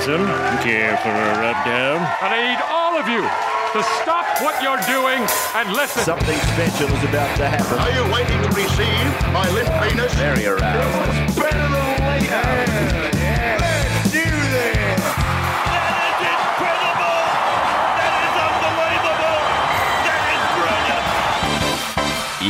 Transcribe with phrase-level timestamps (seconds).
[0.00, 0.62] Robinson.
[0.62, 1.96] Care for a rub down?
[2.22, 3.22] And I need all of you
[3.72, 6.02] to stop what you're doing and listen.
[6.02, 7.78] Something special is about to happen.
[7.78, 10.14] Are you waiting to receive my limp penis?
[10.14, 11.36] Very aroused.
[11.36, 13.19] Better than later.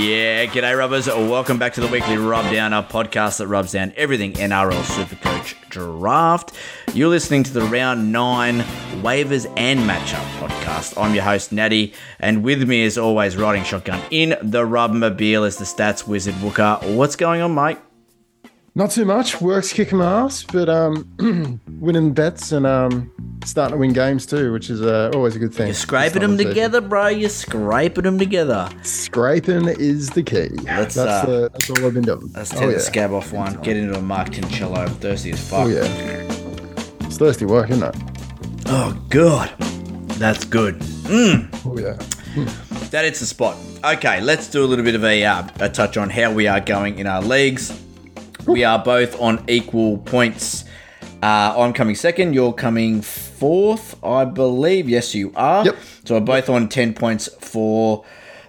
[0.00, 1.08] Yeah, g'day rubbers.
[1.08, 5.56] Welcome back to the weekly Rub Down, a podcast that rubs down everything NRL Supercoach
[5.68, 6.52] Draft.
[6.94, 8.60] You're listening to the Round 9
[9.02, 10.98] Waivers and Matchup podcast.
[10.98, 15.58] I'm your host, Natty, and with me, as always, riding shotgun in the Rubmobile is
[15.58, 16.78] the stats wizard Wooker.
[16.82, 17.77] What's going on, mate?
[18.80, 19.43] Not too much.
[19.43, 23.12] Work's kicking my ass, but um, winning bets and um,
[23.45, 25.66] starting to win games too, which is uh, always a good thing.
[25.66, 27.09] You're scraping them together, bro.
[27.09, 28.70] You're scraping them together.
[28.83, 30.48] Scraping is the key.
[30.65, 32.33] Let's, that's, uh, the, that's all I've been doing.
[32.33, 32.77] Let's oh, tear yeah.
[32.77, 33.61] the scab off one.
[33.61, 34.89] Get into a Mark Tincello.
[34.89, 35.67] Thirsty as fuck.
[35.67, 35.84] Oh yeah.
[37.01, 38.03] It's thirsty work, isn't it?
[38.65, 39.51] Oh, God.
[40.12, 40.83] That's good.
[41.11, 41.98] Oh yeah.
[42.92, 43.59] That is the spot.
[43.84, 46.61] Okay, let's do a little bit of a, uh, a touch on how we are
[46.61, 47.78] going in our leagues.
[48.51, 50.65] We are both on equal points.
[51.23, 52.34] Uh, I'm coming second.
[52.34, 54.89] You're coming fourth, I believe.
[54.89, 55.65] Yes, you are.
[55.65, 55.77] Yep.
[56.05, 58.05] So we're both on ten points for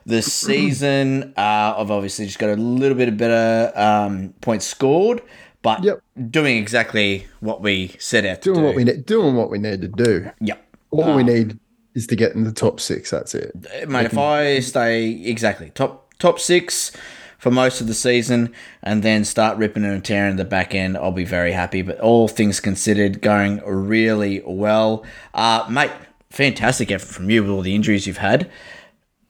[0.06, 1.34] the season.
[1.38, 5.22] Uh, I've obviously just got a little bit of better um, points scored,
[5.62, 6.02] but Yep.
[6.30, 8.66] doing exactly what we set out to Doing do.
[8.66, 9.06] what we need.
[9.06, 10.32] Doing what we need to do.
[10.40, 10.66] Yep.
[10.92, 11.60] All we need
[11.94, 13.12] is to get in the top six.
[13.12, 13.54] That's it.
[13.88, 14.06] mate.
[14.06, 16.92] If I stay exactly top top six
[17.42, 18.53] for most of the season,
[18.84, 21.81] and then start ripping and tearing the back end, I'll be very happy.
[21.81, 25.92] But all things considered, going really well, uh, mate.
[26.30, 28.50] Fantastic effort from you with all the injuries you've had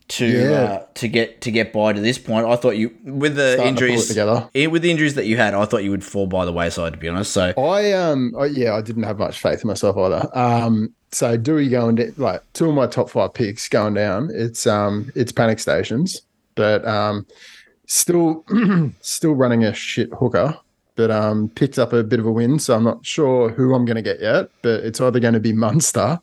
[0.10, 0.52] to Yeah.
[0.52, 2.46] uh, to get to get by to this point.
[2.46, 4.48] I thought you with the Starting injuries together.
[4.54, 6.94] eh, with the injuries that you had, I thought you would fall by the wayside.
[6.94, 10.30] To be honest, so I um yeah, I didn't have much faith in myself either.
[10.38, 14.30] Um so Dewey going to like two of my top five picks going down.
[14.34, 16.22] It's um it's panic stations,
[16.56, 17.26] but um
[17.92, 18.46] still
[19.02, 20.58] still running a shit hooker.
[20.96, 23.86] But um picked up a bit of a win, so I'm not sure who I'm
[23.86, 26.20] gonna get yet, but it's either gonna be Munster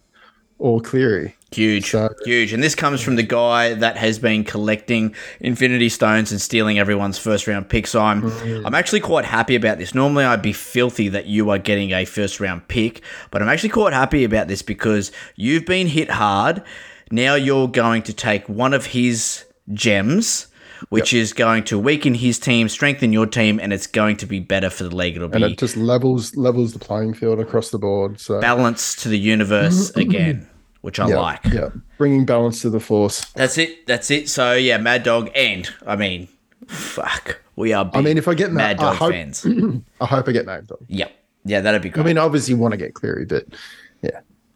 [0.58, 1.34] or Cleary.
[1.52, 2.52] Huge, So- huge.
[2.52, 7.16] And this comes from the guy that has been collecting Infinity Stones and stealing everyone's
[7.16, 7.86] first round pick.
[7.86, 8.24] So I'm,
[8.66, 9.94] I'm actually quite happy about this.
[9.94, 13.70] Normally, I'd be filthy that you are getting a first round pick, but I'm actually
[13.70, 16.62] quite happy about this because you've been hit hard.
[17.10, 20.48] Now you're going to take one of his gems,
[20.88, 24.40] which is going to weaken his team, strengthen your team, and it's going to be
[24.40, 25.16] better for the league.
[25.16, 28.20] It'll And be it just levels levels the playing field across the board.
[28.20, 30.48] So balance to the universe again,
[30.80, 31.44] which I yeah, like.
[31.46, 33.24] yeah, bringing balance to the force.
[33.32, 33.86] That's it.
[33.86, 34.28] That's it.
[34.28, 36.28] So yeah, Mad Dog, and I mean,
[36.66, 37.84] fuck, we are.
[37.84, 39.46] Big I mean, if I get Mad Mad, I Dog hope, fans,
[40.00, 40.84] I hope I get Mad Dog.
[40.88, 41.12] Yep.
[41.44, 42.02] yeah, that'd be great.
[42.02, 43.46] I mean, obviously want to get Cleary, but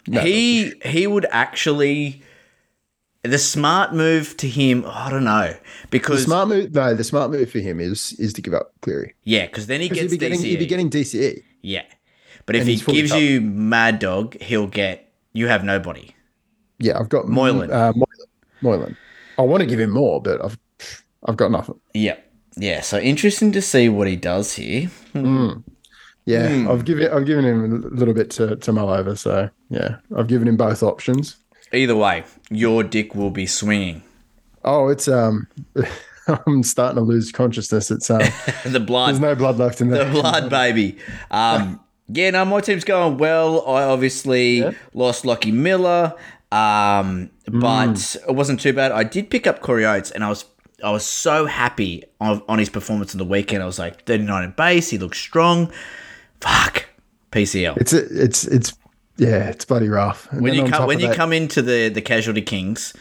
[0.07, 0.23] yeah.
[0.23, 2.23] he he would actually.
[3.25, 5.55] The smart move to him, I don't know,
[5.91, 8.73] because The smart move, no, the smart move for him is is to give up
[8.81, 11.41] Cleary yeah, because then he gets he'd be getting he'd be getting DCE.
[11.63, 11.83] yeah,
[12.47, 16.15] but if And he gives you Mad Dog, he'll get you have nobody.
[16.81, 17.71] Yeah, I've got Moylan.
[17.71, 18.27] Uh, Moylan.
[18.61, 18.97] Moylan.
[19.39, 20.59] I want to give him more, but I've
[21.27, 21.79] I've got nothing.
[21.95, 22.17] Yeah,
[22.57, 22.81] yeah.
[22.81, 24.91] So interesting to see what he does here.
[26.25, 26.69] Yeah, Hmm.
[26.69, 29.15] I've given I've given him a little bit to, to mull over.
[29.17, 31.37] So yeah, I've given him both options.
[31.73, 34.03] Either way, your dick will be swinging.
[34.65, 35.47] Oh, it's um,
[36.47, 37.91] I'm starting to lose consciousness.
[37.91, 38.21] It's um,
[38.65, 39.09] The blood.
[39.11, 40.05] there's no blood left in there.
[40.05, 40.99] the blood baby.
[41.31, 43.67] Um, yeah, no, my team's going well.
[43.67, 46.15] I obviously lost Lockie Miller,
[46.51, 48.93] um, but it wasn't too bad.
[48.93, 50.45] I did pick up Corey Oates, and I was
[50.85, 53.63] I was so happy on, on his performance on the weekend.
[53.63, 54.91] I was like 39 in base.
[54.91, 55.73] He looks strong.
[56.41, 56.87] Fuck
[57.31, 57.77] PCL.
[57.79, 58.73] It's a, it's it's
[59.17, 60.31] yeah, it's bloody rough.
[60.33, 62.93] And when you come when you that- come into the the casualty kings,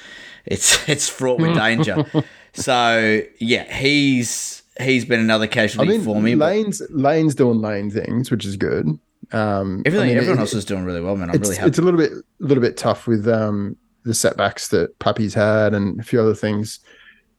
[0.45, 2.05] it's it's fraught with danger.
[2.53, 6.35] so yeah, he's he's been another I casualty mean, for me.
[6.35, 8.87] Lane's Lane's doing Lane things, which is good.
[9.33, 11.29] Um, everything I mean, everyone it- else is doing really well, man.
[11.29, 11.69] I'm really happy.
[11.69, 15.73] it's a little bit a little bit tough with um the setbacks that Puppy's had
[15.73, 16.79] and a few other things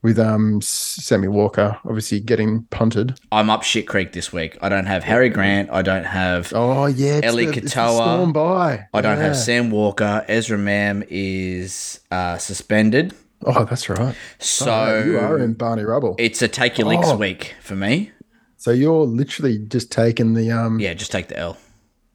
[0.03, 3.17] with um Sammy Walker obviously getting punted.
[3.31, 4.57] I'm up shit creek this week.
[4.61, 5.69] I don't have Harry Grant.
[5.71, 6.51] I don't have.
[6.53, 7.95] Oh yeah, Ellie the- Katoa.
[7.95, 8.85] storm by.
[8.93, 10.23] I don't have Sam Walker.
[10.27, 13.13] Ezra Mam is uh, suspended.
[13.45, 14.15] Oh, that's right.
[14.39, 16.15] So Oh, you are in Barney Rubble.
[16.19, 17.17] it's a take your licks Oh.
[17.17, 18.11] week for me.
[18.57, 21.57] so you're literally just taking the um Yeah, just take the L.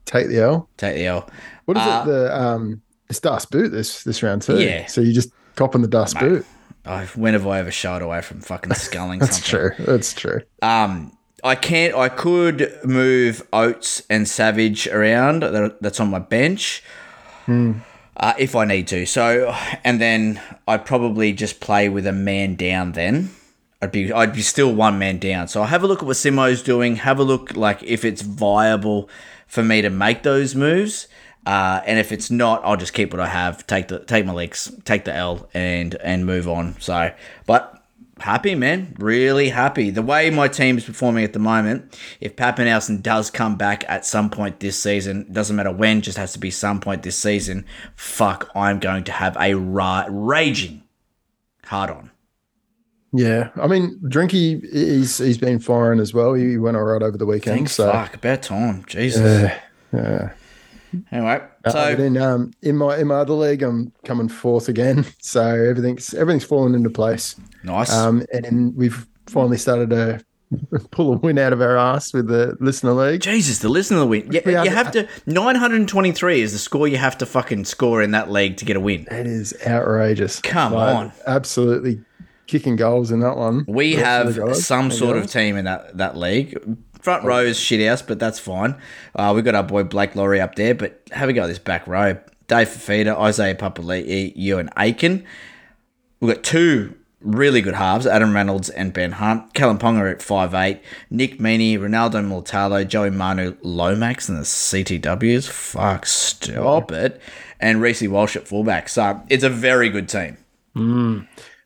[0.06, 0.68] take the L.
[0.78, 1.28] Take the L.
[1.66, 2.10] What is Uh, it?
[2.10, 4.58] The um it's dust boot this this round too.
[4.60, 4.86] Yeah.
[4.86, 6.46] So you just copping the dust boot.
[6.88, 9.76] I when have I ever shied away from fucking sculling That's something?
[9.76, 9.84] true.
[9.84, 10.40] That's true.
[10.62, 11.94] Um, I can't.
[11.94, 15.42] I could move Oates and Savage around.
[15.80, 16.82] That's on my bench.
[17.46, 19.06] Uh, if I need to.
[19.06, 19.54] So,
[19.84, 22.92] and then I'd probably just play with a man down.
[22.92, 23.30] Then
[23.80, 25.46] I'd be I'd be still one man down.
[25.48, 26.96] So I'll have a look at what Simo's doing.
[26.96, 29.08] Have a look like if it's viable
[29.46, 31.06] for me to make those moves.
[31.46, 33.66] Uh, and if it's not, I'll just keep what I have.
[33.66, 36.78] Take the take my legs, take the L, and and move on.
[36.80, 37.12] So,
[37.46, 37.82] but
[38.20, 39.90] happy man, really happy.
[39.90, 41.98] The way my team is performing at the moment.
[42.20, 46.32] If Papenhuyzen does come back at some point this season, doesn't matter when, just has
[46.32, 47.64] to be some point this season.
[47.94, 50.82] Fuck, I'm going to have a ra- raging
[51.64, 52.10] hard on.
[53.12, 56.34] Yeah, I mean, Drinky, he's he's been firing as well.
[56.34, 57.56] He went all right over the weekend.
[57.56, 58.84] Thanks, so, fuck, about time.
[58.86, 59.50] Jesus.
[59.92, 60.32] yeah.
[61.12, 64.68] Anyway, Uh, so but in um in my in my other league, I'm coming fourth
[64.68, 65.04] again.
[65.20, 67.36] So everything's everything's fallen into place.
[67.64, 67.92] nice.
[67.92, 70.20] Um, and then we've finally started to
[70.90, 73.20] pull a win out of our ass with the listener league.
[73.20, 74.28] Jesus, the listener win.
[74.32, 75.06] Yeah, Yeah, you have to.
[75.26, 78.80] 923 is the score you have to fucking score in that league to get a
[78.80, 79.06] win.
[79.10, 80.40] That is outrageous.
[80.40, 81.12] Come Like, on.
[81.26, 82.00] absolutely
[82.46, 83.66] kicking goals in that one.
[83.68, 86.58] We have of the guys some sort of team in that, that league.
[87.00, 88.74] Front row is shit house, but that's fine.
[89.14, 91.58] Uh, we've got our boy Blake Lawrie up there, but have a go at this
[91.58, 92.18] back row.
[92.48, 95.24] Dave Fifita, Isaiah Papali'i, Euan Aitken.
[96.20, 99.52] We've got two really good halves, Adam Reynolds and Ben Hunt.
[99.54, 100.80] Kalyn Ponga at 5'8",
[101.10, 105.48] Nick Meaney, Ronaldo Mulitalo, Joey Manu Lomax and the CTWs.
[105.48, 107.20] Fuck, stop it.
[107.60, 108.88] And Reece Walsh at fullback.
[108.88, 110.38] So it's a very good team.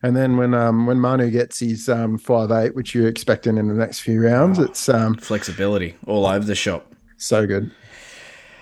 [0.03, 3.69] And then when um when Manu gets his um five eight, which you're expecting in
[3.69, 6.93] the next few rounds, it's um Flexibility all over the shop.
[7.17, 7.71] so good.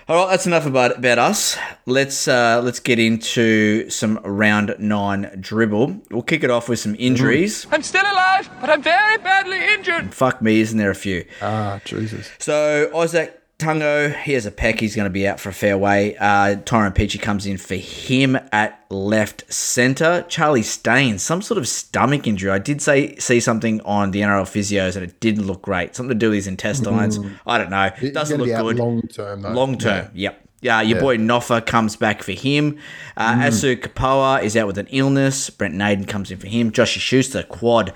[0.07, 1.57] All right, that's enough about about us.
[1.85, 6.01] Let's uh, let's get into some round nine dribble.
[6.11, 7.65] We'll kick it off with some injuries.
[7.71, 10.13] I'm still alive, but I'm very badly injured.
[10.13, 11.25] Fuck me, isn't there a few?
[11.41, 12.29] Ah, Jesus.
[12.39, 14.79] So Isaac Tungo, he has a peck.
[14.79, 16.17] He's going to be out for a fair way.
[16.17, 20.25] Uh, Tyrone Peachey comes in for him at left centre.
[20.27, 22.49] Charlie Staines, some sort of stomach injury.
[22.49, 25.95] I did say see something on the NRL physios and it didn't look great.
[25.95, 27.19] Something to do with his intestines.
[27.45, 27.91] I don't know.
[28.01, 28.79] It Doesn't look good.
[28.79, 29.51] long term though.
[29.51, 30.47] Long term, yep.
[30.63, 32.77] Yeah, your boy Noffa comes back for him.
[33.17, 35.49] Uh, Asu Kepaoa is out with an illness.
[35.49, 36.71] Brent Naden comes in for him.
[36.71, 37.93] Josh Schuster, quad.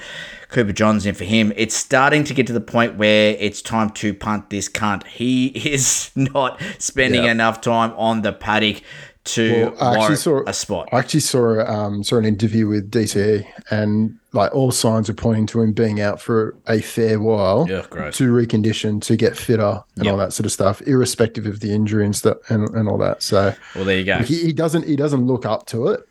[0.50, 1.51] Cooper John's in for him.
[1.56, 5.06] It's starting to get to the point where it's time to punt this cunt.
[5.07, 7.31] He is not spending Yeah.
[7.31, 8.81] enough time on the paddock
[9.25, 10.88] to Well, I actually saw a spot.
[10.92, 15.47] I actually saw um saw an interview with DCE and like all signs are pointing
[15.47, 17.81] to him being out for a fair while Yeah,
[18.12, 20.12] to recondition to get fitter and Yep.
[20.12, 23.24] all that sort of stuff, irrespective of the injury and stuff and, and all that.
[23.24, 24.19] So Well, there you go.
[24.19, 26.07] he, he doesn't he doesn't look up to it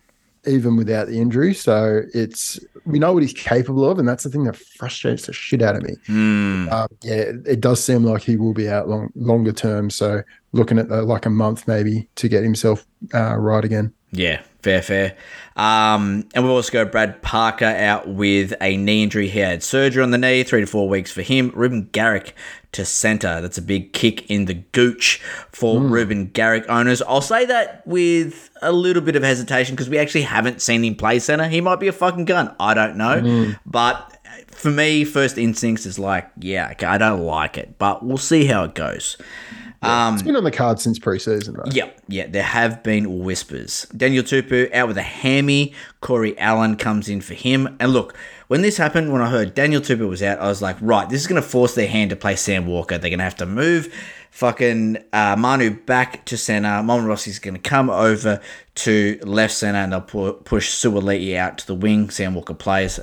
[0.47, 1.55] even without the injury.
[1.55, 5.33] So it's we know what he's capable of, and that's the thing that frustrates the
[5.33, 5.95] shit out of me.
[6.07, 6.69] Hmm.
[6.71, 9.91] Um, yeah, it, it does seem like he will be out long longer term.
[9.91, 10.23] So
[10.55, 13.93] looking at the, like a month maybe to get himself uh, right again.
[14.13, 15.17] Yeah, fair, fair.
[15.57, 19.29] Um, and we've also got Brad Parker out with a knee injury.
[19.29, 21.51] He had surgery on the knee, three to four weeks for him.
[21.55, 22.35] Reuben Garrick
[22.73, 23.41] to centre.
[23.41, 25.21] That's a big kick in the gooch
[25.51, 27.03] for Reuben Garrick owners.
[27.03, 30.95] I'll say that with a little bit of hesitation because we actually haven't seen him
[30.95, 31.49] play centre.
[31.49, 32.55] He might be a fucking gun.
[32.61, 33.55] I don't know.
[33.67, 34.17] But
[34.53, 38.45] for me, first instincts is like, yeah, okay, I don't like it, but we'll see
[38.47, 39.17] how it goes.
[40.15, 41.71] It's been on the card since preseason, though.
[41.71, 43.87] Yeah, yeah, there have been whispers.
[43.97, 45.75] Daniel Tupou out with a hammy.
[46.01, 47.77] Corey Allan comes in for him.
[47.81, 48.17] And look,
[48.49, 51.21] when this happened, when I heard Daniel Tupou was out, I was like, right, this
[51.21, 52.99] is going to force their hand to play Sam Walker.
[52.99, 53.93] They're going to have to move
[54.31, 56.83] fucking uh, Manu back to center.
[56.83, 58.41] Mon Rossi's going to come over
[58.75, 62.11] to left center and they'll pu- push Suaalii out to the wing.
[62.11, 62.99] Sam Walker plays.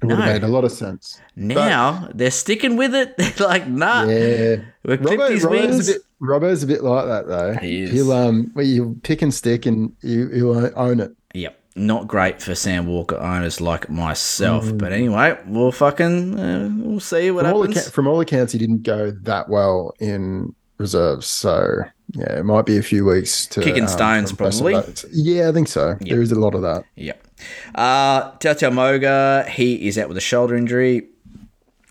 [0.00, 1.20] It would have made a lot of sense.
[1.34, 3.16] Now they're sticking with it.
[3.18, 4.04] They're like, nah.
[4.04, 5.88] Yeah, We've Robbo, his Robbo's wings.
[5.88, 6.02] a bit.
[6.22, 7.54] Robbo's a bit like that though.
[7.54, 7.92] He is.
[7.92, 11.16] He'll um, well, you pick and stick and you you own it.
[11.34, 11.58] Yep.
[11.76, 14.70] Not great for Sam Walker owners like myself.
[14.76, 17.90] But anyway, we'll fucking uh, we'll see what From all, happens.
[17.90, 21.26] from all accounts, he didn't go that well in reserves.
[21.26, 21.82] So
[22.14, 24.66] yeah, it might be a few weeks to Kicking um, stones, for the rest of
[24.72, 24.94] probably.
[25.12, 25.96] Yeah, I think so.
[26.00, 26.84] There is a lot of that.
[26.96, 27.27] Yep.
[27.74, 31.08] Uh, Tautau Moga, he is out with a shoulder injury.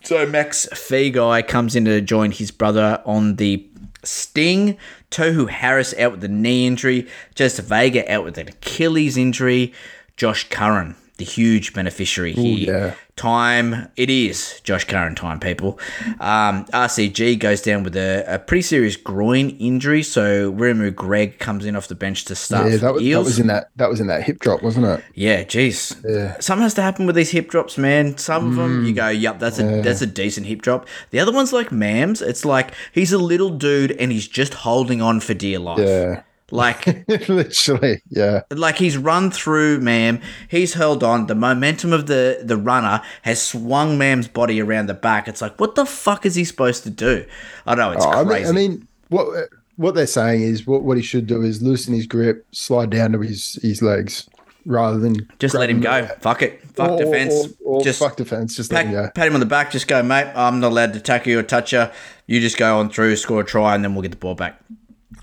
[0.04, 3.66] So Max Feagai comes in to join his brother on the
[4.04, 4.76] Sting.
[5.10, 7.08] Tohu Harris out with the knee injury.
[7.34, 9.72] Jazz Tevaga out with an Achilles injury.
[10.16, 12.72] Josh Curran the huge beneficiary here.
[12.72, 12.94] yeah.
[13.18, 15.78] Time, it is Josh Curran time, people.
[16.20, 21.64] Um, RCG goes down with a, a pretty serious groin injury, so Wiremu Greig comes
[21.66, 24.00] in off the bench to start Yeah, that was, that was in that that was
[24.00, 25.04] in that hip drop, wasn't it?
[25.14, 25.94] Yeah, jeez.
[26.40, 28.16] Something has to happen with these hip drops, man.
[28.18, 31.32] Some of them, you go, "Yep, that's a that's a decent hip drop." The other
[31.32, 32.22] one's like Mams.
[32.22, 35.80] It's like he's a little dude and he's just holding on for dear life.
[35.80, 36.22] Yeah.
[36.50, 38.42] Like, Literally, yeah.
[38.50, 40.20] like he's run through Mam.
[40.48, 41.26] He's held on.
[41.26, 45.28] The momentum of the the runner has swung Mam's body around the back.
[45.28, 47.26] It's like, what the fuck is he supposed to do?
[47.66, 48.48] I know it's Oh, I mean, crazy.
[48.48, 52.06] I mean, what what they're saying is what, what he should do is loosen his
[52.06, 54.26] grip, slide down to his his legs,
[54.64, 56.06] rather than just let him go.
[56.20, 56.62] Fuck it.
[56.74, 57.34] Fuck Or- defense.
[57.62, 58.56] Or, or just fuck defense.
[58.56, 59.10] Just let pat, him go.
[59.14, 59.70] pat him on the back.
[59.70, 60.32] Just go, mate.
[60.34, 61.88] I'm not allowed to tackle you or touch you.
[62.26, 64.58] You just go on through, score a try, and then we'll get the ball back.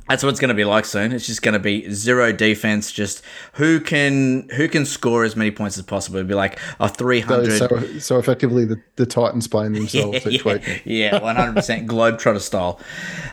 [0.07, 1.11] That's what it's going to be like soon.
[1.11, 2.91] It's just going to be zero defense.
[2.91, 6.17] Just who can who can score as many points as possible.
[6.17, 7.57] It'd be like a three hundred.
[7.57, 10.83] So, so, so effectively, the, the Titans playing themselves each week.
[10.85, 12.79] yeah, one hundred percent Globetrotter style.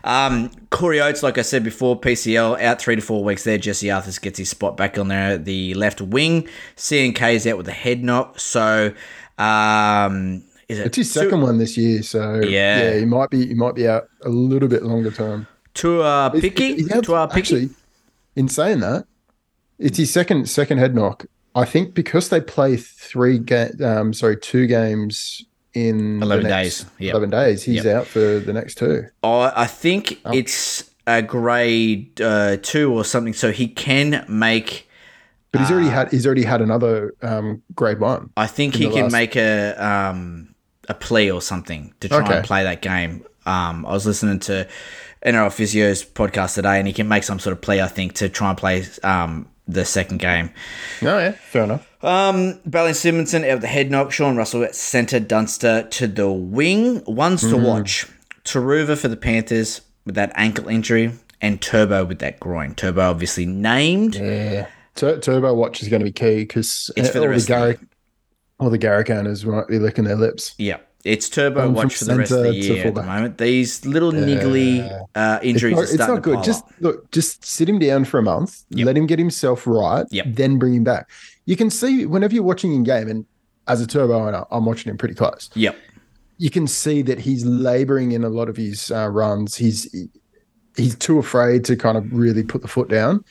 [0.05, 3.59] Um, Corey Oates, like I said before, PCL out three to four weeks there.
[3.59, 6.49] Jesse Arthars gets his spot back on there, the left wing.
[6.77, 8.41] CNK is out with a head knock.
[8.41, 8.95] So,
[9.39, 12.83] um, is it It's his second one this year, so Yeah.
[12.93, 15.47] yeah, he might be he might be out a little bit longer term.
[15.75, 16.89] Tua He's- Picky?
[16.89, 17.39] had- Tua Picky?
[17.41, 17.71] Actually,
[18.37, 19.07] in saying that,
[19.79, 21.27] it's his second second head knock.
[21.55, 26.91] I think because they play three ga- um sorry two games in 11 next days,
[26.99, 27.13] yep.
[27.15, 27.63] Eleven days.
[27.63, 27.97] He's Yep.
[27.97, 29.07] out for the next two.
[29.23, 34.89] I I think it's a grade uh, two or something, so he can make.
[35.51, 38.31] But he's already had he's already had another um, grade one.
[38.37, 40.55] I think he can last- make a um,
[40.89, 43.25] a plea or something to try and play that game.
[43.45, 44.67] Um, I was listening to
[45.27, 47.81] NRL Physio's podcast today, and he can make some sort of plea.
[47.81, 50.51] I think to try and play um, the second game.
[51.03, 51.87] Oh yeah, fair enough.
[52.05, 54.11] Um, Ballin Simonsson out of the head knock.
[54.13, 55.21] Sean Russell at centre.
[55.21, 57.05] Dunster to the wing.
[57.05, 57.57] Ones Mm-hmm.
[57.63, 58.09] to watch.
[58.45, 62.75] Taruva for the Panthers with that ankle injury, and Turbo with that groin.
[62.75, 64.17] Turbo obviously named.
[64.17, 67.53] Yeah, Tur- Turbo Watch is going to be key because It's for the rest the
[67.55, 67.79] Garrick,
[68.59, 70.57] all the Garrick owners might be licking their lips.
[70.59, 73.39] Yeah, it's Turbo Going watch for the rest of the year at the moment.
[73.39, 76.43] These little niggly uh, It's injuries not, are it's not good.
[76.45, 76.73] Just up.
[76.81, 78.87] look, just sit him down for a month, Yep.
[78.87, 80.27] let him get himself right, Yep.
[80.29, 81.09] then bring him back.
[81.47, 83.27] You can see whenever you're watching in game, and
[83.69, 85.51] as a turbo owner, I'm watching him pretty close.
[85.55, 85.77] Yep.
[86.39, 89.57] You can see that he's laboring in a lot of his uh, runs.
[89.57, 89.93] He's
[90.77, 93.25] he's too afraid to kind of really put the foot down,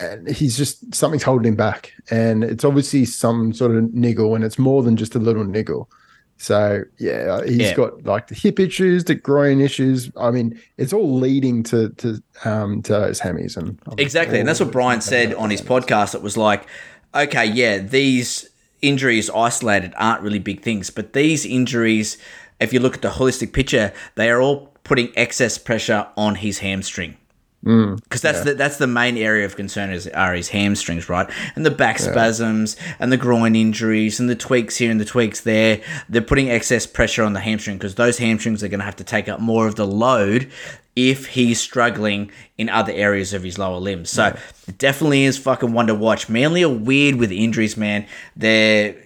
[0.00, 1.92] and he's just something's holding him back.
[2.10, 5.90] And it's obviously some sort of niggle, and it's more than just a little niggle.
[6.38, 7.74] So yeah, he's Yeah.
[7.74, 10.10] got like the hip issues, the groin issues.
[10.16, 14.60] I mean, it's all leading to to um to those hammies and Exactly, and that's
[14.60, 16.14] what Brian said on his podcast.
[16.14, 16.66] It was like,
[17.14, 18.50] okay, yeah, these
[18.82, 22.18] injuries isolated aren't really big things, but these injuries,
[22.60, 26.58] if you look at the holistic picture, they are all putting excess pressure on his
[26.58, 27.16] hamstring.
[27.66, 28.00] Mm.
[28.00, 31.28] Because that's the that's the main area of concern is are his hamstrings, right?
[31.56, 35.40] And the back spasms and the groin injuries and the tweaks here and the tweaks
[35.40, 35.82] there.
[36.08, 39.04] They're putting excess pressure on the hamstring because those hamstrings are going to have to
[39.04, 40.50] take up more of the load
[40.94, 44.10] if he's struggling in other areas of his lower limbs.
[44.10, 44.34] So
[44.68, 46.28] it definitely is fucking one to watch.
[46.28, 48.06] Manly are weird with injuries, man.
[48.36, 48.96] They're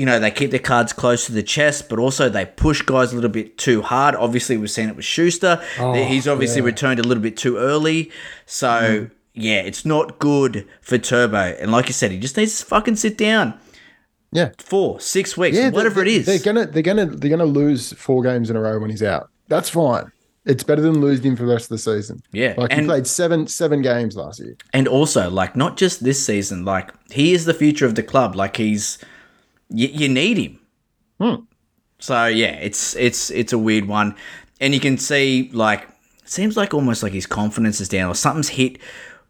[0.00, 3.12] you know, they keep their cards close to the chest, but also they push guys
[3.12, 4.14] a little bit too hard.
[4.14, 5.62] Obviously, we've seen it with Schuster.
[5.78, 8.10] Oh, he's obviously returned a little bit too early.
[8.46, 9.10] So, mm.
[9.34, 11.54] yeah, it's not good for Turbo.
[11.60, 13.60] And like you said, he just needs to fucking sit down.
[14.32, 16.26] yeah, Four, six weeks, yeah, whatever they, it is.
[16.26, 19.28] They're gonna they're gonna they're gonna lose four games in a row when he's out.
[19.48, 20.10] That's fine.
[20.46, 22.22] It's better than losing him for the rest of the season.
[22.32, 24.56] Yeah, like he played seven seven games last year.
[24.72, 28.34] And also, like, not just this season, like, he is the future of the club.
[28.34, 28.98] Like, he's,
[29.70, 30.58] you, you need him.
[31.98, 34.14] So, yeah, it's, it's, it's a weird one.
[34.60, 35.88] And you can see, like,
[36.24, 38.78] seems like almost like his confidence is down or something's hit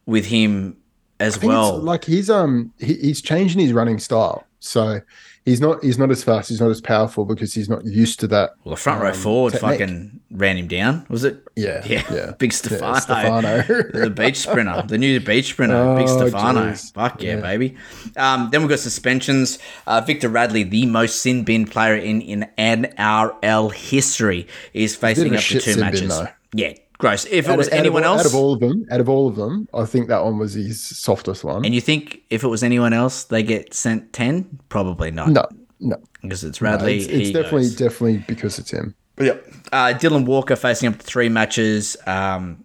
[0.07, 0.77] with him
[1.19, 1.77] as well.
[1.77, 4.47] it's like he's um he, he's changing his running style.
[4.59, 5.01] So
[5.45, 8.27] he's not he's not as fast, he's not as powerful because he's not used to
[8.29, 8.51] that.
[8.65, 9.79] well, the front row um, forward technique.
[9.81, 11.07] fucking ran him down.
[11.09, 11.43] Was it?
[11.57, 12.03] Yeah, Yeah.
[12.13, 12.31] yeah.
[12.39, 13.01] Big Yeah, Stefano.
[13.01, 13.63] Stefano.
[13.93, 14.83] the beach sprinter.
[14.87, 15.95] The new beach sprinter.
[15.97, 16.61] Big Oh, Stefano.
[16.71, 16.93] jeez.
[16.95, 17.77] Fuck yeah, baby.
[18.17, 19.59] Um, then we've got suspensions.
[19.87, 25.43] Uh, Victor Radley, the most sin bin player in, in NRL history, is facing up
[25.43, 26.21] to two sin bin, matches.
[26.55, 27.25] yeah, gross.
[27.25, 28.87] If it Out was of- out of anyone all- else, out of all of them,
[28.91, 31.65] out of all of them, I think that one was his softest one.
[31.65, 34.61] and you think if it was anyone else, they get sent 10?
[34.69, 35.29] Probably not.
[35.31, 35.47] no,
[35.81, 36.99] no, Because it's no, Radley.
[36.99, 37.75] it's, it's definitely goes.
[37.77, 38.95] definitely because it's him.
[39.19, 39.47] Yep.
[39.73, 41.97] Uh, Dylan Walker facing up to three matches.
[42.07, 42.65] Um,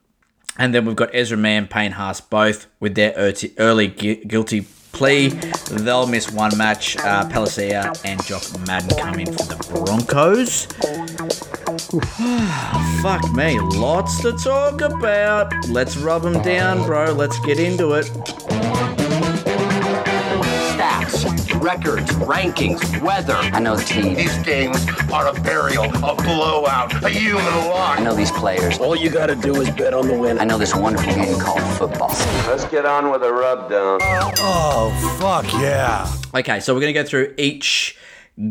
[0.58, 4.66] and then we've got Ezra Mam, Payne Haas, both with their earty- early gui- guilty
[4.94, 5.28] plea.
[5.70, 6.96] They'll miss one match.
[6.98, 10.68] Uh, Palasia and Jock Madden come in for the Broncos.
[12.20, 15.54] Ah, fuck me, lots to talk about.
[15.68, 17.12] Let's rub them down, bro.
[17.12, 18.06] Let's get into it.
[20.76, 23.36] Stats, records, rankings, weather.
[23.36, 24.14] I know the team.
[24.16, 28.00] These games are a burial, a blowout, a human lock.
[28.00, 28.78] I know these players.
[28.80, 30.40] All you gotta do is bet on the win.
[30.40, 32.10] I know this wonderful game called football.
[32.48, 34.00] Let's get on with the rub down.
[34.40, 36.10] Oh, fuck yeah.
[36.34, 37.98] Okay, so we're going to go through each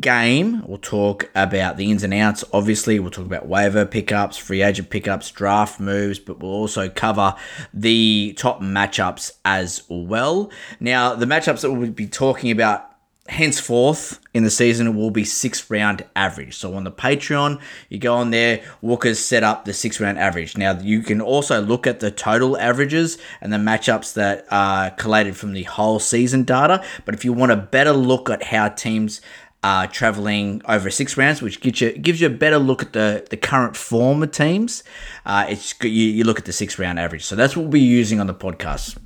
[0.01, 0.63] game.
[0.67, 2.45] We'll talk about the ins and outs.
[2.53, 7.35] Obviously, we'll talk about waiver pickups, free agent pickups, draft moves, but we'll also cover
[7.73, 10.51] the top matchups as well.
[10.81, 12.91] Now, the matchups that we'll be talking about
[13.27, 16.57] henceforth in the season will be six round average.
[16.57, 20.59] So on the Patreon, you go on there, Walker's set up the six round average.
[20.59, 25.37] Now you can also look at the total averages and the matchups that are collated
[25.37, 26.85] from the whole season data.
[27.07, 29.23] But if you want a better look at how teams
[29.65, 33.27] are traveling over six rounds, which gives you gives you a better look at the,
[33.31, 34.85] the current form of teams,
[35.25, 37.25] uh, it's you, you look at the six round average.
[37.25, 38.99] So that's what we'll be using on the podcast.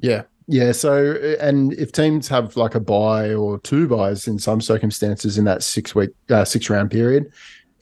[0.00, 0.24] Yeah.
[0.46, 0.72] Yeah.
[0.72, 5.46] So, and if teams have like a buy or two buys in some circumstances in
[5.46, 7.32] that six week, uh, six round period,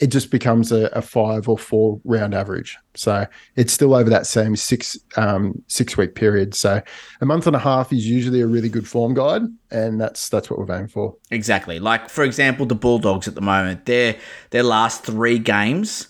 [0.02, 2.76] it just becomes a, a five or four round average.
[2.94, 6.56] So it's still over that same six um, six week period.
[6.56, 6.82] So
[7.20, 10.50] a month and a half is usually a really good form guide, and that's that's
[10.50, 11.14] what we're aiming for.
[11.30, 11.78] Exactly.
[11.78, 14.16] Like for example, the Bulldogs at the moment, their
[14.50, 16.08] their last three games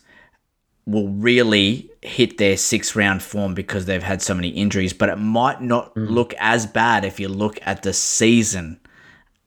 [0.87, 5.17] will really hit their six round form because they've had so many injuries, but it
[5.17, 8.81] might not look as bad if you look at the season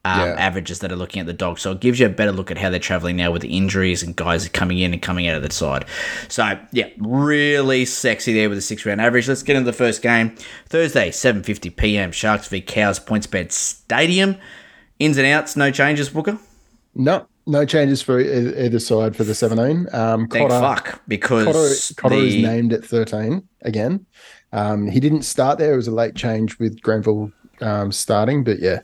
[0.06, 0.34] um, Yeah.
[0.38, 1.58] averages that are looking at the dog.
[1.58, 4.02] So it gives you a better look at how they're traveling now with the injuries
[4.02, 5.84] and guys are coming in and coming out of the side.
[6.28, 9.28] So yeah, really sexy there with the six round average.
[9.28, 10.34] Let's get into the first game.
[10.68, 12.12] Thursday, 7.50 p.m.
[12.12, 14.36] Sharks v Cows, PointsBet Stadium.
[14.98, 16.38] Ins and outs, no changes, Booker?
[16.94, 19.88] No, no changes for either side for the 17.
[19.92, 24.06] Um, Thank Cotter- fuck because Cotter, Cotter is named at 13 again.
[24.52, 25.74] Um, he didn't start there.
[25.74, 28.78] It was a late change with Granville um, starting, but yeah,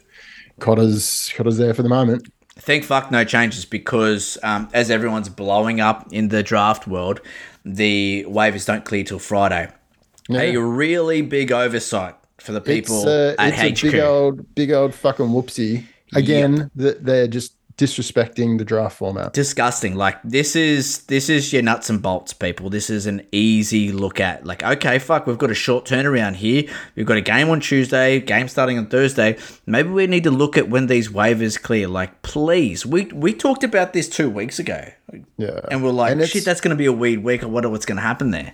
[0.60, 2.30] Cotter's Cotter's there for the moment.
[2.56, 7.20] Thank fuck no changes because um, as everyone's blowing up in the draft world,
[7.64, 9.68] the waivers don't clear till Friday.
[10.30, 13.88] A really big oversight for the people it's, uh, at it's HQ.
[13.88, 15.84] a big old, big old fucking whoopsie.
[16.14, 19.32] Again, that they're just disrespecting the draft format.
[19.32, 19.94] disgusting.
[19.94, 22.70] Like this is this is your nuts and bolts, people.
[22.70, 24.46] This is an easy look at.
[24.46, 26.64] Like, okay, fuck, we've got a short turnaround here.
[26.96, 29.38] We've got a game on Tuesday, game starting on Thursday.
[29.66, 31.88] Maybe we need to look at when these waivers clear.
[31.88, 34.90] Like, please, we we talked about this two weeks ago,
[35.36, 37.42] Yeah, and we're like, And shit, that's going to be a weird week.
[37.42, 38.52] I wonder what's going to happen there.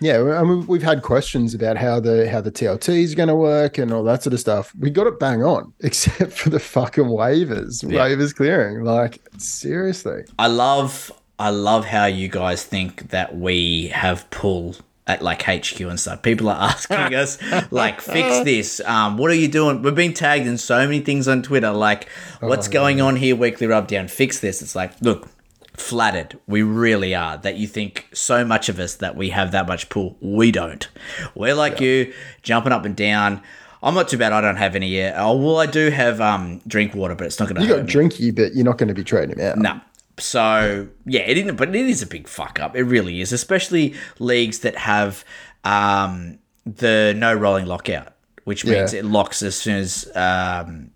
[0.00, 3.36] Yeah, I mean, we've had questions about how the how the TLT is going to
[3.36, 4.72] work and all that sort of stuff.
[4.78, 8.00] We got it bang on, except for the fucking waivers, Yeah.
[8.00, 8.84] waivers clearing.
[8.84, 15.20] Like seriously, I love I love how you guys think that we have pull at
[15.20, 16.22] like HQ and stuff.
[16.22, 17.38] People are asking us
[17.70, 18.80] like fix this.
[18.86, 19.82] Um, what are you doing?
[19.82, 22.08] We've been tagged in so many things on Twitter like
[22.40, 24.62] what's going on here weekly rub down fix this.
[24.62, 25.28] It's like look
[25.74, 29.66] flattered we really are that you think so much of us that we have that
[29.66, 30.88] much pull we don't
[31.34, 33.42] we're like you jumping up and down
[33.82, 36.60] i'm not too bad i don't have any yet oh well i do have um
[36.66, 38.94] drink water but it's not gonna you hurt got drinky, but you're not going to
[38.94, 39.58] be trading him out.
[39.58, 39.80] No.
[40.18, 42.76] So yeah, it isn't, but it is a big fuck up.
[42.76, 45.24] It really is, especially leagues that have
[45.64, 49.00] um, the no rolling lockout, which means Yeah.
[49.00, 50.92] it locks as soon as um,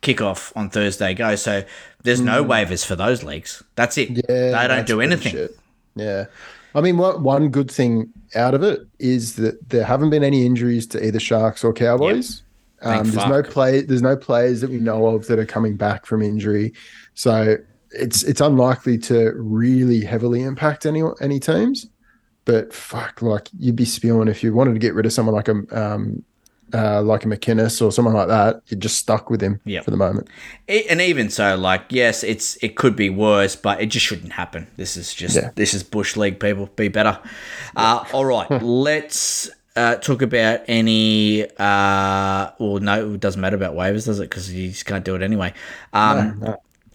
[0.00, 1.42] kickoff on Thursday goes.
[1.42, 1.64] So
[2.02, 3.62] there's no waivers for those leagues.
[3.76, 4.10] That's it.
[4.10, 4.22] Yeah,
[4.62, 5.32] they don't do anything.
[5.32, 5.58] shit.
[5.94, 6.26] Yeah.
[6.74, 10.46] I mean, what one good thing out of it is that there haven't been any
[10.46, 12.42] injuries to either Sharks or Cowboys.
[12.82, 13.82] Thank Um, there's no play.
[13.82, 16.72] There's no players that we know of that are coming back from injury,
[17.14, 17.56] so
[17.90, 21.86] it's it's unlikely to really heavily impact any any teams.
[22.46, 25.48] But fuck, like you'd be spewing if you wanted to get rid of someone like
[25.48, 26.24] a um,
[26.74, 28.62] uh, like a McInnes or someone like that.
[28.68, 29.84] You're just stuck with him Yep.
[29.84, 30.28] for the moment.
[30.68, 34.32] E- and even so, like yes, it's it could be worse, but it just shouldn't
[34.32, 34.66] happen.
[34.76, 35.50] This is just Yeah.
[35.54, 36.38] this is bush league.
[36.40, 37.18] People be better.
[37.76, 41.44] Uh, all right, let's uh, talk about any.
[41.58, 44.28] Uh, well, no, it doesn't matter about waivers, does it?
[44.30, 45.54] Because you just can't do it anyway.
[45.92, 46.44] Um,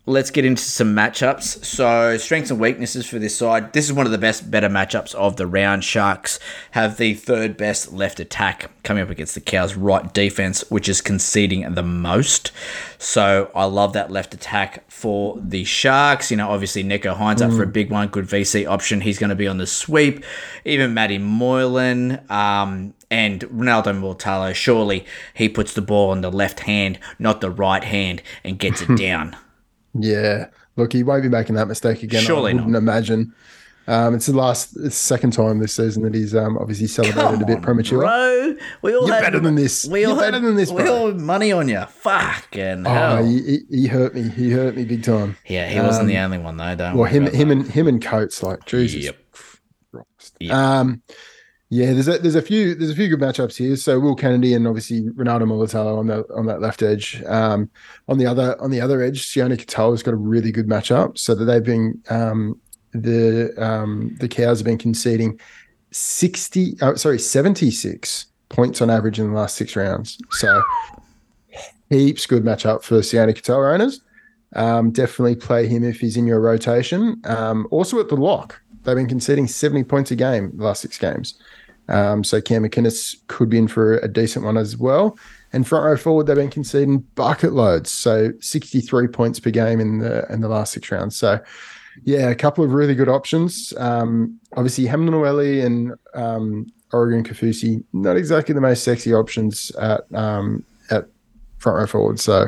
[0.08, 1.66] Let's get into some matchups.
[1.66, 3.74] So, strengths and weaknesses for this side.
[3.74, 5.84] This is one of the best, better matchups of the round.
[5.84, 6.40] Sharks
[6.72, 11.02] have the third best left attack coming up against the Cows' right defense, which is
[11.02, 12.52] conceding the most.
[13.00, 16.30] So, I love that left attack for the Sharks.
[16.30, 19.02] You know, obviously, Nicho Hynes up for a big one, good VC option.
[19.02, 20.24] He's going to be on the sweep.
[20.66, 26.62] Even Matty Moylan, um, and Ronaldo Mulitalo, surely he puts the ball in the left
[26.62, 29.36] hand, not the right hand, and gets it down.
[29.98, 30.48] Yeah.
[30.76, 32.22] Look, he won't be making that mistake again.
[32.24, 32.78] Surely I wouldn't not.
[32.80, 33.34] imagine.
[33.88, 37.22] Um, it's the last, it's the second time this season that he's um, obviously celebrated
[37.22, 38.00] Come a bit on, premature.
[38.00, 38.56] bro.
[38.82, 39.86] We all You're had, better than this.
[39.86, 41.86] We all You're had, better than this, We all had money on you.
[41.86, 43.24] Fucking Oh, hell.
[43.24, 44.28] he, he- he hurt me.
[44.30, 45.38] He hurt me big time.
[45.46, 46.74] yeah, he wasn't the only one though.
[46.76, 47.58] Don't Well, him, him, that.
[47.58, 49.04] and him and Coates, like Jesus.
[49.06, 49.18] Yep.
[49.92, 50.36] Christ.
[50.40, 50.52] Yep.
[50.52, 51.02] Um,
[51.76, 53.76] yeah, there's a, there's a few there's a few good matchups here.
[53.76, 57.22] So Will Kennedy and obviously Ronaldo Mulitalo on the on that left edge.
[57.24, 57.70] Um,
[58.08, 61.18] on the other on the other edge, Sione Katoa's got a really good matchup.
[61.18, 62.58] So that they've been um,
[62.94, 65.38] the um, the cows have been conceding
[65.92, 70.18] sixty oh, sorry seventy six points on average in the last six rounds.
[70.32, 70.64] So
[71.90, 74.00] heaps good matchup for Sione Katoa owners.
[74.56, 77.22] Um, definitely play him if he's in your rotation.
[77.26, 80.98] Um, also at the lock, they've been conceding 70 points a game the last six
[80.98, 81.38] games.
[81.88, 85.18] Um, so Cam McInnes could be in for a decent one as well.
[85.54, 90.00] And front row forward, they've been conceding bucket loads, so 63 points per game in
[90.00, 91.16] the in the last six rounds.
[91.16, 91.40] So
[92.04, 93.74] yeah, a couple of really good options.
[93.78, 95.14] Um, obviously, Hamlin
[95.64, 101.08] and um, Oregon Kaufusi, not exactly the most sexy options at um, at
[101.58, 102.20] front row forward.
[102.20, 102.48] So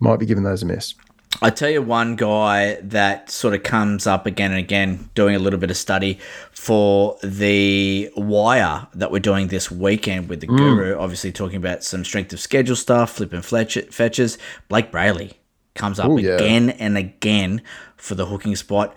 [0.00, 0.94] might be giving those a miss.
[1.40, 5.38] I tell you one guy that sort of comes up again and again, doing a
[5.38, 6.18] little bit of study
[6.50, 10.56] for the wire that we're doing this weekend with the mm.
[10.56, 10.98] Guru.
[10.98, 14.38] Obviously, talking about some strength of schedule stuff, flipping fletch- fetches.
[14.68, 15.34] Blayke Brailey
[15.74, 16.32] comes up Ooh, yeah.
[16.32, 17.62] again and again
[17.96, 18.96] for the hooking spot.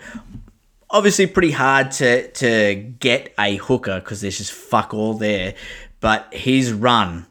[0.89, 5.53] Obviously, pretty hard to to get a hooker because there's just fuck all there.
[5.99, 7.27] But his run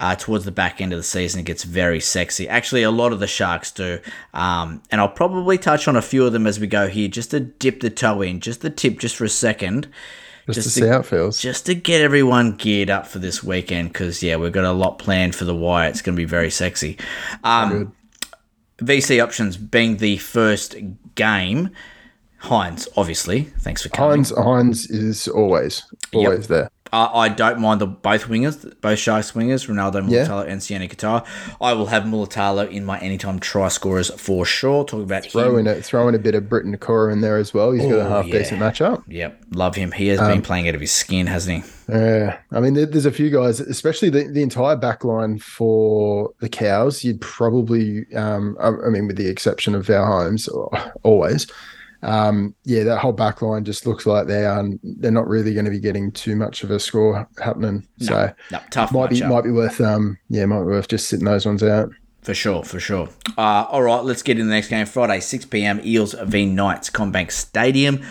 [0.00, 1.40] uh, towards the back end of the season.
[1.40, 2.48] It gets very sexy.
[2.48, 4.00] Actually, a lot of the Sharks do.
[4.32, 7.30] Um, and I'll probably touch on a few of them as we go here, just
[7.32, 9.88] to dip the toe in, just the tip, just for a second.
[10.50, 11.38] Just, to see how it feels.
[11.38, 14.98] Just to get everyone geared up for this weekend, because, yeah, we've got a lot
[14.98, 15.88] planned for the wire.
[15.88, 16.98] It's going to be very sexy.
[17.44, 17.94] Um,
[18.78, 20.74] VC options being the first
[21.14, 21.70] game.
[22.42, 23.44] Hynes, obviously.
[23.58, 24.22] Thanks for coming.
[24.22, 25.84] Hynes, Hynes is always
[26.14, 26.70] always there.
[26.92, 30.42] Uh, I don't mind the both wingers, both Sharks wingers, Ronaldo Yeah.
[30.42, 31.24] And Sione Katoa.
[31.60, 34.84] I will have Mulitalo in my anytime try scorers for sure.
[34.84, 37.72] Talk about throwing a throw in a bit of Briton Nikora in there as well.
[37.72, 38.38] He's got Oh, a half yeah.
[38.38, 39.02] decent matchup.
[39.08, 39.92] Yep, love him.
[39.92, 41.70] He has Um, been playing out of his skin, hasn't he?
[41.92, 46.30] Yeah, I mean, there, there's a few guys, especially the, the entire back line for
[46.40, 47.02] the cows.
[47.04, 50.48] You'd probably, um, I, I mean, with the exception of our homes,
[51.02, 51.46] always.
[52.02, 54.66] Um, yeah, that whole back line just looks like they are.
[54.82, 57.86] They're not really going to be getting too much of a score happening.
[58.00, 61.26] so no, tough might be might be worth, um, yeah, might be worth just sitting
[61.26, 61.90] those ones out.
[62.22, 63.08] For sure, for sure.
[63.38, 64.84] Uh, all right, let's get in the next game.
[64.84, 65.80] Friday, 6 p.m.
[65.82, 68.02] Eels v Knights, Combank Stadium.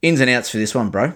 [0.00, 1.12] Ins and outs for this one, bro.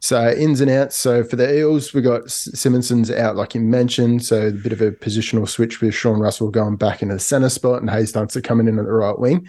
[0.00, 0.96] So ins and outs.
[0.96, 4.24] So for the Eels, we got Simonson's out, like you mentioned.
[4.24, 7.48] So a bit of a positional switch with Sean Russell going back into the centre
[7.48, 9.48] spot and Hayze Dunster coming in at the right wing.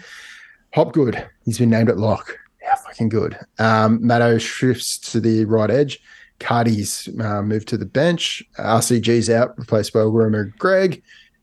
[0.74, 2.36] Hopgood, he's been named at lock.
[2.60, 3.38] How fucking good.
[3.60, 6.00] Um, Maddo shifts to the right edge.
[6.40, 8.42] Cardi's uh, moved to the bench.
[8.58, 11.00] RCG's out, replaced by Wiremu Greig.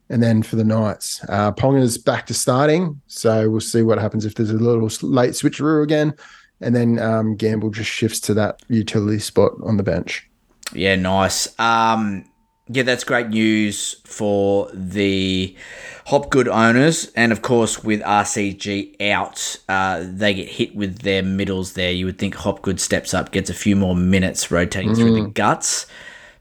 [0.10, 3.00] And then for the Knights, uh, Ponga's back to starting.
[3.08, 6.14] So we'll see what happens if there's a little late switcheroo again.
[6.60, 10.30] And then um, Gamble just shifts to that utility spot on the bench.
[10.74, 11.58] Yeah, nice.
[11.58, 12.26] Um,
[12.68, 15.56] yeah, that's great news for the
[16.06, 21.74] Hopgood owners, and of course with RCG out, uh, they get hit with their middles.
[21.74, 25.30] There, you would think Hopgood steps up, gets a few more minutes rotating through the
[25.30, 25.86] guts.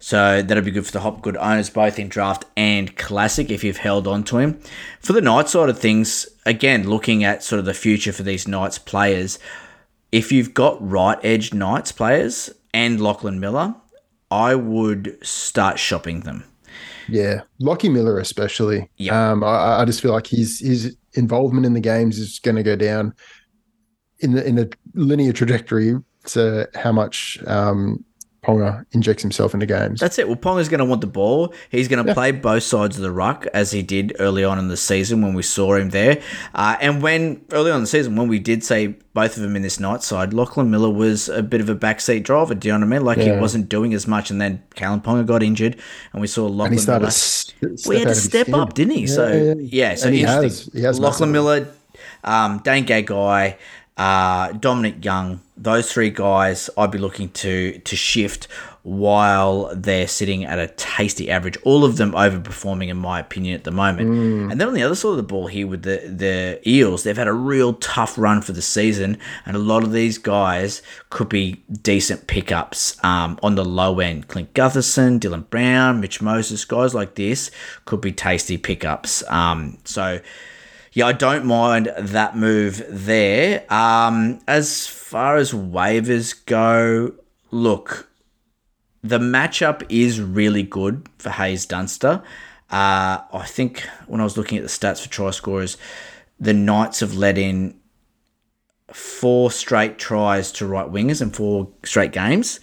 [0.02, 3.76] So that'll be good for the Hopgood owners, both in draft and classic, if you've
[3.76, 4.59] held on to him.
[5.00, 8.48] For the Knights side of things, again, looking at sort of the future for these
[8.48, 9.38] Knights players,
[10.11, 13.74] if you've got right edge Knights players and Lachlan Miller,
[14.30, 16.44] I would start shopping them.
[17.08, 18.88] Yeah, Lockie Miller especially.
[18.96, 19.32] Yeah.
[19.32, 22.62] Um, I, I just feel like his his involvement in the games is going to
[22.62, 23.14] go down
[24.20, 28.04] in the in a linear trajectory to how much um,
[28.42, 30.00] Ponga injects himself into games.
[30.00, 30.26] That's it.
[30.26, 31.53] Well, Ponga's going to want the ball.
[31.68, 34.68] He's going to play both sides of the ruck as he did early on in
[34.68, 36.22] the season when we saw him there.
[36.55, 39.57] Uh, and when early on in the season when we did say both of them
[39.57, 42.55] in this night side, Lachlan Miller was a bit of a backseat driver.
[42.55, 43.05] Do you know what I mean?
[43.05, 45.76] Like he wasn't doing as much, and then Callum Ponga got injured,
[46.12, 47.11] and we saw Lachlan and he started Miller.
[47.11, 48.55] to s- Well, he step had to out of his step skin.
[48.55, 49.00] up, didn't he?
[49.03, 50.70] Yeah, so yeah, yeah, so and he has.
[50.72, 51.33] He has Lachlan.
[51.33, 51.68] Miller,
[52.24, 53.57] um, Dane Gagai,
[54.00, 58.48] uh, Dominic Young, those three guys, I'd be looking to to shift
[58.82, 61.58] while they're sitting at a tasty average.
[61.64, 64.08] All of them overperforming, in my opinion, at the moment.
[64.50, 67.14] And then on the other side of the ball here with the, the Eels, they've
[67.14, 71.28] had a real tough run for the season, and a lot of these guys could
[71.28, 74.28] be decent pickups um, on the low end.
[74.28, 77.50] Clint Gutherson, Dylan Brown, Mitch Moses, guys like this
[77.84, 79.22] could be tasty pickups.
[79.30, 80.20] Um, so,
[80.92, 83.64] yeah, I don't mind that move there.
[83.72, 87.12] Um, as far as waivers go,
[87.50, 88.09] look,
[89.03, 92.22] the matchup is really good for Hayze Dunster.
[92.70, 95.76] Uh, I think when I was looking at the stats for try scorers,
[96.38, 97.79] the Knights have let in
[98.92, 102.59] four straight tries to right wingers in four straight games.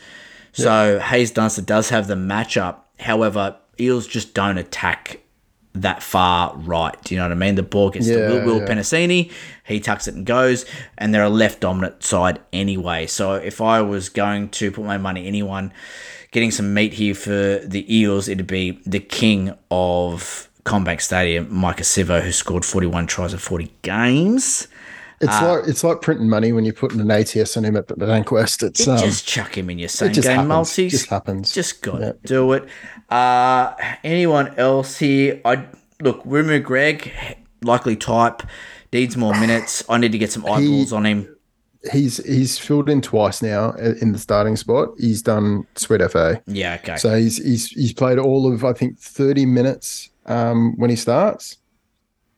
[0.52, 2.78] So Hayze Dunster does have the matchup.
[3.00, 5.22] However, Eels just don't attack
[5.82, 6.96] that far right.
[7.04, 7.56] Do you know what I mean?
[7.56, 8.68] The ball gets Yeah, to Will, Will yeah.
[8.68, 9.32] Penisini,
[9.66, 10.66] he tucks it and goes,
[10.98, 13.08] and they're a left dominant side anyway.
[13.08, 15.72] So if I was going to put my money anyone
[16.32, 21.82] getting some meat here for the Eels, it'd be the king of Combank Stadium, Maika
[21.82, 24.68] Sivo, who scored 41 tries in 40 games.
[25.19, 27.95] It's like it's like printing money when you're putting an ATS on him at the
[27.95, 28.62] Bankwest.
[28.62, 30.47] It's It um, just chuck him in your same game happens.
[30.47, 30.91] multis.
[30.91, 31.53] Just happens.
[31.53, 32.12] Just got to Yeah.
[32.23, 32.65] do it.
[33.10, 35.41] Uh, anyone else here?
[35.43, 35.65] I
[36.01, 37.12] look, Wiremu Greig,
[37.63, 38.43] likely type,
[38.93, 39.84] needs more minutes.
[39.89, 41.36] I need to get some eyeballs on him.
[41.91, 44.89] he's he's filled in twice now in the starting spot.
[44.99, 46.41] He's done Sweet FA.
[46.45, 46.97] Yeah, okay.
[46.97, 51.58] So he's he's he's played all of I think thirty minutes um, when he starts.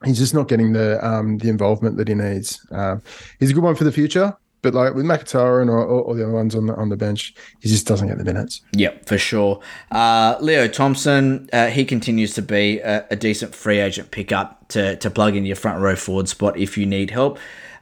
[0.06, 2.66] He's just not getting the um, the involvement that he needs.
[2.72, 3.02] Um,
[3.40, 6.32] he's a good one for the future, but like with McIntyre and all the other
[6.32, 8.62] ones on the on the bench, he just doesn't get the minutes.
[8.74, 9.62] Yep, for sure.
[9.92, 14.96] Uh, Leo Thompson, uh, he continues to be a, a decent free agent pickup to,
[14.98, 17.40] to plug in your front row forward spot if you need help.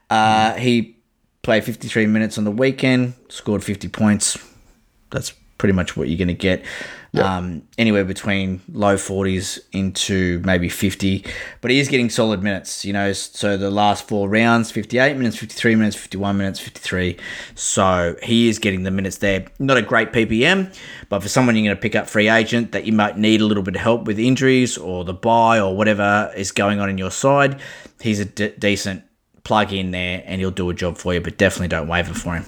[0.10, 0.98] Uh, he
[1.42, 4.38] played 53 minutes on the weekend, scored 50 points.
[5.12, 6.64] That's pretty much what you're going to get.
[7.16, 11.26] Um, anywhere between low 40s into maybe 50,
[11.62, 13.12] but he is getting solid minutes, you know.
[13.14, 17.18] So the last four rounds 58 minutes, 53 minutes, 51 minutes, 53.
[17.56, 19.48] So he is getting the minutes there.
[19.58, 20.76] Not a great PPM,
[21.10, 23.46] but for someone you're going to pick up free agent that you might need a
[23.46, 26.98] little bit of help with injuries or the buy or whatever is going on in
[26.98, 27.60] your side,
[28.00, 29.04] he's a d- decent
[29.44, 32.36] plug in there and he'll do a job for you, but definitely don't waver for
[32.36, 32.46] him.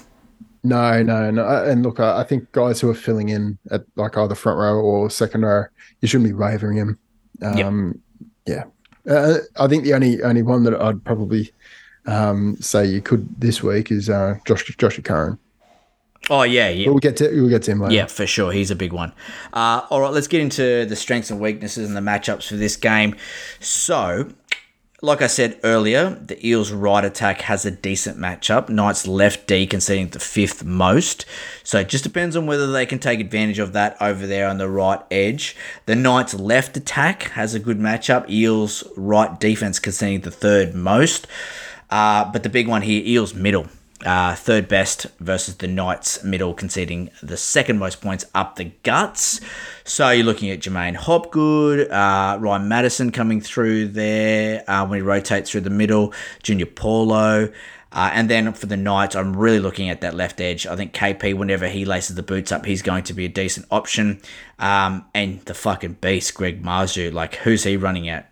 [0.63, 1.43] No, no, no.
[1.43, 4.59] Uh, And look, I, I think guys who are filling in at like either front
[4.59, 5.63] row or second row,
[6.01, 6.99] you shouldn't be wavering him.
[7.41, 7.99] Um,
[8.45, 8.63] Yeah.
[9.09, 11.51] Uh, I think the only only one that I'd probably
[12.05, 15.37] um, say you could this week is uh, Josh Josh Curran.
[16.29, 16.89] Oh, yeah, yeah.
[16.89, 17.95] We'll get to we'll get to him later.
[17.95, 18.51] Yeah, for sure.
[18.51, 19.13] He's a big one.
[19.53, 22.75] Uh, all right, let's get into the strengths and weaknesses and the matchups for this
[22.75, 23.15] game.
[23.59, 24.29] So,
[25.01, 28.67] like I said earlier, the Eels' right attack has a decent matchup.
[28.67, 31.25] Knights' left D conceding the fifth most.
[31.63, 34.57] So it just depends on whether they can take advantage of that over there on
[34.57, 35.55] the right edge.
[35.85, 38.29] The Knights' left attack has a good matchup.
[38.29, 41.27] Eels' right defense conceding the third most.
[41.89, 43.67] Uh, but the big one here, Eels' middle.
[44.05, 49.41] Uh, third best versus the Knights middle, conceding the second most points up the guts.
[49.89, 55.01] So you're looking at J'maine Hopgood, uh, Ryan Matterson coming through there uh, when he
[55.01, 57.51] rotates through the middle, Junior Paulo.
[57.91, 60.67] Uh, and then for the Knights, I'm really looking at that left edge.
[60.67, 63.65] I think KP, whenever he laces the boots up, he's going to be a decent
[63.71, 64.21] option.
[64.59, 68.28] Um, and the fucking beast, Greg Marzhew, like who's he running at?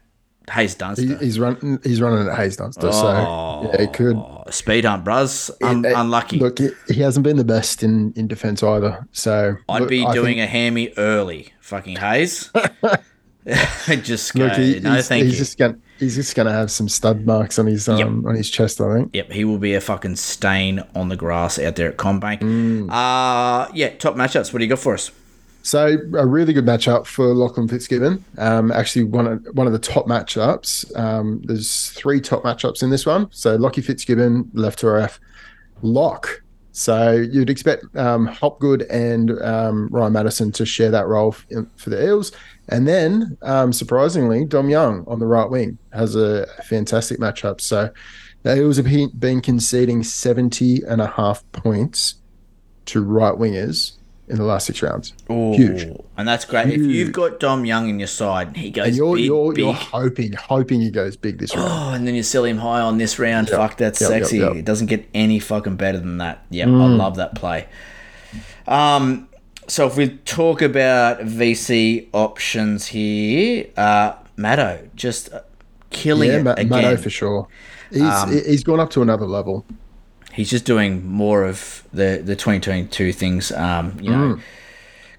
[0.47, 1.03] Hayze Dunster.
[1.05, 4.17] He, he's run he's running at Hayze Dunster, so yeah, he could.
[4.49, 5.51] Speed hump, bruz.
[5.61, 6.39] Un- Uh, unlucky.
[6.39, 9.05] Look, he, he hasn't been the best in in defense either.
[9.11, 12.49] So I'd look, be I doing think- a hammy early, fucking Hayes.
[14.03, 15.37] just go, Look, he, no, he's, thank he's you.
[15.39, 18.81] just gonna he's just gonna have some stud marks on his um on his chest.
[18.81, 19.11] I think.
[19.15, 22.39] Yep, he will be a fucking stain on the grass out there at Combank.
[22.41, 22.89] Mm.
[22.89, 24.51] Uh, yeah, top matchups.
[24.51, 25.11] What do you got for us?
[25.67, 28.23] So a really good matchup for Lachlan Fitzgibbon.
[28.37, 30.97] Um, actually one of one of the top matchups.
[30.97, 33.27] Um, there's three top matchups in this one.
[33.31, 35.19] So Lockie Fitzgibbon, left to RF,
[35.81, 36.41] Lock.
[36.71, 42.01] So you'd expect um, Hopgood and um, Ryan Matterson to share that role for the
[42.01, 42.31] Eels.
[42.69, 47.59] And then, um, surprisingly, Dom Young on the right wing has a fantastic matchup.
[47.59, 47.91] So
[48.43, 48.87] the Eels have
[49.19, 52.15] been conceding 70 and a half points
[52.85, 53.96] to right wingers
[54.29, 55.13] in the last six rounds.
[55.29, 55.87] Huge.
[56.17, 56.67] And that's great.
[56.67, 59.63] If you've got Dom Young in your side, he goes And you're big, you're big.
[59.63, 61.69] you're hoping hoping he goes big this round.
[61.71, 63.47] Oh, and then you sell him high on this round.
[63.49, 64.39] Yep, Fuck, that's yep, sexy.
[64.39, 64.55] yep.
[64.55, 66.43] It doesn't get any fucking better than that.
[66.49, 66.97] Yep, I Mm.
[66.97, 67.67] love that play.
[68.67, 69.27] Um,
[69.67, 75.41] so if we talk about VC options here, uh, Maddo just uh,
[75.89, 76.69] killing yeah, it Ma- again.
[76.69, 77.47] Matto for sure.
[77.91, 79.65] He's Um, he's gone up to another level.
[80.37, 83.51] He's just doing more of the the 2022 things.
[83.51, 84.41] Um, you know, Mm.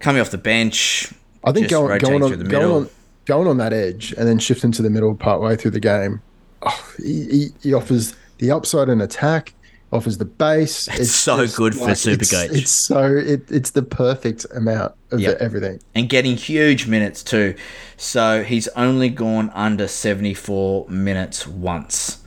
[0.01, 1.13] coming off the bench.
[1.45, 2.89] I think going, going on the going on
[3.27, 6.23] going on that edge and then shifting to the middle part way through the game.
[6.63, 9.55] Oh, he, he, offers the upside and attack,
[9.93, 10.89] offers the base.
[10.89, 12.53] It's so good for it's, Supercoach.
[12.53, 15.39] It's so it, it's the perfect amount of Yep.
[15.41, 15.81] everything.
[15.95, 17.55] and getting huge minutes too.
[17.97, 22.19] So he's only gone under 74 minutes once,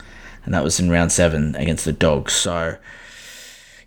[0.46, 2.34] and that was in round seven against the Dogs.
[2.34, 2.78] So,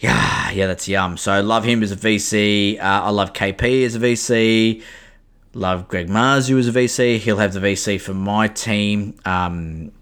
[0.00, 1.16] yeah, yeah, that's yum.
[1.16, 2.78] So I love him as a VC.
[2.78, 4.82] Uh, I love KP as a VC.
[5.54, 7.18] Love Greg Marzhew as a VC.
[7.18, 9.16] He'll have the VC for my team.
[9.24, 9.92] Um,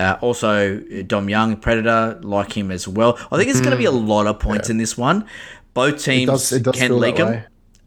[0.00, 3.16] uh, also, Dom Young, Predator, like him as well.
[3.30, 5.26] I think it's going to be a lot of points in this one.
[5.74, 7.28] Both teams does- it does can leak them.
[7.28, 7.44] way.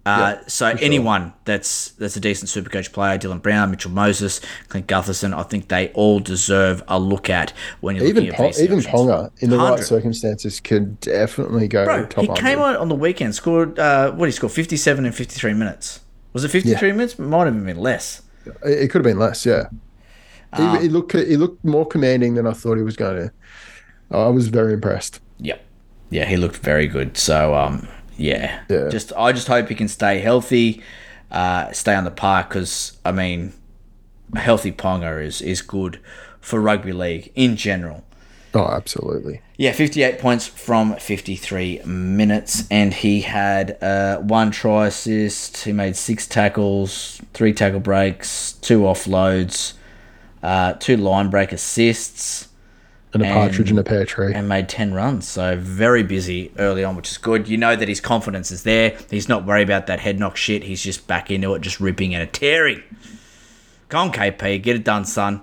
[0.08, 4.40] Uh, so anyone that's that's a decent Supercoach player, Dylan Brown, Mitchell Moses,
[4.70, 8.54] Clint Gutherson, I think they all deserve a look at when you're Even looking at
[8.54, 8.80] VC even.
[8.80, 12.42] Ponga in the right circumstances could definitely go Bro, top he 100.
[12.50, 14.50] came on on the weekend, scored uh, what did he score?
[14.50, 16.00] Fifty seven and fifty three minutes.
[16.34, 17.20] Was it fifty three minutes?
[17.20, 18.22] Might have been less.
[18.64, 19.66] It, could have been less, yeah.
[20.56, 23.32] He, Um, he looked he looked more commanding than I thought he was going to.
[24.18, 25.20] I was very impressed.
[25.40, 25.62] Yep.
[26.10, 27.18] Yeah, he looked very good.
[27.18, 28.64] So um, yeah.
[28.70, 28.90] Yeah.
[28.90, 30.82] Just I just hope he can stay healthy,
[31.32, 33.54] uh, stay on the park because I mean,
[34.34, 36.00] a healthy Ponga is is good
[36.42, 38.04] for rugby league in general.
[38.54, 39.42] Oh, absolutely.
[39.58, 45.64] Yeah, 58 points from 53 minutes, and he had uh, one try assist.
[45.64, 49.74] He made six tackles, three tackle breaks, two offloads,
[50.42, 52.47] uh, two line break assists,
[53.22, 54.34] And a partridge in a pear tree.
[54.34, 55.28] and made 10 runs.
[55.28, 57.48] So very busy early on, which is good.
[57.48, 58.98] You know that his confidence is there.
[59.10, 60.64] He's not worried about that head knock shit.
[60.64, 62.84] He's just back into it, just ripping and a tearing.
[63.90, 65.42] Come on, KP, get it done, son.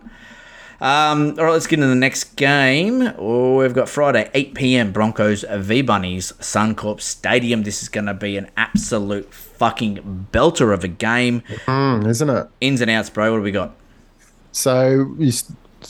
[0.81, 3.13] Um, all right, let's get into the next game.
[3.17, 4.93] Oh, we've got Friday, 8 p.m.
[4.93, 7.63] Broncos v Bunnies, Suncorp Stadium.
[7.63, 11.43] This is going to be an absolute fucking belter of a game.
[11.67, 12.49] Mm, isn't it?
[12.61, 13.31] Ins and outs, bro.
[13.31, 13.75] What do we got?
[14.53, 15.17] So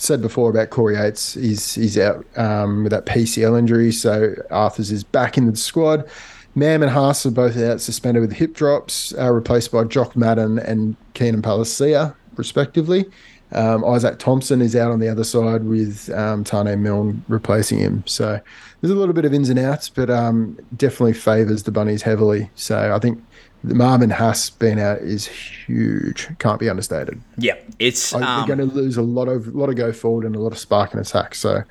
[0.04, 1.34] said before about Corey Oates.
[1.34, 3.92] He's he's out um, with that PCL injury.
[3.92, 6.08] So Arthars is back in the squad.
[6.54, 10.58] Mam and Haas are both out suspended with hip drops, uh, replaced by Jock Madden
[10.60, 13.06] and Keenan Palasia, respectively.
[13.52, 18.02] Um, Izaac Thompson is out on the other side with um, Taane Milne replacing him.
[18.06, 18.40] So
[18.80, 22.50] there's a little bit of ins and outs, but um, definitely favours the Bunnies heavily.
[22.54, 23.22] So I think
[23.64, 26.28] the Marvin Haas being out is huge.
[26.38, 27.20] Can't be understated.
[27.38, 30.24] Yeah, it's I- um, they're going to lose a lot of lot of go forward
[30.24, 31.34] and a lot of spark and attack.
[31.34, 31.62] So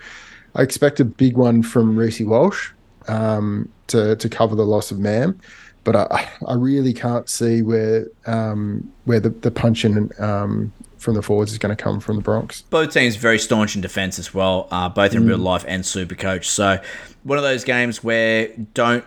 [0.55, 2.71] I expect a big one from Reece Walsh
[3.07, 5.39] um, to to cover the loss of Mam.
[5.85, 11.21] But I, I really can't see where um, where the, the punching um, from the
[11.21, 12.61] forwards is going to come from the Bronx.
[12.61, 15.27] both teams very staunch in defense as well, uh, both in Mm.
[15.27, 16.49] real life and super coach.
[16.49, 16.77] So
[17.23, 19.03] one of those games where don't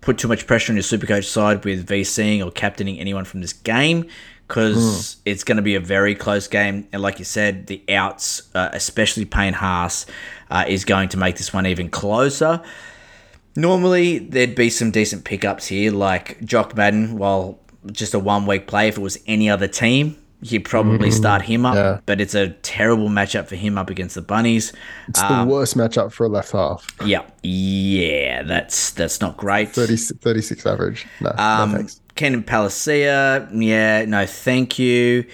[0.00, 3.40] put too much pressure on your super coach side with VCing or captaining anyone from
[3.40, 4.06] this game
[4.48, 4.76] because
[5.16, 5.16] Mm.
[5.24, 6.86] it's going to be a very close game.
[6.92, 10.06] And like you said, the outs, uh, especially Payne Haas,
[10.50, 12.60] uh, is going to make this one even closer.
[13.56, 17.16] Normally, there'd be some decent pickups here, like Jock Madden.
[17.18, 17.58] While
[17.90, 21.64] just a one week play, if it was any other team, you'd probably start him
[21.66, 21.74] up.
[21.74, 22.00] Yeah.
[22.06, 24.72] But it's a terrible matchup for him up against the Bunnies.
[25.08, 26.86] It's Um, the worst matchup for a left half.
[27.04, 29.70] Yeah, yeah, that's that's not great.
[29.70, 31.06] 30, 36 average.
[31.20, 32.00] No, no Um, thanks.
[32.14, 35.24] Keenan Palasia, yeah, no, thank you.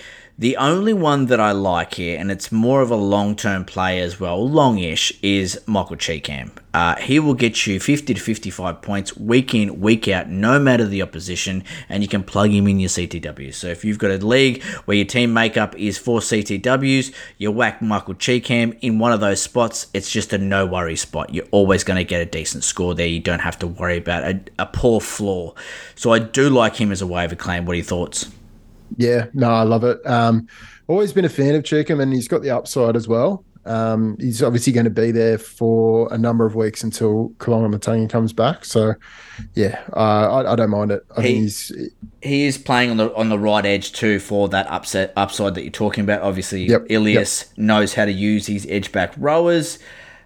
[0.43, 4.01] The only one that I like here, and it's more of a long term play
[4.01, 6.51] as well, longish, is Michael Chee Kam.
[6.75, 10.85] Uh, he will get you 50 to 55 points week in, week out, no matter
[10.85, 13.55] the opposition, and you can plug him in your CTW.
[13.55, 17.81] So if you've got a league where your team makeup is four CTWs, you whack
[17.81, 21.33] Michael Chee Kam in one of those spots, it's just a no worry spot.
[21.33, 23.07] You're always going to get a decent score there.
[23.07, 25.55] You don't have to worry about a, a poor floor.
[25.95, 27.65] So I do like him as a waiver claim.
[27.65, 28.29] What are your thoughts?
[28.97, 29.99] Yeah, no, I love it.
[30.07, 30.47] Um,
[30.89, 33.45] always been a fan of Chee Kam, and he's got the upside as well.
[33.65, 38.33] Um, he's obviously going to be there for a number of weeks until Koloamatangi comes
[38.33, 38.65] back.
[38.65, 38.95] So,
[39.55, 41.05] yeah, uh, I, I don't mind it.
[41.17, 41.73] I He- he's
[42.23, 45.63] he is playing on the on the right edge too for that upset upside that
[45.63, 46.23] you're talking about.
[46.23, 49.79] Obviously, Yep, Ilias knows how to use his edge back rowers.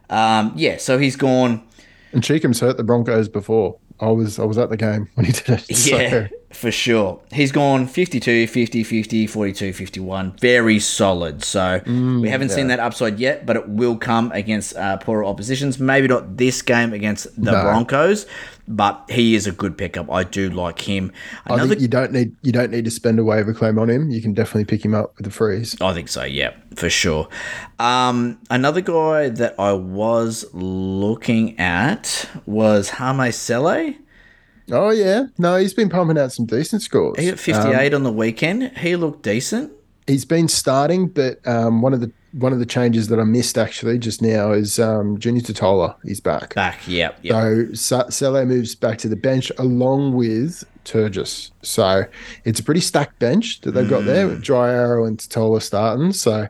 [0.09, 1.63] Um, yeah, so he's gone.
[2.13, 3.77] and Chee Kam's hurt the Broncos before.
[4.01, 5.87] I was I was at the game when he did it.
[5.87, 7.21] Yeah, for sure.
[7.33, 10.37] He's gone 52, 50, 50, 42, 51.
[10.41, 11.43] Very solid.
[11.45, 15.79] So we haven't seen that upside yet, but it will come against uh, poorer oppositions.
[15.79, 17.63] Maybe not this game against the No.
[17.63, 18.27] Broncos,
[18.69, 20.11] but he is a good pickup.
[20.11, 21.13] I do like him.
[21.47, 24.11] I think you don't need you don't need to spend a waiver claim on him.
[24.11, 25.77] You can definitely pick him up with the freeze.
[25.81, 27.29] I think so, yeah, for sure.
[27.79, 33.95] Um, another guy that I was looking at was Hame Sele.
[34.73, 37.19] Oh yeah, no, he's been pumping out some decent scores.
[37.19, 38.77] He got 58 on the weekend.
[38.79, 39.73] He looked decent.
[40.09, 43.57] he's been starting, but um, one of the one of the changes that I missed
[43.57, 45.97] actually just now is um, Junior Tatola.
[46.05, 46.55] He's back.
[46.55, 47.35] Back, yep, yep.
[47.35, 51.51] So Sa- Sele moves back to the bench along with Turgis.
[51.63, 52.05] So
[52.45, 56.13] it's a pretty stacked bench that they've got there with Dry Arrow and Tatola starting.
[56.13, 56.49] So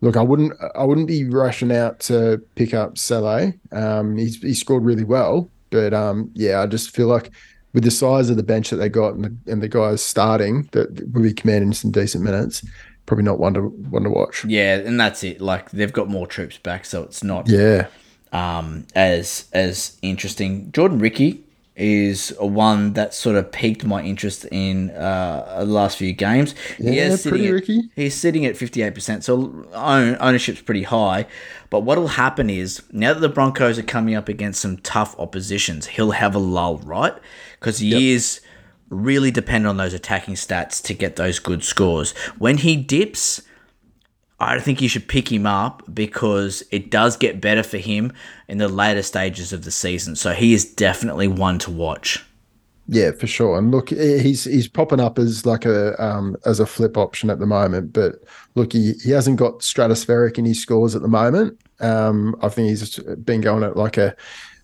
[0.00, 3.52] look, I wouldn't I wouldn't be rushing out to pick up Sele.
[3.72, 7.30] Um, he's he scored really well, but um, yeah, I just feel like
[7.72, 10.68] with the size of the bench that they got and the, and the guys starting
[10.72, 12.64] that will be commanding some decent minutes,
[13.06, 14.44] probably not one to one to watch.
[14.44, 15.40] Yeah, and that's it.
[15.40, 17.86] Like they've got more troops back, so it's not Yeah.
[18.32, 20.70] um, as as interesting.
[20.72, 21.42] Jordan Riki
[21.78, 26.54] is a one that sort of piqued my interest in uh, the last few games.
[26.78, 27.90] He Yeah, is pretty at- Riki.
[27.94, 31.26] He's sitting at fifty eight percent, so own, ownership's pretty high.
[31.68, 35.86] But what'll happen is now that the Broncos are coming up against some tough oppositions,
[35.86, 37.12] he'll have a lull, right?
[37.60, 38.40] Because he is
[38.88, 42.12] really dependent on those attacking stats to get those good scores.
[42.38, 43.42] When he dips,
[44.38, 48.12] I think you should pick him up because it does get better for him
[48.48, 50.14] in the later stages of the season.
[50.16, 52.24] So he is definitely one to watch.
[52.88, 53.58] Yeah, for sure.
[53.58, 57.40] And look, he's he's popping up as like a um as a flip option at
[57.40, 57.92] the moment.
[57.92, 58.22] But
[58.54, 61.58] look, he, he hasn't got stratospheric in his scores at the moment.
[61.80, 64.14] Um, I think he's been going at like a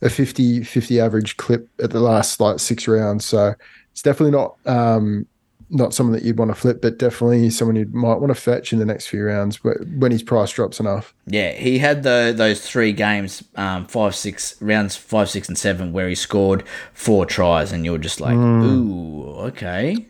[0.03, 3.25] a 50, 50 average clip at the last like six rounds.
[3.25, 3.55] So
[3.93, 5.27] it's definitely not um
[5.75, 8.75] not someone that you'd want to flip, but definitely someone you might want to fetch
[8.75, 11.15] in the next few rounds wh- when his price drops enough.
[11.27, 15.95] Yeah, he had the, those three games, um, five, six rounds, five, six, and seven,
[15.95, 16.63] where he scored
[16.93, 20.07] four tries, and you're just like, ooh, okay.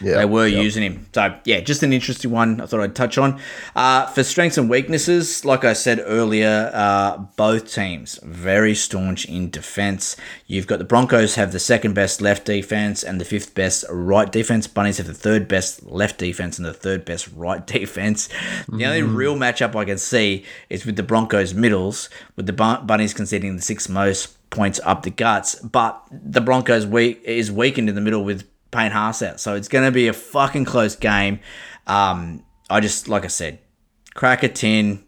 [0.00, 0.62] Yeah, they were yep.
[0.62, 1.06] using him.
[1.14, 2.60] So yeah, just an interesting one.
[2.60, 3.40] I thought I'd touch on.
[3.74, 9.50] Uh, for strengths and weaknesses, like I said earlier, uh, both teams very staunch in
[9.50, 10.16] defense.
[10.46, 14.30] You've got the Broncos have the second best left defense and the fifth best right
[14.30, 14.66] defense.
[14.66, 18.28] Bunnies have the third best left defense and the third best right defense.
[18.68, 22.86] The only real matchup I can see is with the Broncos middles, with the Bun-
[22.86, 27.88] Bunnies conceding the sixth most points up the guts, but the Broncos weak is weakened
[27.88, 28.44] in the middle with
[28.76, 29.40] Payne Haas out.
[29.40, 31.40] So it's going to be a fucking close game.
[31.86, 33.58] Um, I just, like I said,
[34.14, 35.04] crack a tin,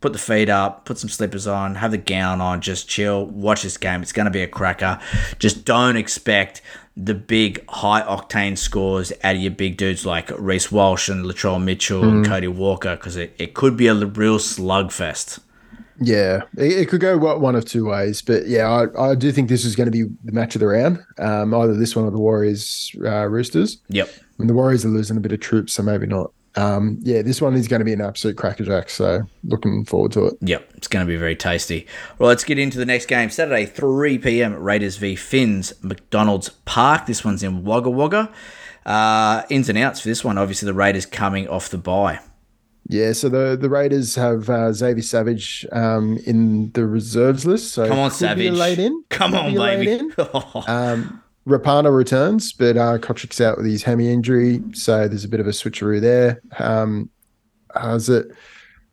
[0.00, 3.62] put the feet up, put some slippers on, have the gown on, just chill, watch
[3.62, 4.02] this game.
[4.02, 4.98] It's going to be a cracker.
[5.38, 6.62] Just don't expect
[6.96, 11.62] the big high octane scores out of your big dudes like Reece Walsh and Latrell
[11.62, 15.40] Mitchell and Cody Walker because it, it could be a real slugfest.
[16.00, 19.48] Yeah, it, it could go one of two ways, but yeah, I, I do think
[19.48, 21.04] this is going to be the match of the round.
[21.18, 23.78] Um, either this one or the Warriors uh, Roosters.
[23.88, 24.08] Yep.
[24.16, 26.32] I mean, the Warriors are losing a bit of troops, so maybe not.
[26.54, 28.90] Um, yeah, this one is going to be an absolute crackerjack.
[28.90, 30.34] So looking forward to it.
[30.40, 31.86] Yep, it's going to be very tasty.
[32.18, 33.30] Well, let's get into the next game.
[33.30, 34.54] Saturday, 3 p.m.
[34.54, 37.06] Raiders v Finns, McDonald's Park.
[37.06, 38.32] This one's in Wagga Wagga.
[38.84, 40.36] Uh, ins and outs for this one.
[40.38, 42.20] Obviously, the Raiders coming off the bye.
[42.88, 47.72] Yeah, so the the Raiders have uh, Xavier Savage um, in the reserves list.
[47.72, 48.52] So Come on, could be a Savage.
[48.52, 49.04] late in.
[49.10, 49.92] Come Could on, baby.
[49.92, 50.12] in.
[50.68, 55.40] Um, Rapana returns, but uh, Cotric's out with his hammy injury, so there's a bit
[55.40, 56.40] of a switcheroo there.
[56.60, 57.10] Um,
[57.74, 58.28] how's it?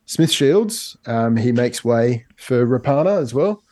[0.06, 3.62] Smith Shields, um, he makes way for Rapana as well.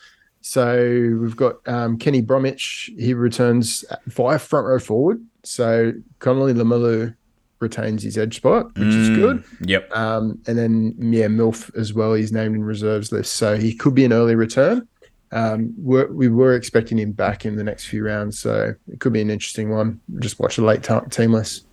[0.43, 0.77] So
[1.21, 5.25] we've got um, Kenny Bromwich, he returns via front row forward.
[5.43, 7.16] So Connolly Lamalu
[7.61, 9.44] retains his edge spot, which is good.
[9.62, 9.90] Yep.
[9.96, 12.14] Um, and then yeah, Milf as well.
[12.14, 14.86] He's named in reserves list, so he could be an early return.
[15.30, 19.12] Um, we're, we were expecting him back in the next few rounds, so it could
[19.12, 20.00] be an interesting one.
[20.20, 21.66] Just watch a late t- team list.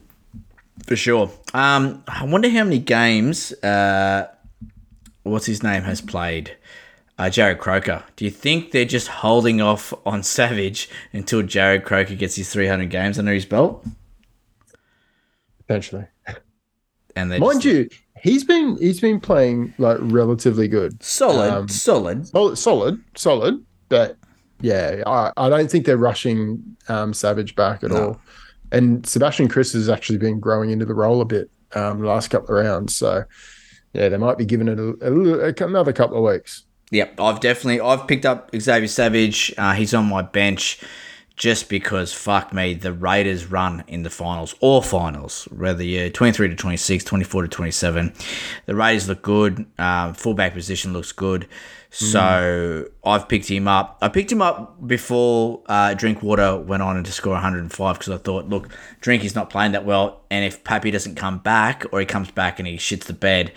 [0.86, 1.31] For sure.
[1.53, 4.27] Um, I wonder how many games, uh,
[5.23, 6.57] what's his name, has played.
[7.17, 8.03] Uh, Jarrod Croker.
[8.17, 12.89] Do you think they're just holding off on Savage until Jarrod Croker gets his 300
[12.89, 13.86] games under his belt?
[15.68, 16.05] Potentially,
[17.16, 17.89] And they mind you,
[18.22, 22.28] he's been he's been playing like relatively good, solid, um, solid.
[22.28, 23.63] solid, solid, solid.
[23.89, 24.18] But
[24.61, 28.20] yeah, I, I don't think they're rushing um, Savage back at all.
[28.72, 32.30] And Sebastian Kris has actually been growing into the role a bit um, the last
[32.30, 32.95] couple of rounds.
[32.95, 33.24] So
[33.93, 36.66] yeah, they might be giving it a, a, little- another couple of weeks.
[36.91, 39.53] Yep, I've definitely I've picked up Xavier Savage.
[39.57, 40.80] Uh, he's on my bench
[41.36, 46.49] just because fuck me, the Raiders run in the finals or finals, whether you're 23
[46.49, 48.13] to 26, 24 to 27.
[48.65, 49.65] The Raiders look good.
[49.77, 51.47] Um, fullback position looks good.
[51.89, 53.97] So I've picked him up.
[54.01, 58.49] I picked him up before uh, Drinkwater went on to score 105 because I thought,
[58.49, 58.67] look,
[58.99, 62.31] Drink is not playing that well, and if Pappy doesn't come back or he comes
[62.31, 63.53] back and he shits the bed,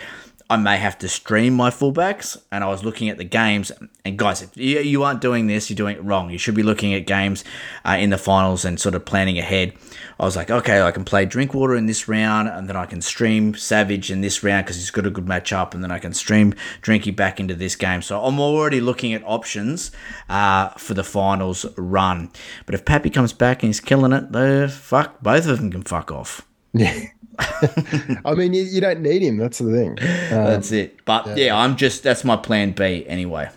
[0.50, 2.40] I may have to stream my fullbacks.
[2.50, 3.70] And I was looking at the games,
[4.04, 6.30] and guys, if you, aren't doing this, you're doing it wrong.
[6.30, 7.44] You should be looking at games
[7.84, 9.74] uh, in the finals and sort of planning ahead.
[10.18, 13.02] I was like, okay, I can play Drinkwater in this round, and then I can
[13.02, 16.14] stream Savage in this round because he's got a good matchup, and then I can
[16.14, 18.00] stream Drinky back into this game.
[18.00, 19.90] So I'm already looking at options
[20.28, 22.30] uh, for the finals run.
[22.64, 25.82] But if Pappy comes back and he's killing it, though, fuck, both of them can
[25.82, 26.42] fuck off.
[26.72, 26.98] Yeah.
[28.24, 29.36] I mean, you, you don't need him.
[29.36, 29.90] That's the thing.
[29.90, 31.04] Um, That's it.
[31.04, 31.56] But yeah.
[31.56, 33.50] I'm just that's my plan B anyway.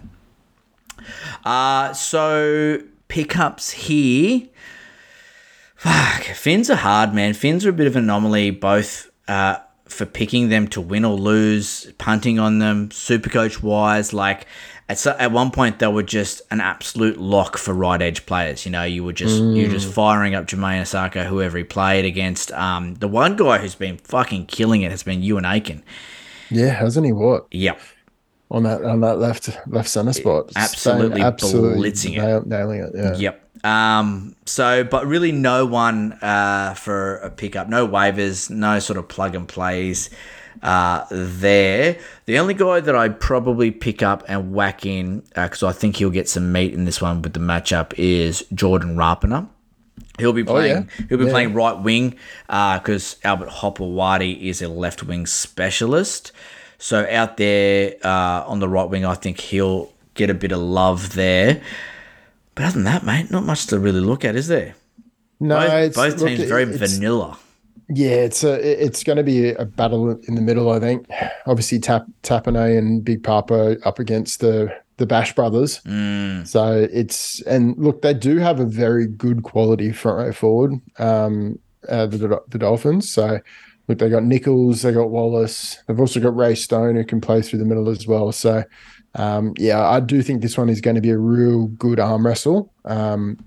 [1.43, 4.47] Uh so pickups here.
[5.75, 7.33] Fuck, Finns are hard, man.
[7.33, 9.57] Finns are a bit of an anomaly, both uh,
[9.91, 14.13] for picking them to win or lose, punting on them, supercoach wise.
[14.13, 14.47] Like
[14.89, 18.65] at so, at one point, they were just an absolute lock for right edge players.
[18.65, 22.05] You know, you were just you were just firing up Jamayne Isaako, whoever he played
[22.05, 22.51] against.
[22.51, 25.83] Um, the one guy who's been fucking killing it has been Euan Aitken.
[26.49, 27.11] yeah, hasn't he?
[27.11, 27.79] What Yep.
[28.49, 30.51] on that on that left left center spot?
[30.55, 32.47] Absolutely blitzing it.
[32.47, 32.91] nailing it.
[32.93, 33.15] Yeah.
[33.15, 33.40] Yep.
[33.63, 39.07] Um, so, but really no one uh, for a pickup, no waivers, no sort of
[39.07, 40.09] plug and plays
[40.63, 41.97] uh, there.
[42.25, 46.09] The only guy that I'd probably pick up and whack in, because I think he'll
[46.09, 49.47] get some meat in this one with the matchup, is Jordan Rapana.
[50.17, 50.77] He'll be playing.
[50.77, 51.05] Oh, yeah.
[51.09, 51.31] He'll be Yeah.
[51.31, 52.15] playing right wing
[52.49, 56.31] uh, because Albert Hopoate is a left wing specialist.
[56.77, 60.59] So out there uh, on the right wing, I think he'll get a bit of
[60.59, 61.61] love there.
[62.55, 64.75] But other than that, mate, not much to really look at, is there?
[65.39, 67.37] No, both, it's, both look, teams very vanilla.
[67.89, 70.71] Yeah, it's a it's going to be a battle in the middle.
[70.71, 71.09] I think.
[71.45, 75.79] Obviously, Tap Tapine and Big Papa up against the the Bash brothers.
[75.79, 76.47] Mm.
[76.47, 80.73] So it's and look, they do have a very good quality front row forward.
[80.99, 83.11] Um, uh, the the Dolphins.
[83.11, 83.39] So
[83.87, 85.77] look, they got Nicholls, they got Wallace.
[85.87, 88.31] They've also got Ray Stone who can play through the middle as well.
[88.31, 88.63] So
[89.15, 92.25] um, yeah, I do think this one is going to be a real good arm
[92.25, 92.71] wrestle.
[92.85, 93.37] Um,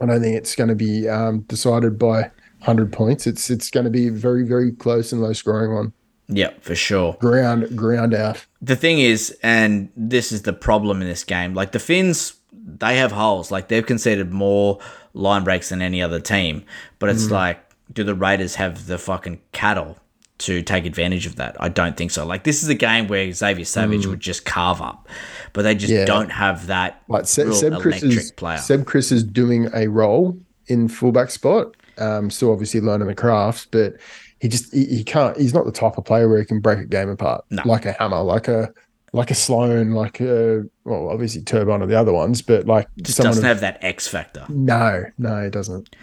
[0.00, 2.30] I don't think it's going to be um, decided by
[2.60, 3.26] hundred points.
[3.26, 5.92] It's it's going to be very very close and low scoring one.
[6.28, 7.16] Yeah, for sure.
[7.20, 8.46] Ground ground out.
[8.60, 12.96] The thing is, and this is the problem in this game, like the Finns, they
[12.98, 13.50] have holes.
[13.50, 14.78] Like they've conceded more
[15.14, 16.64] line breaks than any other team.
[16.98, 17.30] But it's Mm.
[17.32, 17.60] like,
[17.92, 19.98] do the Raiders have the fucking cattle
[20.46, 21.56] to take advantage of that?
[21.60, 22.24] I don't think so.
[22.26, 24.10] Like this is a game where Xavier Savage Mm.
[24.10, 25.08] would just carve up.
[25.52, 26.04] But they just Yeah.
[26.04, 28.58] don't have that Like Seb, real Seb Kris is player.
[28.58, 31.74] Seb Kris is doing a role in fullback spot.
[31.98, 33.94] Um, still obviously learning the craft, but
[34.40, 35.36] he just he, he can't.
[35.36, 37.62] He's not the type of player where he can break a game apart No.
[37.66, 38.72] like a hammer, like a
[39.14, 43.18] like a Sloan, like a well, obviously Turbine are the other ones, but like just
[43.18, 44.46] someone doesn't of- have that X factor.
[44.48, 45.94] no, no, it doesn't.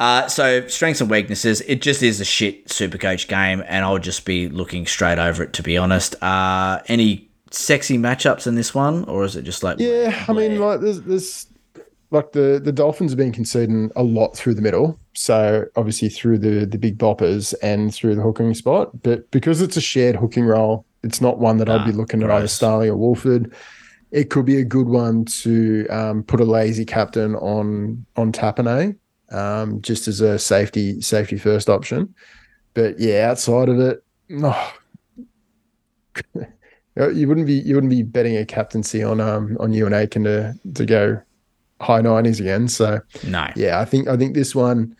[0.00, 1.60] Uh, so strengths and weaknesses.
[1.60, 5.52] It just is a shit Supercoach game, and I'll just be looking straight over it.
[5.52, 9.78] To be honest, uh, any sexy matchups in this one, or is it just like
[9.78, 11.46] Yeah, I mean, like there's there's
[12.10, 14.98] like the the Dolphins have been conceding a lot through the middle.
[15.12, 19.76] So obviously through the the big boppers and through the hooking spot, but because it's
[19.76, 22.52] a shared hooking role, it's not one that I'd be looking at either gross.
[22.52, 23.54] Starley or Woolford.
[24.12, 28.96] It could be a good one to um, put a lazy captain on on Tapine,
[29.30, 32.14] um, just as a safety safety first option.
[32.74, 34.56] But yeah, outside of it, no,
[36.96, 40.54] you wouldn't be you wouldn't be betting a captaincy on um on Euan Aitken to
[40.74, 41.20] to go
[41.80, 42.68] high nineties again.
[42.68, 43.48] So no.
[43.56, 44.96] yeah, I think I think this one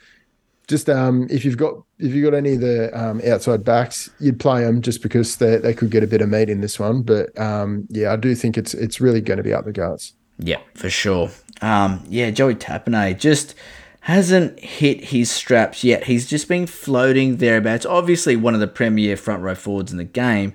[0.68, 4.40] just um if you've got if you've got any of the um outside backs, you'd
[4.40, 7.02] play them just because they they could get a bit of meat in this one.
[7.02, 10.14] But um yeah, I do think it's it's really going to be up the guts.
[10.38, 11.30] Yeah, for sure.
[11.60, 13.54] Um, yeah, Joey Tapane just
[14.00, 16.04] hasn't hit his straps yet.
[16.04, 17.84] He's just been floating thereabouts.
[17.84, 20.54] Obviously, one of the premier front row forwards in the game,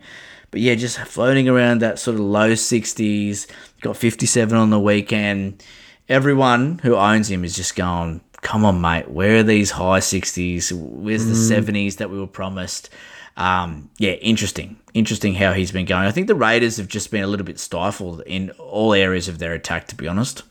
[0.52, 3.48] but yeah, just floating around that sort of low 60s.
[3.82, 5.64] Got 57 on the weekend.
[6.10, 10.72] Everyone who owns him is just going, come on, mate, where are these high 60s?
[10.72, 12.90] Where's the 70s that we were promised?
[13.38, 14.78] Um, yeah, interesting.
[14.94, 16.06] Interesting how he's been going.
[16.08, 19.40] I think the Raiders have just been a little bit stifled in all areas of
[19.40, 20.44] their attack, to be honest.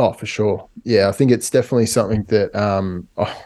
[0.00, 0.66] Oh, for sure.
[0.84, 3.44] Yeah, I think it's definitely something that um oh,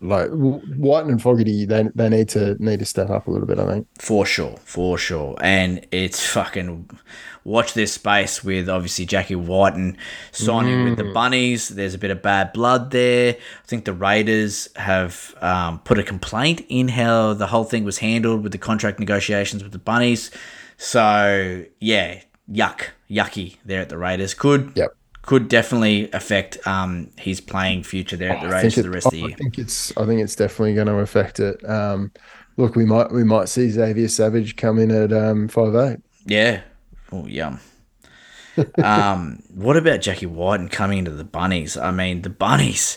[0.00, 3.46] like W- Wighton and Fogarty they they need to need to step up a little
[3.46, 3.58] bit.
[3.58, 3.86] I think.
[3.98, 5.36] For sure, for sure.
[5.40, 6.90] And it's fucking
[7.44, 9.96] watch this space with obviously Jackie Wighton
[10.32, 11.68] signing with the Bunnies.
[11.68, 13.34] There's a bit of bad blood there.
[13.34, 17.98] I think the Raiders have um, put a complaint in how the whole thing was
[17.98, 20.30] handled with the contract negotiations with the Bunnies.
[20.76, 22.20] So yeah,
[22.52, 24.34] yuck, yucky there at the Raiders.
[24.34, 24.90] Could Yep.
[25.28, 29.06] Could definitely affect um, his playing future there at the Raiders for the it- rest
[29.06, 29.28] of the year.
[29.28, 31.62] I think it's I think it's definitely going to affect it.
[31.68, 32.12] Um,
[32.56, 35.98] look, we might we might see Xavier Savage come in at um, five eight.
[36.24, 36.62] Yeah.
[37.12, 37.60] Oh, yum.
[38.82, 41.76] um, what about Jackie Wighton coming into the Bunnies?
[41.76, 42.96] I mean, the Bunnies.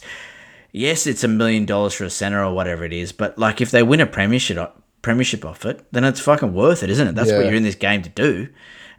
[0.71, 3.71] Yes, it's a million dollars for a center or whatever it is, but like if
[3.71, 4.71] they win a premiership
[5.01, 7.15] premiership off it, then it's fucking worth it, isn't it?
[7.15, 8.47] That's what you're in this game to do.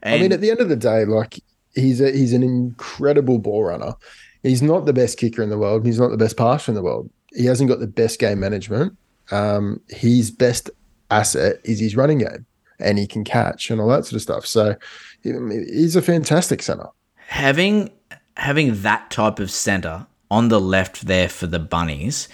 [0.02, 1.40] And I mean, at the end of the day, like
[1.74, 3.94] he's a, he's an incredible ball runner.
[4.42, 5.86] He's not the best kicker in the world.
[5.86, 7.08] He's not the best passer in the world.
[7.32, 8.96] He hasn't got the best game management.
[9.30, 10.68] Um, his best
[11.10, 12.44] asset is his running game,
[12.80, 14.44] and he can catch and all that sort of stuff.
[14.46, 14.74] So
[15.22, 16.88] he's a fantastic center.
[17.28, 17.90] having
[18.36, 22.28] having that type of center on the left there for the bunnies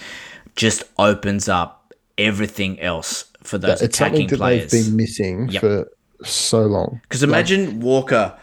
[0.57, 4.70] just opens up everything else for those It's something attacking that players.
[4.70, 5.61] they've been missing Yep.
[5.61, 5.89] for
[6.24, 7.01] so long.
[7.03, 8.36] Because imagine Walker,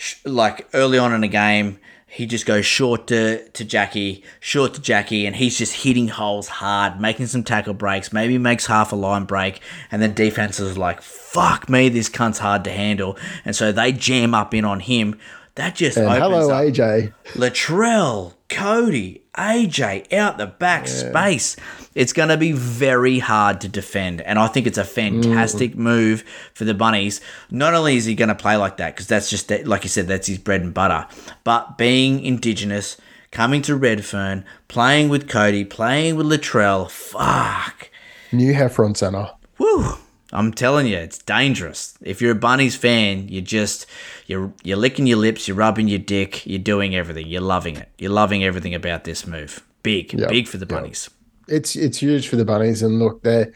[0.00, 4.74] sh- like early on in a game, he just goes short to, to Jackie, short
[4.74, 8.92] to Jackie, and he's just hitting holes hard, making some tackle breaks, maybe makes half
[8.92, 9.60] a line break,
[9.92, 13.16] and then defense is like, fuck me, this cunt's hard to handle.
[13.44, 15.18] And so they jam up in on him.
[15.54, 17.12] That just And opens hello, up AJ.
[17.34, 21.54] Latrell, Cody, AJ out the back space.
[22.00, 24.22] It's going to be very hard to defend.
[24.22, 25.76] And I think it's a fantastic mm.
[25.76, 26.24] move
[26.54, 27.20] for the Bunnies.
[27.50, 30.06] Not only is he going to play like that, because that's just, like you said,
[30.06, 31.06] that's his bread and butter,
[31.44, 32.96] but being Indigenous,
[33.30, 37.90] coming to Redfern, playing with Cody, playing with Latrell, fuck.
[38.32, 39.30] New Heffron center.
[39.58, 39.98] Woo!
[40.32, 41.98] I'm telling you, it's dangerous.
[42.00, 43.84] If you're a Bunnies fan, you're just
[44.26, 47.90] you're you're licking your lips, you're rubbing your dick, you're doing everything, you're loving it.
[47.98, 49.62] You're loving everything about this move.
[49.82, 51.19] Big, Yep, big for the yep.
[51.50, 53.52] It's it's huge for the bunnies and look they're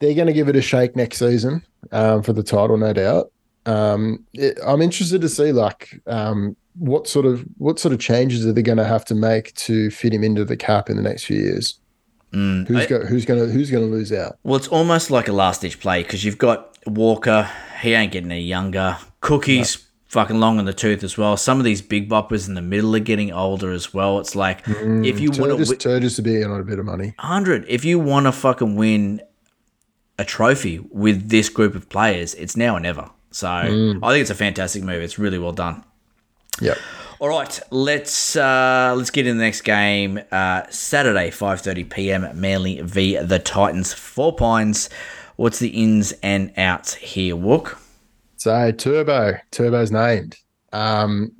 [0.00, 1.62] they're going to give it a shake next season
[1.92, 3.30] um, for the title no doubt
[3.64, 8.46] um, it, i'm interested to see like um, what sort of what sort of changes
[8.46, 11.02] are they going to have to make to fit him into the cap in the
[11.02, 11.80] next few years
[12.32, 15.26] who's I- go, who's going to who's going to lose out Well, it's almost like
[15.28, 17.50] a last ditch play because you've got Walker.
[17.80, 18.98] He ain't getting any younger.
[19.22, 21.36] Cookies fucking long in the tooth as well.
[21.36, 24.18] Some of these big boppers in the middle are getting older as well.
[24.18, 27.64] It's like if you want to Turgis to be on a bit of money hundred.
[27.68, 29.20] If you want to fucking win
[30.18, 33.10] a trophy with this group of players, it's now or never.
[33.30, 35.02] So I think it's a fantastic move.
[35.02, 35.84] It's really well done.
[36.60, 36.74] yeah
[37.18, 40.20] All right, let's uh, let's get in the next game.
[40.30, 42.28] Uh, Saturday, five thirty PM.
[42.40, 43.92] Manly v the Titans.
[43.92, 44.88] Four Pines.
[45.36, 47.76] What's the ins and outs here, Wook?
[48.46, 50.36] So Turbo, Turbo's named.
[50.72, 51.32] Um,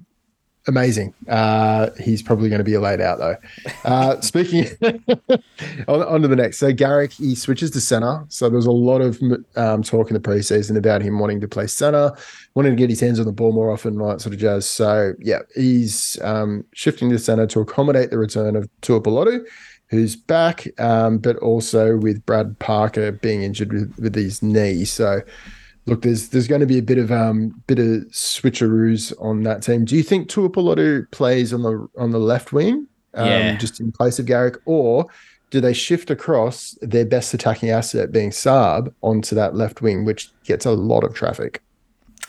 [0.67, 1.15] amazing.
[1.29, 3.37] Uh, he's probably going to be a laid out though.
[3.85, 4.67] Uh, speaking
[5.87, 6.59] on, on to the next.
[6.59, 8.25] So Garrick, he switches to center.
[8.29, 9.23] So there was a lot of
[9.55, 12.11] um, talk in the preseason about him wanting to play center,
[12.55, 14.69] wanting to get his hands on the ball more often, all that sort of jazz.
[14.69, 19.47] So yeah, he's um, shifting to center to accommodate the return of Tuipulotu.
[19.91, 24.85] Who's back, um, but also with Brad Parker being injured with, with his knee.
[24.85, 25.21] So,
[25.87, 29.63] look, there's there's going to be a bit of um bit of switcheroos on that
[29.63, 29.85] team.
[29.85, 33.57] Do you think Tuipulotu plays on the on the left wing, um, Yeah.
[33.57, 35.07] just in place of Garrick, or
[35.51, 40.31] do they shift across their best attacking asset being Saab onto that left wing, which
[40.45, 41.63] gets a lot of traffic?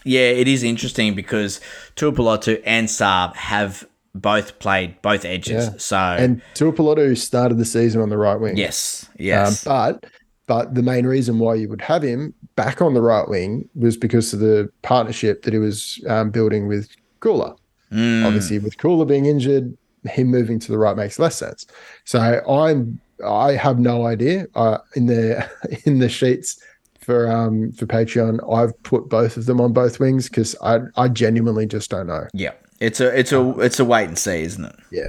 [0.05, 1.60] Yeah, it is interesting because
[1.95, 3.86] Tuipulotu and Saab have
[4.16, 5.66] both played both edges.
[5.66, 5.74] Yeah.
[5.78, 8.55] So And Tuipulotu started the season on the right wing.
[8.55, 10.05] yes, yes, Um, but
[10.47, 13.95] but the main reason why you would have him back on the right wing was
[13.95, 16.89] because of the partnership that he was um, building with
[17.22, 17.55] Koula.
[17.93, 18.26] Mm.
[18.26, 21.66] Obviously, with Koula being injured, him moving to the right makes less sense.
[22.03, 24.47] So I'm I have no idea.
[24.55, 25.49] Uh, in the
[25.86, 26.62] in the sheets
[26.99, 31.08] for um for Patreon, I've put both of them on both wings because I I
[31.08, 32.28] genuinely just don't know.
[32.34, 32.51] yeah.
[32.80, 34.76] It's a it's a it's a wait and see, isn't it?
[34.91, 35.08] Yeah.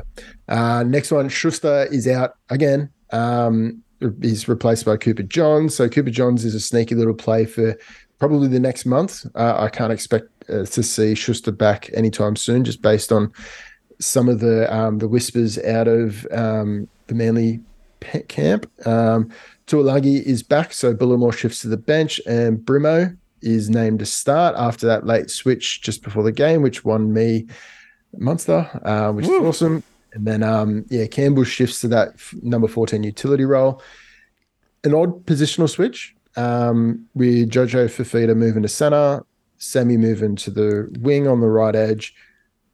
[0.49, 2.88] Uh, next one, Schuster is out again.
[3.12, 3.82] Um,
[4.20, 5.74] he's replaced by Cooper Johns.
[5.74, 7.76] So Cooper Johns is a sneaky little play for
[8.18, 9.26] probably the next month.
[9.34, 13.32] Uh, I can't expect uh, to see Schuster back anytime soon, just based on
[14.01, 17.61] some of the um, the whispers out of um, the Manly
[18.01, 18.70] pet camp.
[18.86, 19.30] Um,
[19.66, 24.55] Tuolagi is back, so Bullimore shifts to the bench, and Brimo is named to start
[24.57, 27.46] after that late switch just before the game, which won me
[28.16, 29.82] Munster, uh, which is awesome.
[30.18, 33.80] And then, um, yeah, Campbell shifts to that f- number 14 utility role.
[34.82, 39.24] An odd positional switch um, with Jojo Fifita moving to center,
[39.58, 42.14] Semi moving to the wing on the right edge.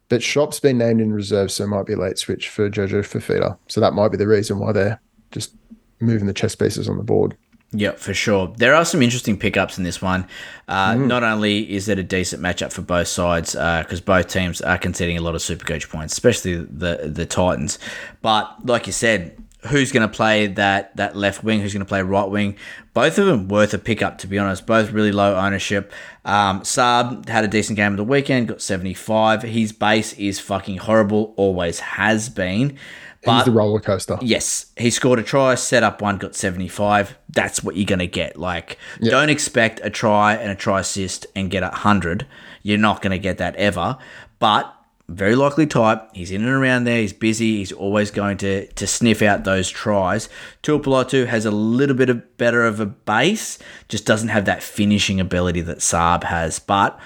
[0.09, 3.01] But Shop's been named in reserve, so it might be a late switch for Jojo
[3.01, 3.57] Fifita.
[3.67, 4.99] So that might be the reason why they're
[5.31, 5.55] just
[5.99, 7.37] moving the chess pieces on the board.
[7.71, 8.53] Yep, for sure.
[8.57, 10.27] There are some interesting pickups in this one.
[10.67, 14.77] Uh, Not only is it a decent matchup for both sides, because both teams are
[14.77, 17.77] conceding a lot of super coach points, especially the the Titans.
[18.21, 19.37] But like you said,
[19.67, 21.59] who's going to play that that left wing?
[21.59, 22.55] Who's going to play right wing?
[22.93, 24.65] Both of them worth a pickup, to be honest.
[24.65, 25.91] Both really low ownership.
[26.23, 29.41] Um, Saab had a decent game of the weekend, got seventy five.
[29.41, 32.77] His base is fucking horrible, always has been.
[33.25, 34.17] He's the roller coaster.
[34.21, 37.17] Yes, he scored a try, set up one, got 75.
[37.29, 38.37] That's what you're going to get.
[38.37, 42.27] Like, don't expect a try and a try assist and get a 100.
[42.63, 43.97] You're not going to get that ever.
[44.39, 44.71] But
[45.07, 46.09] very likely type.
[46.13, 46.99] He's in and around there.
[46.99, 47.57] He's busy.
[47.57, 50.29] He's always going to to sniff out those tries.
[50.63, 55.19] Tuipulotu has a little bit of better of a base, just doesn't have that finishing
[55.19, 56.59] ability that Saab has.
[56.59, 56.99] But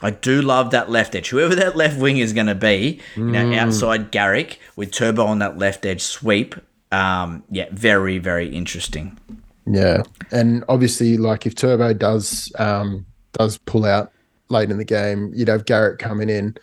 [0.00, 1.28] I do love that left edge.
[1.30, 3.56] Whoever that left wing is going to be, you know, Mm.
[3.58, 6.54] outside Garrick with Turbo on that left edge sweep.
[6.92, 9.18] Um, yeah, very very interesting.
[9.66, 14.12] Yeah, and obviously, like if Turbo does um, does pull out
[14.48, 16.56] late in the game, you'd have Garrick coming in,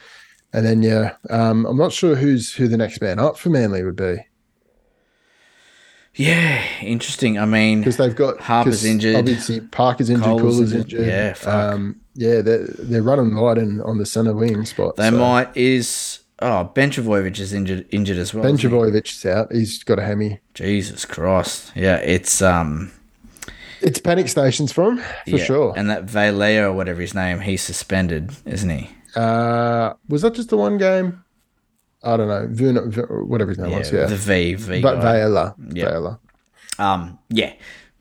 [0.54, 3.84] and then yeah, um, I'm not sure who's who the next man up for Manly
[3.84, 4.18] would be
[6.16, 7.38] Yeah, interesting.
[7.38, 9.18] I mean, because they've got Harper's injured.
[9.18, 10.92] Obviously, Parker's injured, Cole's Koula's injured.
[11.02, 11.08] injured.
[11.08, 11.54] Yeah, fuck.
[11.74, 14.96] um, yeah, they're they're running light in, on the centre wing spot.
[14.96, 15.18] they so.
[15.18, 18.44] might is oh Ben Trbojevic is injured injured as well.
[18.44, 18.76] Ben isn't he?
[18.76, 19.52] Trbojevic's out.
[19.52, 20.40] He's got a hammy.
[20.54, 21.72] Jesus Christ.
[21.76, 22.92] Yeah, it's um
[23.82, 25.44] It's panic stations for him for yeah.
[25.44, 25.74] sure.
[25.76, 28.90] And that Valea or whatever his name, he's suspended, isn't he?
[29.16, 31.24] Uh, was that just the one game?
[32.04, 32.48] I don't know.
[32.50, 32.82] Vuna,
[33.26, 33.92] whatever his name was.
[33.92, 35.02] Yeah, The V V but.
[35.02, 35.56] Vela.
[35.74, 35.86] Yeah.
[35.86, 36.20] Vela.
[36.78, 37.54] Um, yeah,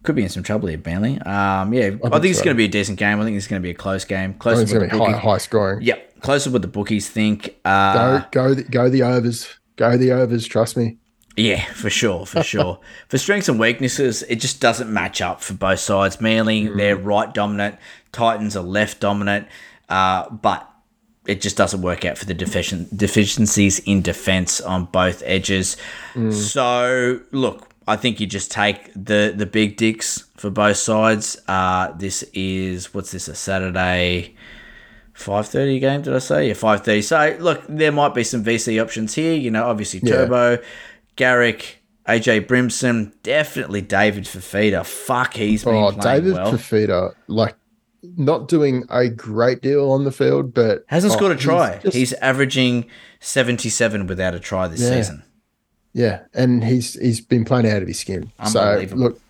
[0.05, 1.18] could be in some trouble here, Manly.
[1.20, 2.44] Um, yeah, I think, it's so.
[2.44, 3.20] going to be a decent game.
[3.20, 4.30] I think it's going to be a close game.
[4.30, 5.82] I Closer think it's going to be high, high scoring.
[5.82, 7.57] Yep, closer with the bookies think.
[7.64, 9.48] Uh, Go, go, the, go the overs.
[9.76, 10.46] Go the overs.
[10.46, 10.98] Trust me.
[11.36, 12.78] Yeah, for sure, for sure.
[13.09, 16.20] for strengths and weaknesses, it just doesn't match up for both sides.
[16.20, 17.76] Manly, they're right dominant.
[18.12, 19.48] Titans are left dominant.
[19.88, 20.70] Uh, but
[21.26, 25.76] it just doesn't work out for the deficient deficiencies in defense on both edges.
[26.30, 31.37] So, look, I think you just take the the big dicks for both sides.
[31.47, 34.35] Uh, this is what's this a Saturday
[35.12, 36.03] five thirty game?
[36.03, 37.03] Did I say yeah five thirty?
[37.03, 39.35] So look, there might be some VC options here.
[39.35, 40.26] You know, obviously Yeah.
[40.26, 40.62] Turbo,
[41.16, 41.80] Garrick.
[42.07, 44.85] AJ Brimson, definitely David Fifita.
[44.85, 46.53] Fuck, he's been Oh, playing David well.
[46.53, 47.57] Fifita, like
[48.03, 51.78] not doing a great deal on the field, but Hasn't oh, scored a try.
[51.82, 52.85] He's, He's, averaging
[53.20, 54.91] seventy-seven without a try this Yeah.
[54.91, 55.22] season.
[55.95, 58.30] Yeah, and he's he's been playing out of his skin.
[58.47, 59.20] So look,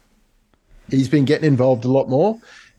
[0.90, 2.38] he's been getting involved a lot more.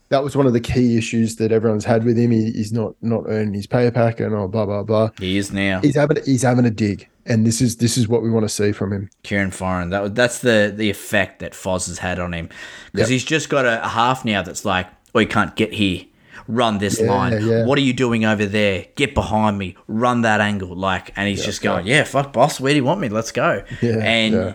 [0.10, 2.32] That was one of the key issues that everyone's had with him.
[2.32, 5.10] He, he's not not earning his pay pack and all blah blah blah.
[5.20, 5.80] He is now.
[5.82, 8.50] He's having he's having a dig, and this is this is what we want to
[8.50, 9.10] see from him.
[9.24, 9.90] Kieran Foran.
[9.92, 12.50] That that's the the effect that Foz has had on him
[12.92, 13.14] because Yep.
[13.14, 16.04] he's just got a, a half now that's like, oh, he can't get here.
[16.48, 17.46] Run this Yeah, line.
[17.46, 17.66] yeah.
[17.66, 18.86] What are you doing over there?
[18.96, 19.76] Get behind me.
[19.88, 20.76] Run that angle.
[20.76, 22.60] Like, and he's just going, yeah, fuck, boss.
[22.60, 23.10] Where do you want me?
[23.10, 23.64] Let's go.
[23.82, 24.54] Yeah, and yeah.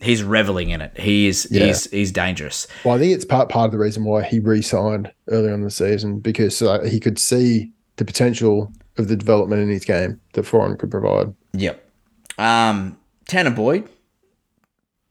[0.00, 0.98] he's reveling in it.
[0.98, 1.48] He is.
[1.50, 1.66] Yeah.
[1.66, 2.66] He's he's dangerous.
[2.84, 5.62] Well, I think it's part part of the reason why he re-signed early on in
[5.62, 10.20] the season because uh, he could see the potential of the development in his game
[10.34, 11.34] that Foran could provide.
[11.54, 11.84] Yep.
[12.38, 13.88] Um, Tanah Boyd.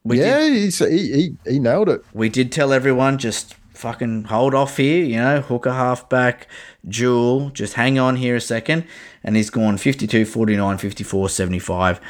[0.05, 2.03] We yeah, did, he, he he nailed it.
[2.13, 6.47] we did tell everyone just fucking hold off here, you know, hooker halfback,
[6.88, 8.86] Jewel, just hang on here a second.
[9.24, 12.01] And he's gone 52, 49, 54, 75.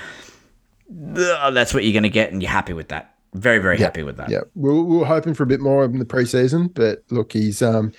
[0.90, 3.16] That's what you're going to get, and you're happy with that.
[3.34, 4.30] Very, very happy with that.
[4.30, 7.34] Yeah, we were, we were hoping for a bit more in the preseason, but look,
[7.34, 7.92] he's um,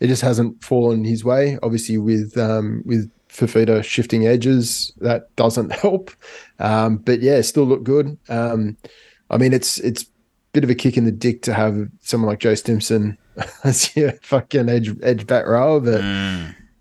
[0.00, 1.58] it just hasn't fallen his way.
[1.62, 6.10] Obviously, with um, with Fifita shifting edges, that doesn't help.
[6.58, 8.16] Um, but yeah, still look good.
[8.30, 8.78] Um,
[9.30, 10.06] I mean, it's it's
[10.52, 13.18] bit of a kick in the dick to have someone like Joe Stimson
[13.64, 16.02] as your fucking edge edge back row, but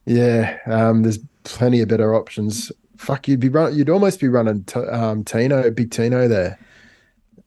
[0.05, 2.71] yeah, um, there's plenty of better options.
[2.97, 6.57] Fuck, you'd be run, you'd almost be running t- um, Tino, big Tino there.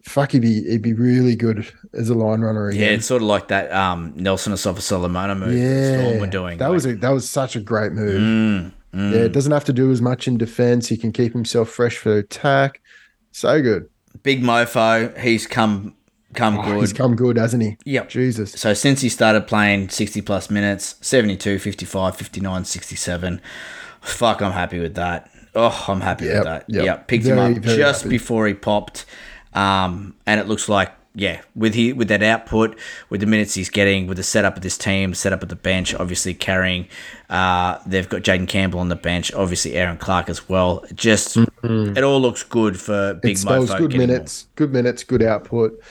[0.03, 2.81] Fuck, he'd be he'd be really good as a line runner again.
[2.81, 6.59] Yeah, it's sort of like that um, Nelson Asofa Solomona move that Storm were doing.
[6.59, 8.21] That like- was a that was such a great move.
[8.21, 9.13] Mm, mm.
[9.13, 10.89] Yeah, it doesn't have to do as much in defense.
[10.89, 12.81] He can keep himself fresh for attack.
[13.33, 13.89] So good.
[14.23, 15.17] Big mofo.
[15.19, 15.95] He's come
[16.35, 16.81] come Oh, good.
[16.81, 17.77] he's come good, hasn't he?
[17.85, 18.09] Yep.
[18.09, 18.53] Jesus.
[18.53, 23.41] So since he started playing 60 plus minutes, 72, 55, 59, 67,
[24.01, 25.31] fuck, I'm happy with that.
[25.55, 26.65] Oh, I'm happy Yep, with that.
[26.69, 26.85] yep.
[26.85, 27.09] Yep.
[27.09, 28.11] Picked Very, him up just happy.
[28.11, 29.05] before he popped.
[29.53, 32.79] Um, and it looks like, yeah, with he with that output,
[33.09, 35.93] with the minutes he's getting, with the setup of this team, setup of the bench,
[35.93, 36.87] obviously carrying,
[37.29, 40.85] uh, they've got Jayden Campbell on the bench, obviously Erin Clark as well.
[40.95, 43.49] Just, it all looks good for Big Mm-hmm.
[43.65, 43.79] it Mofo.
[43.79, 45.83] good minutes, good minutes, good output.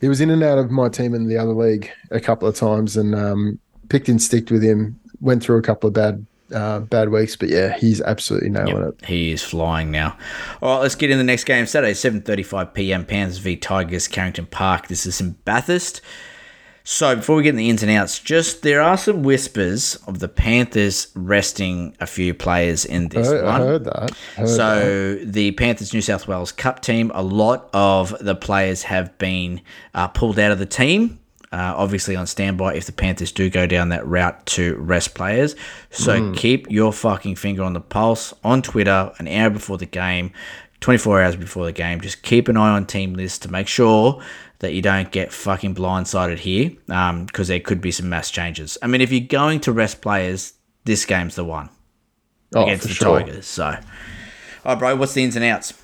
[0.00, 2.54] He was in and out of my team in the other league a couple of
[2.56, 4.98] times, and um, picked and sticked with him.
[5.20, 8.94] Went through a couple of bad uh, bad weeks, but yeah, he's absolutely nailing Yep,
[9.00, 9.04] it.
[9.06, 10.16] he is flying now.
[10.62, 11.66] All right, let's get in the next game.
[11.66, 13.04] Saturday, 7.35 p.m.
[13.04, 14.88] Panthers v Tigers, Carrington Park.
[14.88, 16.00] This is in Bathurst.
[16.88, 20.20] So before we get in the ins and outs, just there are some whispers of
[20.20, 23.60] the Panthers resting a few players in this I one.
[23.60, 23.96] heard that.
[23.96, 24.48] I heard that.
[24.48, 29.62] So the Panthers New South Wales Cup team, a lot of the players have been
[29.94, 31.18] uh, pulled out of the team.
[31.50, 35.56] Uh, obviously on standby if the Panthers do go down that route to rest players.
[35.90, 40.30] So keep your fucking finger on the pulse on Twitter an hour before the game,
[40.80, 42.00] 24 hours before the game.
[42.00, 44.22] Just keep an eye on team lists to make sure
[44.60, 46.70] that you don't get fucking blindsided here
[47.26, 48.78] because there could be some mass changes.
[48.82, 50.54] I mean, if you're going to rest players,
[50.84, 51.68] this game's the one
[52.54, 53.20] oh, against the sure.
[53.20, 53.46] Tigers.
[53.46, 53.76] So, all
[54.64, 55.74] right, bro, what's the ins and outs?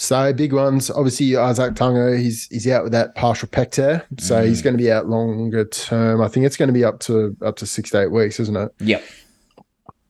[0.00, 0.90] So big ones.
[0.90, 4.82] Obviously, Izack Tago, he's he's out with that partial pec tear, so he's going to
[4.82, 6.22] be out longer term.
[6.22, 8.56] I think it's going to be up to up to six to eight weeks, isn't
[8.56, 8.72] it?
[8.78, 9.04] Yep.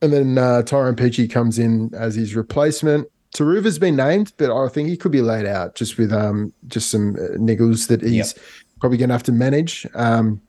[0.03, 3.07] And then uh, Tyrone Peachey comes in as his replacement.
[3.35, 6.89] Turuva's been named, but I think he could be laid out just with um just
[6.89, 8.33] some uh, niggles that he's
[8.79, 9.85] probably going to have to manage.
[9.93, 10.41] Um,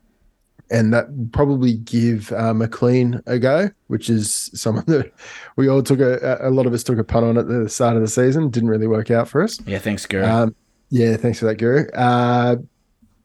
[0.70, 5.12] and that probably give uh, McLean a go, which is someone that
[5.57, 7.97] we all took a a lot of us took a punt on at the start
[7.97, 8.51] of the season.
[8.51, 9.61] Didn't really work out for us.
[9.66, 10.24] Yeah, thanks, Guru.
[10.24, 10.55] Um,
[10.91, 11.87] yeah, thanks for that, Guru.
[11.91, 12.57] Uh,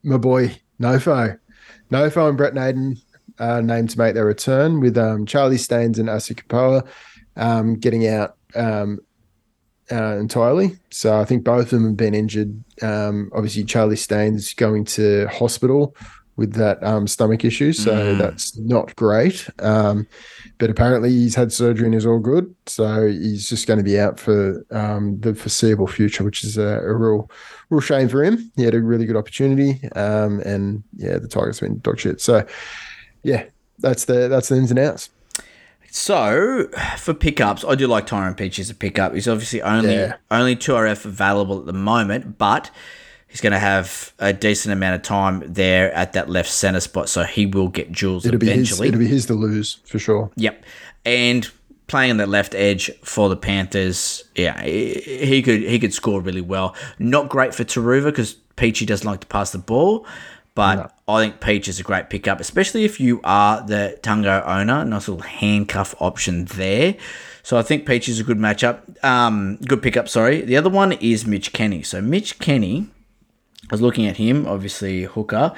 [0.03, 1.37] my boy Nofo,
[1.91, 2.97] Nofo and Brent Naden
[3.39, 6.87] uh, named to make their return with um, Charlie Staines and Asu Kepaoa
[7.35, 8.99] um, getting out um,
[9.91, 10.77] uh, entirely.
[10.89, 12.63] So I think both of them have been injured.
[12.81, 15.95] Um, obviously, Charlie Staines going to hospital
[16.37, 19.47] with that um, stomach issue, so that's not great.
[19.59, 20.05] Um,
[20.57, 22.53] but apparently, he's had surgery and is all good.
[22.65, 26.79] So he's just going to be out for um, the foreseeable future, which is a,
[26.79, 27.31] a real,
[27.69, 28.51] real shame for him.
[28.57, 32.19] He had a really good opportunity, um, and yeah, the Tigers have been dog shit.
[32.19, 32.45] So
[33.23, 33.45] yeah,
[33.79, 35.09] that's the that's the ins and outs.
[35.97, 36.67] So
[36.97, 39.13] for pickups, I do like Tyrone Peach as a pickup.
[39.13, 40.15] He's obviously only Yeah.
[40.29, 42.69] only two RF available at the moment, but
[43.29, 47.07] he's going to have a decent amount of time there at that left center spot,
[47.07, 48.53] so he will get jewels It'll be his.
[48.71, 48.87] eventually.
[48.89, 50.31] It'll be his to lose for sure.
[50.35, 50.65] Yep.
[51.05, 51.49] And
[51.87, 56.19] playing on that left edge for the Panthers, yeah, he he could he could score
[56.19, 56.75] really well.
[56.99, 60.05] Not great for Turuva because Peachey doesn't like to pass the ball,
[60.55, 64.83] but I think Peach is a great pickup, especially if you are the Tungo owner.
[64.83, 66.95] Nice little handcuff option there.
[67.43, 69.03] So I think Peach is a good matchup.
[69.03, 70.41] Um, good pickup, sorry.
[70.41, 71.83] The other one is Mitch Kenny.
[71.83, 72.87] So Mitch Kenny,
[73.63, 75.53] I was looking at him, obviously hooker.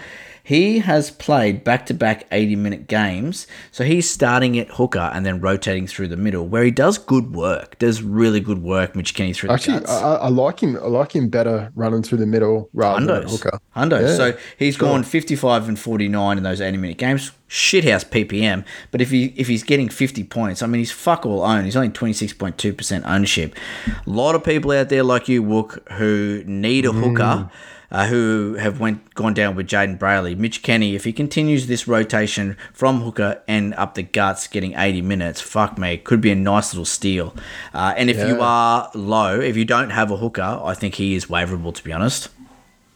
[0.48, 3.48] He has played back to back 80 minute games.
[3.70, 7.36] So he's starting at hooker and then rotating through the middle, where he does good
[7.36, 9.86] work, does really good work, Mitch Kenny through Actually.
[9.88, 10.78] I, I like him.
[10.78, 13.60] I like him better running through the middle rather than hooker.
[13.76, 14.02] Hundos.
[14.04, 14.88] Yeah, so he's sure.
[14.88, 17.34] gone 55 and 49 in those 80 minute games.
[17.50, 18.64] Shithouse PPM.
[18.92, 21.66] But if he if he's getting 50 points, I mean, he's fuck all owned.
[21.66, 23.54] He's only 26.2% ownership.
[23.86, 27.50] A lot of people out there like you, Wook, who need a hooker.
[27.50, 27.52] Mm.
[27.90, 30.38] Uh, who have went gone down with Jayden Brailey.
[30.38, 35.02] Mitch Kenny, if he continues this rotation from hooker and up the guts, getting 80
[35.04, 37.34] minutes, fuck me, could be a nice little steal.
[37.74, 41.16] Uh, and if you are low, if you don't have a hooker, I think he
[41.16, 42.28] is waverable, to be honest.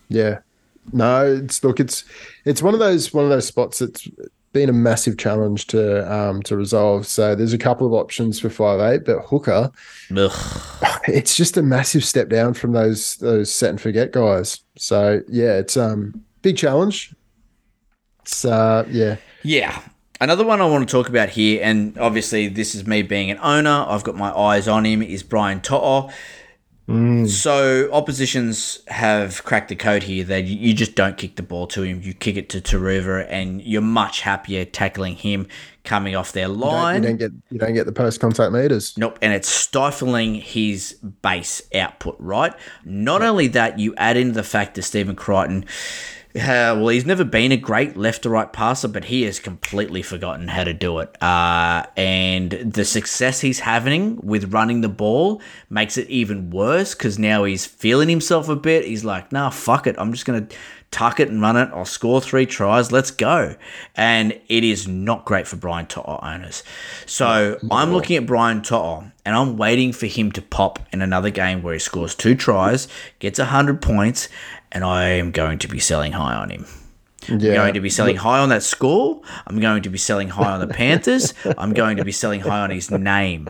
[0.10, 0.39] Yeah.
[0.92, 2.04] No, it's look, it's
[2.44, 4.10] it's one of those one of those spots that's
[4.54, 7.08] been a massive challenge to um to resolve.
[7.08, 9.72] So there's a couple of options for five eight, but hooker,
[10.16, 11.02] Ugh.
[11.08, 14.60] it's just a massive step down from those those set and forget guys.
[14.78, 17.14] So yeah, it's um big challenge.
[18.22, 19.18] It's uh yeah.
[19.43, 19.82] Yeah.
[20.20, 23.39] Another one I want to talk about here, and obviously this is me being an
[23.41, 26.12] owner, I've got my eyes on him, is Brian To'o.
[26.89, 27.29] Mm.
[27.29, 31.67] So oppositions have cracked the code here that you you just don't kick the ball
[31.67, 35.47] to him, you kick it to Turuva, and you're much happier tackling him
[35.84, 37.03] coming off their You don't, line.
[37.03, 38.97] you don't get you don't get the post contact meters.
[38.97, 42.53] Nope, and it's stifling his base output, right?
[42.84, 45.65] Not only that, you add in the fact that Stephen Crichton,
[46.36, 50.01] uh, well, he's never been a great left to right passer, but he has completely
[50.01, 51.21] forgotten how to do it.
[51.21, 57.19] Uh, and the success he's having with running the ball makes it even worse because
[57.19, 58.86] now he's feeling himself a bit.
[58.86, 59.95] He's like, nah, fuck it.
[59.97, 60.55] I'm just going to
[60.91, 61.69] tuck it and run it.
[61.73, 62.91] I'll score three tries.
[62.91, 63.55] Let's go.
[63.95, 66.63] And it is not great for Brian To'o owners.
[67.05, 71.29] So I'm looking at Brian To'o and I'm waiting for him to pop in another
[71.29, 72.88] game where he scores two tries,
[73.19, 74.27] gets 100 points,
[74.72, 76.65] and I am going to be selling high on him.
[77.30, 79.22] I'm going to be selling high on that score.
[79.45, 81.34] I'm going to be selling high on the Panthers.
[81.57, 83.49] I'm going to be selling high on his name.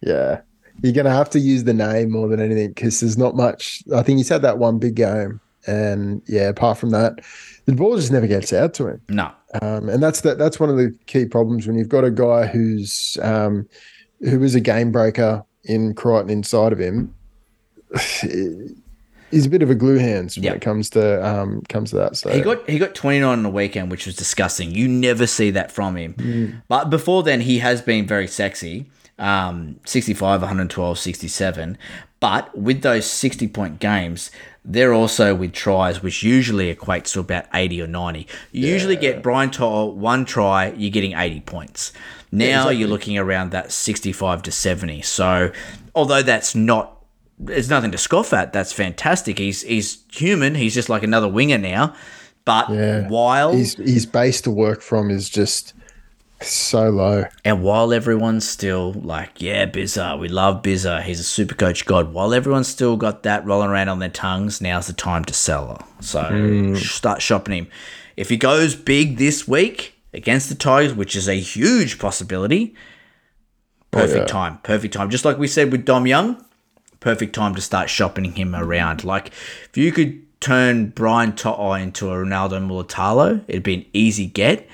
[0.00, 0.40] Yeah.
[0.82, 4.02] You're gonna have to use the name more than anything because there's not much I
[4.02, 7.20] think he's had that one big game And yeah, apart from that,
[7.66, 9.00] the ball just never gets out to him.
[9.08, 9.30] No.
[9.60, 12.46] Um, and that's the, that's one of the key problems when you've got a guy
[12.46, 13.68] who's um,
[14.20, 17.14] who is a game breaker in Crichton inside of him.
[19.30, 20.56] He's a bit of a glue hands when Yep.
[20.56, 22.16] it comes to um, comes to that.
[22.16, 24.72] So He got he got 29 on the weekend, which was disgusting.
[24.72, 26.14] You never see that from him.
[26.14, 26.62] Mm.
[26.68, 28.90] But before then, he has been very sexy.
[29.18, 31.76] Um, 65, 112, 67.
[32.20, 34.30] But with those 60 point games,
[34.64, 38.26] they're also with tries, which usually equates to about 80 or 90.
[38.52, 41.92] You usually get Brian To'o, one try, you're getting 80 points.
[42.32, 42.76] Now exactly.
[42.76, 45.02] you're looking around that 65 to 70.
[45.02, 45.50] So,
[45.94, 46.99] although that's not
[47.40, 48.52] there's nothing to scoff at.
[48.52, 49.38] That's fantastic.
[49.38, 50.54] He's he's human.
[50.54, 51.94] He's just like another winger now.
[52.44, 53.08] But Yeah.
[53.08, 55.72] while his his base to work from is just
[56.42, 57.24] so low.
[57.44, 61.02] and while everyone's still like, yeah, Bizza, we love Bizza.
[61.02, 62.12] He's a super coach god.
[62.12, 65.68] While everyone's still got that rolling around on their tongues, now's the time to sell
[65.68, 65.84] her.
[66.00, 66.74] So hmm.
[66.76, 67.68] start shopping him.
[68.16, 73.86] If he goes big this week against the Tigers, which is a huge possibility, oh,
[73.90, 74.32] perfect yeah.
[74.32, 74.58] time.
[74.62, 75.10] Perfect time.
[75.10, 76.42] Just like we said with Dom Young,
[77.00, 79.04] perfect time to start shopping him around.
[79.04, 84.26] Like if you could turn Brian To'o into a Ronaldo Mulitalo, it'd be an easy
[84.26, 84.68] get.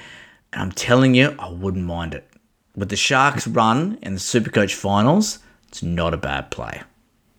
[0.53, 2.29] And I'm telling you, I wouldn't mind it.
[2.77, 6.83] With the Sharks run in the Supercoach finals, it's not a bad play.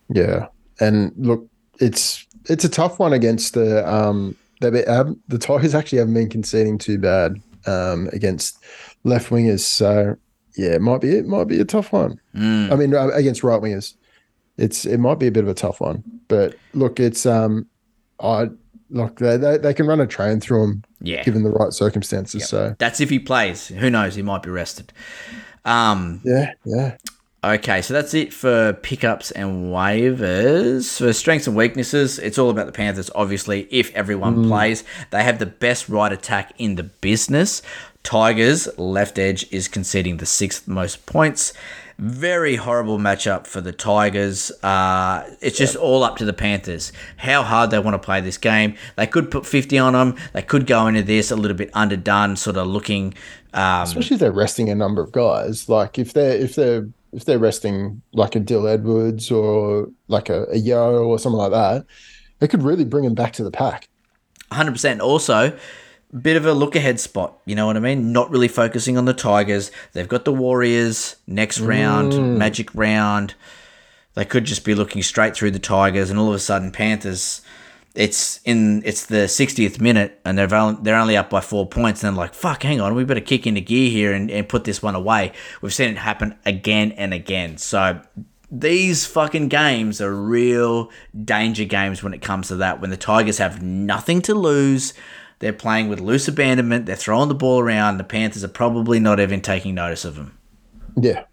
[0.08, 0.48] Yeah,
[0.80, 1.46] and look,
[1.80, 6.14] it's it's a tough one against the um they be, um, the Tigers actually haven't
[6.14, 8.58] been conceding too bad um against
[9.04, 9.60] left wingers.
[9.60, 10.16] So
[10.56, 12.20] yeah, it might be it might be a tough one.
[12.72, 13.94] I mean, uh, against right wingers,
[14.58, 16.02] it's it might be a bit of a tough one.
[16.28, 17.66] But look, it's um,
[18.20, 18.48] I
[18.90, 21.22] look they they, they can run a train through them, Yeah.
[21.22, 22.48] given the right circumstances.
[22.48, 23.68] So That's if he plays.
[23.68, 24.14] Who knows?
[24.14, 24.92] He might be rested.
[25.64, 26.96] Um, yeah, yeah.
[27.44, 30.98] Okay, so that's it for pickups and waivers.
[30.98, 33.68] For strengths and weaknesses, it's all about the Panthers, obviously.
[33.70, 37.62] If everyone plays, they have the best right attack in the business.
[38.02, 41.52] Tigers, left edge, is conceding the sixth most points.
[41.98, 44.52] Very horrible matchup for the Tigers.
[44.62, 46.92] Uh, it's just all up to the Panthers.
[47.16, 48.76] How hard they want to play this game.
[48.94, 50.14] They could put 50 on them.
[50.32, 53.14] They could go into this a little bit underdone, sort of looking.
[53.52, 55.68] Um, especially if they're resting a number of guys.
[55.68, 60.44] Like if they're if they're if they're resting like a Dill Edwards or like a,
[60.52, 61.84] a Yeo or something like that,
[62.40, 63.88] it could really bring them back to the pack.
[64.52, 65.00] 100%.
[65.00, 65.58] Also,
[66.16, 67.38] bit of a look ahead spot.
[67.44, 68.12] You know what I mean?
[68.12, 69.70] Not really focusing on the Tigers.
[69.92, 72.36] They've got the Warriors next round, mm.
[72.36, 73.34] Magic round.
[74.14, 77.42] They could just be looking straight through the Tigers, and all of a sudden, Panthers.
[77.94, 82.02] It's in it's the 60th minute, and they're only, they're only up by four points.
[82.02, 84.64] And they're like, "Fuck, hang on, we better kick into gear here and, and put
[84.64, 85.32] this one away."
[85.62, 87.58] We've seen it happen again and again.
[87.58, 88.00] So
[88.50, 90.90] these fucking games are real
[91.24, 92.80] danger games when it comes to that.
[92.80, 94.94] When the Tigers have nothing to lose,
[95.38, 99.20] they're playing with loose abandonment, they're throwing the ball around, the Panthers are probably not
[99.20, 100.38] even taking notice of them.
[100.96, 101.24] Yeah,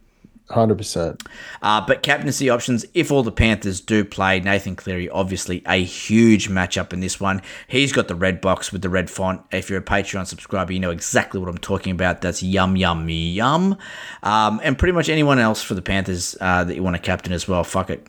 [0.50, 1.24] hundred percent.
[1.62, 6.50] Uh, but captaincy options, if all the Panthers do play, Nathan Cleary, obviously a huge
[6.50, 7.42] matchup in this one.
[7.68, 9.42] He's got the red box with the red font.
[9.52, 12.22] If you're a Patreon subscriber, you know exactly what I'm talking about.
[12.22, 13.78] That's yum, yum, yum.
[14.22, 17.34] Um, and pretty much anyone else for the Panthers uh, that you want to captain
[17.34, 18.06] as well, fuck it.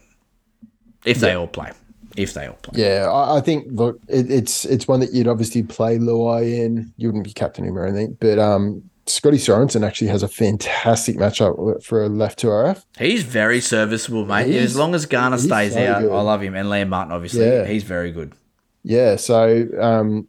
[1.04, 1.70] If they all play.
[2.16, 2.82] If they all play.
[2.82, 6.92] Yeah, I, I think look, it, it's it's one that you'd obviously play Luai in.
[6.96, 11.16] You wouldn't be captaining him or anything, but um, Scotty Sorensen actually has a fantastic
[11.16, 12.84] matchup for a left to RF.
[12.98, 14.54] He's very serviceable, mate.
[14.54, 16.12] As long as Garner stays so out, good.
[16.12, 16.54] I love him.
[16.56, 17.46] And Liam Martin, obviously.
[17.46, 17.64] Yeah.
[17.64, 18.32] He's very good.
[18.82, 20.28] Yeah, so um,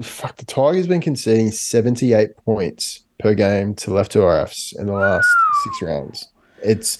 [0.00, 4.86] fuck, the Tigers been conceding seventy eight points per game to left to RFs in
[4.86, 5.28] the last
[5.64, 6.28] six rounds.
[6.62, 6.98] It's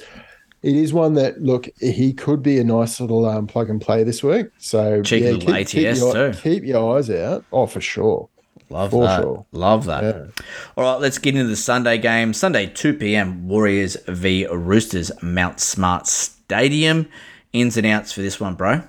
[0.62, 4.02] it is one that look he could be a nice little um, plug and play
[4.04, 4.48] this week.
[4.58, 6.38] So Cheeky little ATS your, too.
[6.40, 7.44] Keep your eyes out.
[7.52, 8.28] Oh, for sure.
[8.70, 9.22] Love For that.
[9.22, 9.46] sure.
[9.52, 10.02] Love that.
[10.04, 10.44] Yeah.
[10.76, 12.34] All right, let's get into the Sunday game.
[12.34, 13.48] Sunday, 2 p.m.
[13.48, 17.08] Warriors v Roosters, Mount Smart Stadium.
[17.54, 18.82] Ins and outs for this one, bro.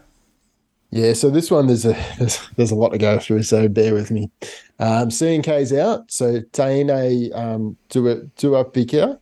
[0.92, 3.94] Yeah, so this one there's a there's, there's a lot to go through, so bear
[3.94, 4.30] with me.
[4.80, 9.20] Um, CNK's out, so Taine um Tua Tua Pika,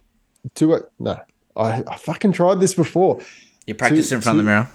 [0.56, 1.20] Tua no,
[1.58, 3.20] I, I fucking tried this before.
[3.66, 4.70] You practice in front of the mirror.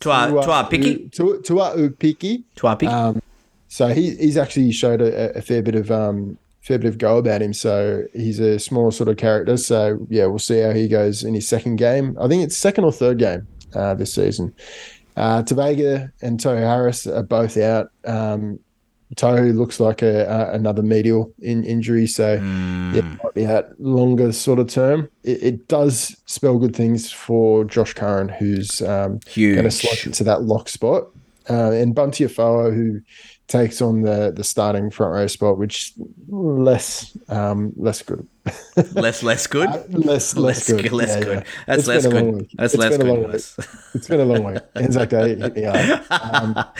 [0.00, 1.08] Tua, Tua Picky.
[1.08, 2.44] Tua Tua Upiki.
[2.56, 2.92] Tua Picky.
[2.92, 3.20] Um,
[3.68, 7.18] so he he's actually showed a, a fair bit of um fair bit of go
[7.18, 7.52] about him.
[7.52, 9.56] So he's a small sort of character.
[9.56, 12.16] So yeah, we'll see how he goes in his second game.
[12.20, 14.54] I think it's second or third game uh, this season.
[15.16, 17.90] Uh, Tevaga and Tohu Harris are both out.
[18.04, 18.58] Um,
[19.16, 24.32] Tohu looks like a, a another medial in injury, so yeah, might be out longer
[24.32, 25.08] sort of term.
[25.24, 29.18] It, it does spell good things for Josh Curran, who's um,
[29.56, 31.08] going to slot into that lock spot.
[31.48, 33.00] uh, and Bunty Afoa, who
[33.50, 35.92] takes on the the starting front row spot, which
[36.28, 38.26] less um, less good.
[38.94, 39.68] less less good.
[39.68, 40.82] Uh, less less, good.
[40.84, 40.92] good.
[40.92, 41.38] Less Yeah, good.
[41.38, 41.44] yeah.
[41.66, 42.50] That's It's less been a long good.
[42.56, 43.10] That's It's less been a good.
[43.10, 43.32] long week.
[43.32, 43.56] guys.
[43.94, 44.62] It's been a long week.
[44.76, 46.10] Anzac Day hit me up.
[46.10, 46.64] Um,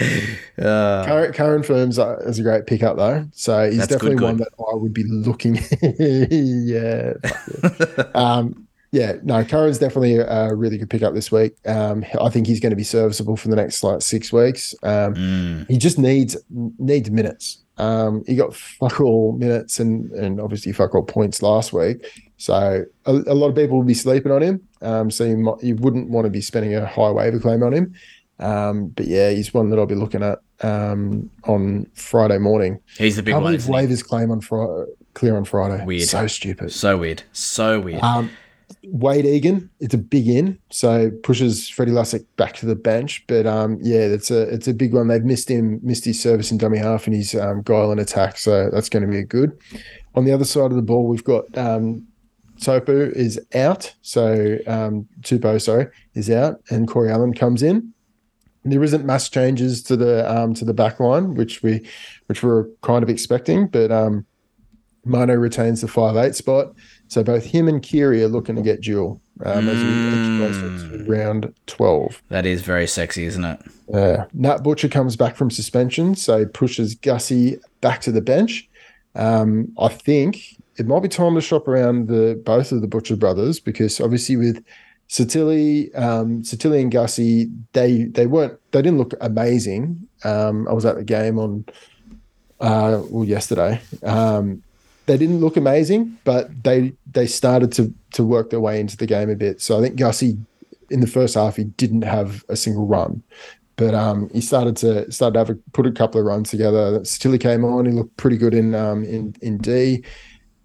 [0.60, 4.48] Uh, Current, current firms is a great pickup though, so he's definitely good, one that
[4.58, 5.56] I would be looking.
[5.98, 8.04] yeah, yeah.
[8.14, 9.14] um, yeah.
[9.22, 11.54] No, Curran's definitely a really good pickup this week.
[11.66, 14.74] Um, I think he's going to be serviceable for the next like six weeks.
[14.82, 17.62] Um, mm, he just needs needs minutes.
[17.78, 22.06] Um, he got fuck all minutes and and obviously fuck all points last week.
[22.36, 24.60] So a, a lot of people will be sleeping on him.
[24.82, 27.72] Um, so you might, you wouldn't want to be spending a high waiver claim on
[27.72, 27.94] him.
[28.38, 32.80] Um, but yeah, he's one that I'll be looking at um, on Friday morning.
[32.96, 33.42] he's the big one.
[33.44, 33.86] believe isn't he?
[33.86, 35.84] waivers claim on Friday, clear on Friday.
[35.84, 36.08] Weird.
[36.08, 36.72] So stupid.
[36.72, 37.22] So weird.
[37.32, 38.00] So weird.
[38.84, 43.24] Wade Egan, it's a big in, so pushes Freddie Lussick back to the bench.
[43.26, 45.08] But um, yeah, it's a it's a big one.
[45.08, 48.38] They've missed him, missed his service in dummy half and his um, guile and attack,
[48.38, 49.58] so that's going to be good.
[50.14, 52.06] On the other side of the ball, we've got um,
[52.60, 57.92] Topu is out, so um, Tupou, sorry, is out, and Corey Allan comes in.
[58.64, 61.86] There isn't mass changes to the um, to the back line, which we
[62.26, 64.26] which we are kind of expecting, but um,
[65.04, 66.74] Manu retains the five eight spot.
[67.10, 71.52] So both him and Keary are looking to get dual um, as we to round
[71.66, 72.22] twelve.
[72.28, 73.60] that is very sexy, isn't it?
[73.92, 78.68] Uh, Nat Butcher comes back from suspension, so pushes Gussie back to the bench.
[79.16, 83.16] Um, I think it might be time to shop around the both of the Butcher
[83.16, 84.64] brothers because obviously with
[85.08, 90.06] Sitili, um, Sitili and Gussie, they they weren't they didn't look amazing.
[90.22, 91.64] Um, I was at the game on
[92.60, 93.80] uh, well yesterday.
[94.04, 94.62] Um,
[95.10, 99.06] they didn't look amazing, but they they started to to work their way into the
[99.06, 99.60] game a bit.
[99.60, 100.38] So I think Gussie
[100.88, 103.20] in the first half he didn't have a single run,
[103.74, 107.04] but um, he started to started to have a, put a couple of runs together.
[107.04, 107.86] Still he came on.
[107.86, 110.04] He looked pretty good in um, in in D.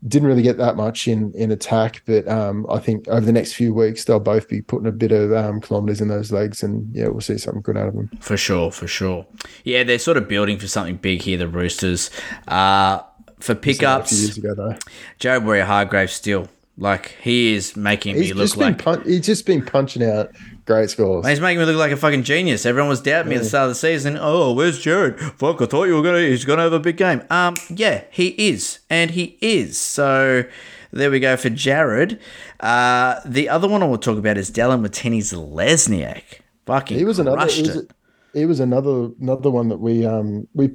[0.08, 3.54] Didn't really get that much in in attack, but um, I think over the next
[3.54, 6.96] few weeks they'll both be putting a bit of um, kilometers in those legs, and
[6.96, 8.12] yeah, we'll see something good out of them.
[8.20, 9.26] For sure, for sure.
[9.64, 12.12] Yeah, they're sort of building for something big here, the Roosters.
[12.48, 13.00] Uh,
[13.46, 14.76] for A few years pickups, ago though,
[15.20, 16.48] Jared Waerea-Hargreaves still.
[16.78, 18.84] Like, he is making he's me look just been like.
[18.84, 20.32] pun- he's just been punching out
[20.66, 21.26] great scores.
[21.26, 22.66] He's making me look like a fucking genius.
[22.66, 24.18] Everyone was doubting me at the start of the season.
[24.20, 25.18] Oh, where's Jared?
[25.18, 26.20] Fuck, I thought you were gonna.
[26.20, 27.24] He's gonna have a big game.
[27.30, 29.78] Um, yeah, he is, and he is.
[29.78, 30.44] So
[30.92, 32.20] there we go for Jared.
[32.60, 36.42] Uh, the other one I to talk about is Dallin Watene-Zelezniak.
[36.66, 37.92] Fucking he was another he was, it.
[38.34, 40.72] he was another another one that we um we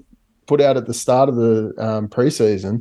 [0.51, 2.75] put out at the start of the um preseason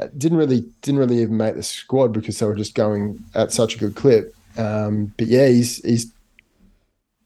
[0.00, 3.02] Uh, didn't really didn't really even make the squad because they were just going
[3.34, 4.24] at such a good clip
[4.66, 6.04] um but yeah he's he's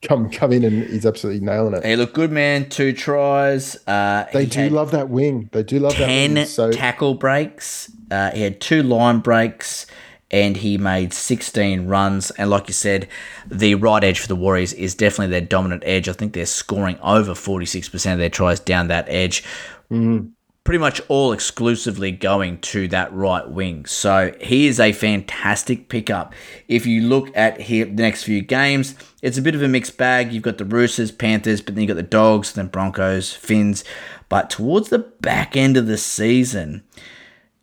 [0.03, 2.69] come come in and he's absolutely nailing it He looked good, man.
[2.69, 3.77] Two tries.
[3.87, 7.91] Uh, they do love that wing they do love that ten wing so tackle breaks.
[8.11, 9.87] Uh, he had two line breaks,
[10.31, 12.31] and he made sixteen runs.
[12.33, 13.09] And like you said,
[13.47, 16.09] the right edge for the Warriors is definitely their dominant edge.
[16.09, 19.43] I think they're scoring over forty six percent of their tries down that edge.
[19.91, 20.29] Mm-hmm.
[20.65, 23.87] Pretty much all exclusively going to that right wing.
[23.87, 26.35] So he is a fantastic pickup.
[26.67, 29.97] If you look at here the next few games, it's a bit of a mixed
[29.97, 30.33] bag.
[30.33, 33.85] You've got the Roosters, Panthers, but then you've got the Dogs, then Broncos, Finns.
[34.29, 36.83] But towards the back end of the season,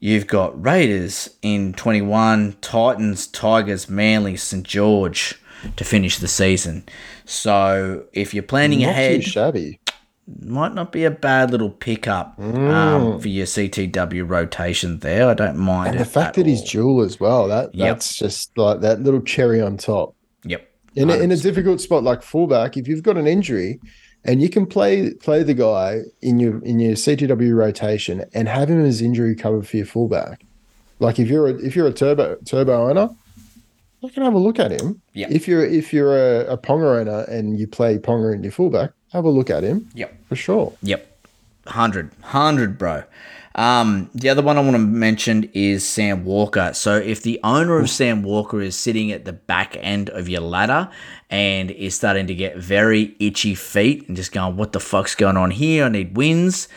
[0.03, 4.61] You've got Raiders in 21, Titans, Tigers, Manly, St.
[4.65, 5.35] George
[5.77, 6.83] to finish the season.
[7.23, 9.79] So if you're planning not ahead, shabby
[10.41, 12.69] might not be a bad little pickup Mm.
[12.69, 15.29] um, for your CTW rotation there.
[15.29, 17.87] I don't mind and the fact at that he's dual as well that Yep.
[17.95, 20.69] that's just like that little cherry on top Yep.
[20.95, 23.79] in a, in a difficult spot like fullback, if you've got an injury
[24.25, 28.69] and you can play play the guy in your in your CTW rotation and have
[28.69, 30.43] him as injury cover for your fullback,
[30.99, 33.09] like if you're a, if you're a turbo turbo owner,
[34.01, 35.01] you can have a look at him.
[35.13, 35.27] Yeah.
[35.29, 38.91] If you're if you're a, a Ponga owner and you play Ponga in your fullback,
[39.11, 40.25] have a look at him Yep.
[40.29, 40.73] for sure.
[40.81, 41.09] Yep.
[41.65, 42.11] 100.
[42.21, 43.03] 100, bro.
[43.55, 46.71] Um, the other one I want to mention is Sam Walker.
[46.73, 50.41] So if the owner of Sam Walker is sitting at the back end of your
[50.41, 50.89] ladder
[51.29, 55.37] and is starting to get very itchy feet and just going, what the fuck's going
[55.37, 55.85] on here?
[55.85, 56.67] I need wins.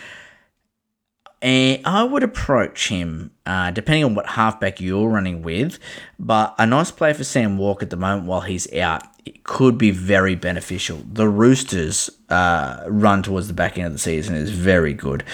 [1.42, 5.78] And I would approach him, uh, depending on what halfback you're running with.
[6.18, 9.02] But a nice play for Sam Walker at the moment while he's out
[9.42, 11.02] could be very beneficial.
[11.10, 15.24] The Roosters' uh, run towards the back end of the season is very good.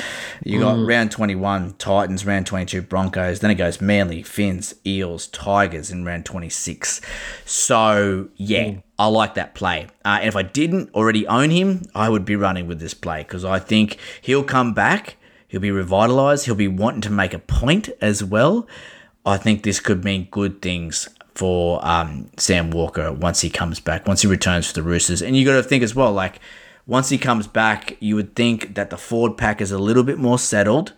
[0.44, 5.90] You got round 21 Titans, round 22 Broncos, then it goes Manly, Finns, Eels, Tigers
[5.90, 7.00] in round 26.
[7.44, 9.88] So, yeah, I like that play.
[10.04, 13.22] Uh, and if I didn't already own him, I would be running with this play
[13.22, 15.16] because I think he'll come back.
[15.48, 16.46] He'll be revitalized.
[16.46, 18.66] He'll be wanting to make a point as well.
[19.24, 24.06] I think this could mean good things for um, Sam Walker once he comes back,
[24.06, 25.22] once he returns for the Roosters.
[25.22, 26.40] And you got to think as well, like
[26.86, 30.18] once he comes back, you would think that the forward pack is a little bit
[30.18, 30.92] more settled.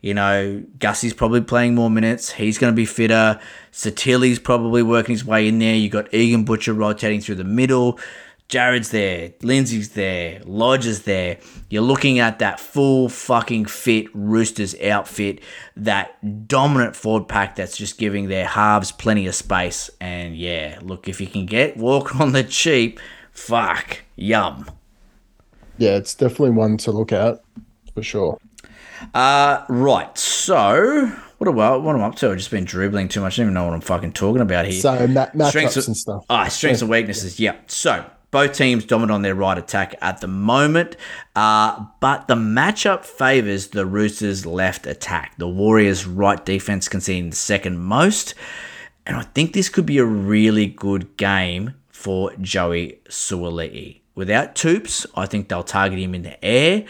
[0.00, 2.32] You know, Gussie's probably playing more minutes.
[2.32, 3.38] He's going to be fitter.
[3.70, 5.74] Sitili's probably working his way in there.
[5.74, 7.98] You got Egan Butcher rotating through the middle.
[8.50, 11.38] Jared's there, Lindsay's there, Lodge is there.
[11.68, 15.38] You're looking at that full fucking fit Roosters outfit,
[15.76, 19.88] that dominant forward pack that's just giving their halves plenty of space.
[20.00, 22.98] And yeah, look, if you can get Walker on the cheap,
[23.30, 24.68] fuck, yum.
[25.78, 27.40] Yeah, it's definitely one to look at
[27.94, 28.36] for sure.
[29.14, 30.18] Uh, right.
[30.18, 31.06] So,
[31.38, 32.30] what am I, what am I up to?
[32.32, 33.38] I've just been dribbling too much.
[33.38, 34.80] I don't even know what I'm fucking talking about here.
[34.80, 36.24] So ma- Strengths matchups and stuff.
[36.28, 37.38] Ah, strengths and weaknesses.
[37.38, 37.54] Yeah.
[37.68, 40.96] So both teams dominant on their right attack at the moment,
[41.34, 45.34] uh, but the matchup favors the Roosters' left attack.
[45.38, 48.34] The Warriors' right defense conceding the second most,
[49.06, 54.00] and I think this could be a really good game for Joey Suaalii.
[54.14, 56.84] Without Toops, I think they'll target him in the air.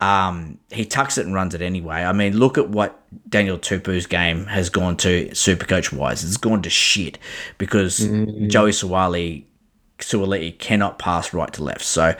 [0.00, 2.02] Um, he tucks it and runs it anyway.
[2.02, 6.24] I mean, look at what Daniel Tupou's game has gone to super coach wise.
[6.24, 7.18] It's gone to shit
[7.56, 9.44] because Joey Suaalii
[10.02, 11.82] Suaalii cannot pass right to left.
[11.82, 12.14] So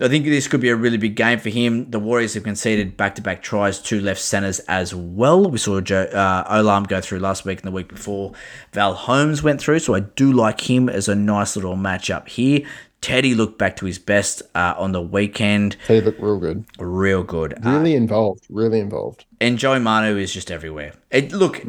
[0.00, 1.90] I think this could be a really big game for him.
[1.90, 5.48] The Warriors have conceded back-to-back tries to left centers as well.
[5.50, 8.32] We saw Joe, uh, Olam go through last week and the week before.
[8.72, 12.60] Val Holmes went through, so I do like him as a nice little matchup here.
[13.00, 15.76] Teddy looked back to his best uh, on the weekend.
[15.86, 16.64] He looked real good.
[16.80, 17.54] Real good.
[17.64, 18.44] Uh, Really involved.
[18.50, 19.24] Really involved.
[19.40, 20.94] and Joey Manu is just everywhere.
[21.10, 21.64] It look,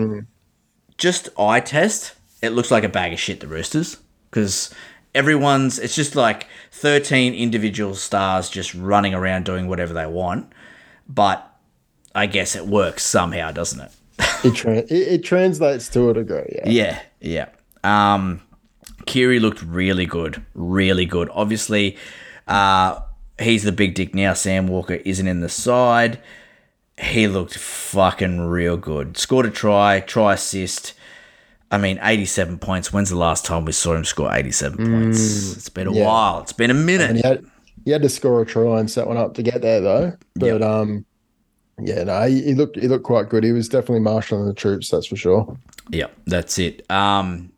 [0.98, 2.14] just eye test.
[2.42, 3.40] It looks like a bag of shit.
[3.42, 3.98] The Roosters,
[4.32, 4.74] because
[5.14, 5.80] everyone's.
[5.80, 10.52] It's just like thirteen individual stars just running around doing whatever they want.
[11.08, 11.46] But
[12.14, 13.92] I guess it works somehow, doesn't it?
[14.42, 16.60] It, tra- it, it translates to a degree.
[16.64, 16.70] Yeah.
[16.70, 17.50] Yeah, yeah.
[17.84, 18.42] Um,
[19.06, 21.30] Keary looked really good, really good.
[21.34, 21.98] Obviously,
[22.48, 23.02] uh,
[23.38, 24.34] he's the big dick now.
[24.34, 26.22] Sam Walker isn't in the side.
[26.98, 29.18] He looked fucking real good.
[29.18, 30.94] Scored a try, try assist.
[31.72, 32.92] I mean, 87 points.
[32.92, 35.56] When's the last time we saw him score 87 points?
[35.56, 36.06] It's been a yeah.
[36.06, 36.42] while.
[36.42, 37.10] It's been a minute.
[37.10, 37.46] And he had
[37.86, 40.14] he had to score a try and set one up to get there though.
[40.36, 40.62] But Yep.
[40.62, 41.06] um,
[41.82, 43.44] yeah, no, he, he looked he looked quite good.
[43.44, 45.58] He was definitely marshalling the troops, that's for sure.
[45.90, 46.90] Yeah, that's it.
[46.92, 47.52] Um,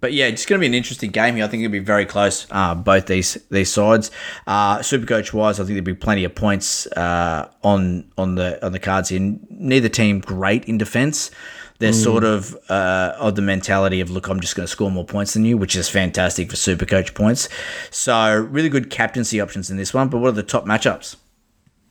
[0.00, 1.44] but yeah, it's going to be an interesting game here.
[1.44, 2.46] I think it'll be very close.
[2.50, 4.10] Uh, both these these sides.
[4.46, 8.72] Uh, Supercoach wise, I think there'll be plenty of points uh, on on the on
[8.72, 9.36] the cards here.
[9.50, 11.30] Neither team great in defense.
[11.78, 15.04] They're sort of uh, of the mentality of look, I'm just going to score more
[15.04, 17.48] points than you, which is fantastic for super coach points.
[17.90, 20.08] So really good captaincy options in this one.
[20.08, 21.16] But what are the top matchups?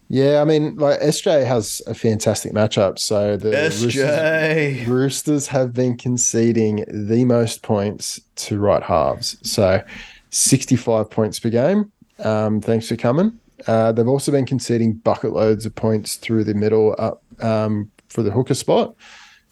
[0.07, 2.99] Yeah, I mean, like SJ has a fantastic matchup.
[2.99, 9.37] So the Roosters, Roosters have been conceding the most points to right halves.
[9.41, 9.81] So
[10.29, 11.91] 65 points per game.
[12.19, 13.39] Um, thanks for coming.
[13.67, 18.21] Uh, they've also been conceding bucket loads of points through the middle up um, for
[18.21, 18.95] the hooker spot.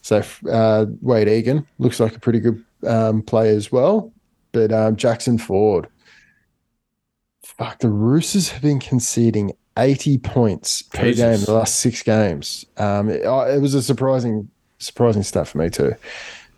[0.04, 0.22] So
[0.52, 4.12] uh, Wade Egan looks like a pretty good um, play as well.
[4.52, 5.88] But um, Jackson Ford,
[7.42, 11.20] fuck, the Roosters have been conceding 80 points per Jesus.
[11.20, 12.66] game the last six games.
[12.76, 15.94] Um, it, it was a surprising, surprising stat for me too.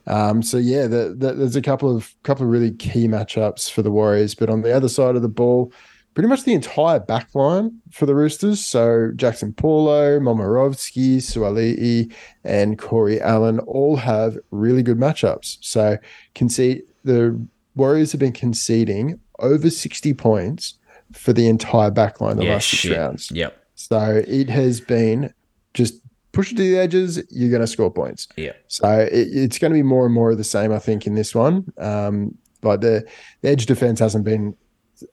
[0.09, 3.83] Um, so yeah, the, the, there's a couple of couple of really key matchups for
[3.83, 5.73] the Warriors, but on the other side of the ball,
[6.17, 8.65] pretty much the entire back line for the Roosters.
[8.65, 12.11] So Jaxson Paulo, Momorovsky, Suaalii,
[12.43, 15.59] and Corey Allan all have really good matchups.
[15.61, 15.99] So
[16.35, 17.39] concede the
[17.75, 20.79] Warriors have been conceding over 60 points
[21.13, 22.97] for the entire back line the Yeah, last six shit.
[22.97, 23.31] rounds.
[23.31, 23.55] Yep.
[23.75, 25.35] So it has been
[25.75, 26.01] just
[26.33, 28.27] push it to the edges, you're going to score points.
[28.39, 28.53] Yeah.
[28.69, 31.15] So it, it's going to be more and more of the same, I think, in
[31.15, 31.71] this one.
[31.77, 33.07] Um, like the,
[33.43, 34.57] the edge defense hasn't been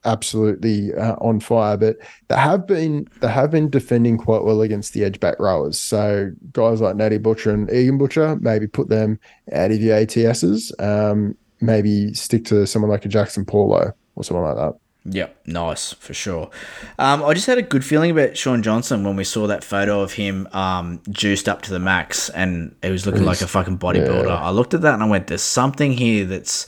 [0.04, 1.96] absolutely uh, on fire, but
[2.28, 5.78] they have been they have been defending quite well against the edge back rowers.
[5.78, 9.18] So guys like Natty Butcher and Egan Butcher, maybe put them
[9.52, 10.72] out of your ATSs.
[10.82, 14.78] Um, maybe stick to someone like a Jaxson Paulo or someone like that.
[15.06, 16.50] Yep, nice for sure.
[16.98, 20.00] Um, I just had a good feeling about Shaun Johnson when we saw that photo
[20.00, 23.78] of him um, juiced up to the max, and he was looking like a fucking
[23.78, 24.28] bodybuilder.
[24.28, 24.34] yeah.
[24.34, 26.66] I looked at that and I went, "There's something here that's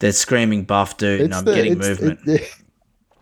[0.00, 2.20] They're screaming buff, dude, and I'm the- getting movement.
[2.26, 2.48] it-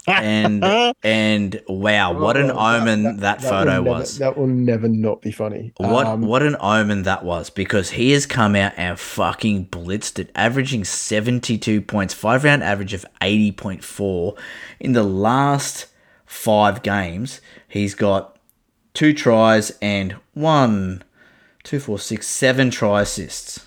[0.09, 0.65] and
[1.03, 4.19] and wow, what an Oh, omen that, photo will never- was.
[4.19, 5.73] That will never not be funny.
[5.78, 10.20] What Um, what an omen that was because he has come out and fucking blitzed
[10.20, 14.36] it, averaging seventy two points, five round average of eighty point four
[14.78, 15.86] in the last
[16.24, 17.40] five games.
[17.66, 18.39] He's got
[18.94, 21.03] two tries and one,
[21.65, 23.66] two, four, six, seven try assists.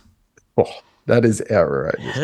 [0.57, 0.71] oh,
[1.05, 2.17] that is outrageous.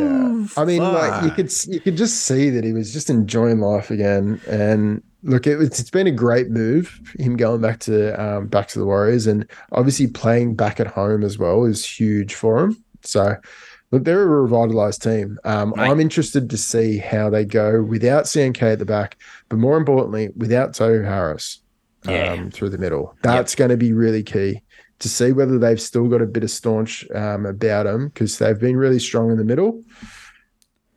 [0.00, 0.46] Yeah.
[0.56, 3.90] I mean, like you could you could just see that he was just enjoying life
[3.90, 4.40] again.
[4.48, 8.68] And look, it, it's it's been a great move him going back to um, back
[8.68, 12.84] to the Warriors, and obviously playing back at home as well is huge for him.
[13.02, 13.36] So.
[13.92, 15.36] Look, they're a revitalized team.
[15.42, 19.16] Um, I'm interested to see how they go without CNK at the back,
[19.48, 21.58] but more importantly, without Tohu Harris
[22.04, 22.34] Yeah.
[22.34, 23.16] um, through the middle.
[23.24, 24.62] That's going to be really key
[25.00, 28.60] to see whether they've still got a bit of staunch um, about them because they've
[28.60, 29.82] been really strong in the middle.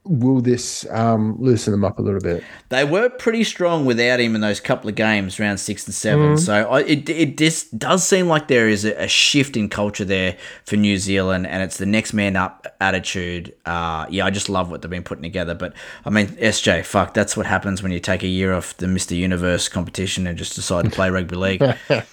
[0.05, 2.43] Will this um, loosen them up a little bit?
[2.67, 6.37] They were pretty strong without him in those couple of games, round six and seven.
[6.37, 10.03] So I, it it just does seem like there is a, a shift in culture
[10.03, 10.35] there
[10.65, 13.55] for New Zealand, and it's the next man up attitude.
[13.65, 15.53] Uh, yeah, I just love what they've been putting together.
[15.53, 15.73] But
[16.03, 19.15] I mean, SJ, fuck, that's what happens when you take a year off the Mister
[19.15, 21.63] Universe competition and just decide to play rugby league.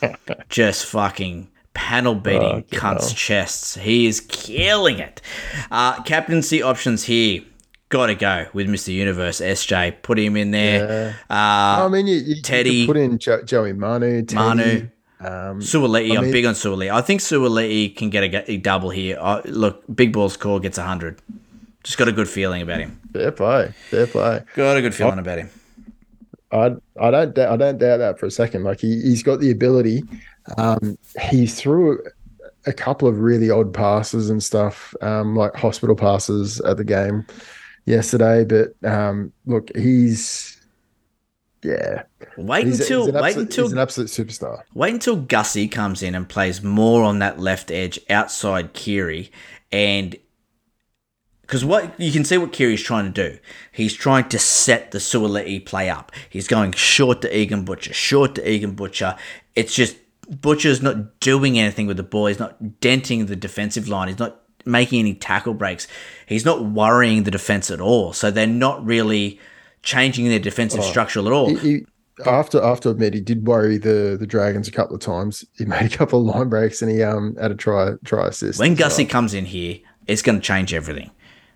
[0.49, 3.77] just fucking panel beating cunts chests.
[3.77, 5.21] He is killing it.
[5.71, 7.43] Uh, captaincy options here.
[7.89, 8.93] Gotta go with Mr.
[8.95, 10.03] Universe, SJ.
[10.03, 11.17] Put him in there.
[11.29, 12.71] I Uh, mean, you, you, Teddy.
[12.71, 14.89] you put in jo- Joey Manu, Teddy, Manu.
[15.21, 16.91] Um, Suaalii, I I'm mean- big on Suaalii.
[16.91, 19.19] I think Suaalii can get a, a double here.
[19.21, 21.21] Uh, look, Big Balls Core gets 100.
[21.83, 23.01] Just got a good feeling about him.
[23.13, 24.43] fair play, fair play.
[24.55, 25.51] Got a good feeling about him.
[26.53, 28.65] I I don't doubt, I don't doubt that for a second.
[28.65, 30.03] Like he he's got the ability.
[30.57, 32.03] Um, he threw
[32.67, 37.27] a couple of really odd passes and stuff, um, like hospital passes at the game
[37.87, 38.45] yesterday.
[38.45, 40.61] But um, look, he's
[41.63, 42.05] yeah.
[42.37, 44.63] Wait He's, until he's an wait absolute, until he's an absolute superstar.
[44.75, 49.31] Wait until Gussie comes in and plays more on that left edge outside Keary
[49.71, 50.17] and
[51.43, 53.39] because what you can see what Keary's trying to do.
[53.73, 56.13] He's trying to set the Suaalii play up.
[56.29, 59.17] He's going short to Egan Butcher, short to Egan Butcher.
[59.57, 59.97] It's just
[60.31, 62.27] Butcher's not doing anything with the ball.
[62.27, 64.09] He's not denting the defensive line.
[64.09, 65.89] He's not making any tackle breaks.
[66.27, 68.13] He's not worrying the defense at all.
[68.13, 69.41] So they're not really
[69.83, 71.49] changing their defensive structure at all.
[71.49, 71.87] He, he,
[72.27, 75.45] after after admit he did worry the the Dragons a couple of times.
[75.57, 78.59] He made a couple of line breaks and he um had a try try assist.
[78.59, 78.79] When well.
[78.79, 81.11] Gussie comes in here, it's going to change everything.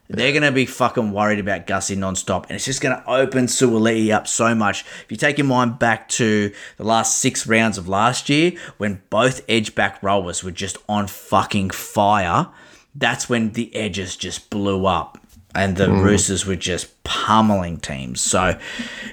[0.09, 3.47] They're going to be fucking worried about Gussie nonstop, and it's just going to open
[3.47, 4.85] Suaalii up so much.
[5.05, 9.01] If you take your mind back to the last six rounds of last year, when
[9.09, 12.49] both edge back rowers were just on fucking fire,
[12.95, 15.19] that's when the edges just blew up.
[15.57, 16.03] And the mm.
[16.03, 18.21] Roosters were just pummeling teams.
[18.21, 18.59] So,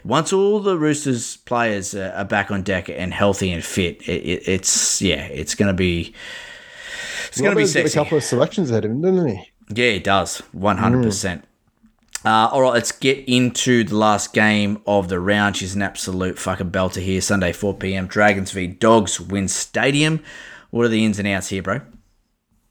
[0.04, 4.48] once all the Roosters players are back on deck and healthy and fit, it, it,
[4.48, 6.16] it's yeah, it's gonna be
[7.28, 7.96] it's gonna be sexy.
[7.96, 9.51] a couple of selections ahead of him, didn't he?
[9.73, 10.39] Yeah, it does.
[10.52, 11.45] One hundred percent.
[12.23, 15.57] Uh, all right, let's get into the last game of the round.
[15.57, 17.22] She's an absolute fucking belter here.
[17.22, 18.06] Sunday, four pm.
[18.06, 20.22] Dragons v Dogs win Stadium.
[20.69, 21.81] What are the ins and outs here, bro?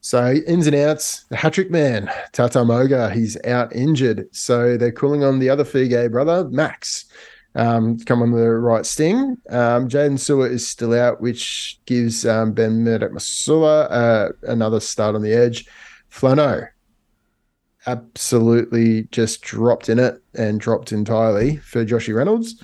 [0.03, 4.27] So ins and outs, the hat trick man, Tata Moga, he's out injured.
[4.31, 7.05] So they're calling on the other Feagai brother, Max,
[7.53, 9.37] um, come on the right sting.
[9.49, 15.21] Um, Jaydn Su'A is still out, which gives um, Ben Murdoch-Masila uh, another start on
[15.21, 15.67] the edge.
[16.11, 16.67] Flano
[17.87, 22.59] absolutely just dropped in it and dropped entirely for Joshy Reynolds.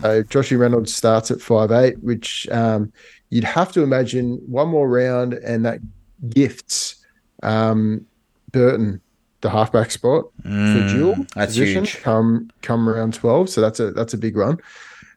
[0.00, 2.92] So Joshy Reynolds starts at five eight, which um,
[3.30, 5.80] you'd have to imagine one more round and that
[6.30, 7.04] gifts
[7.42, 8.04] um,
[8.52, 9.00] Burton
[9.40, 12.02] the halfback spot for dual that's position huge.
[12.02, 14.58] come come around 12 so that's a that's a big run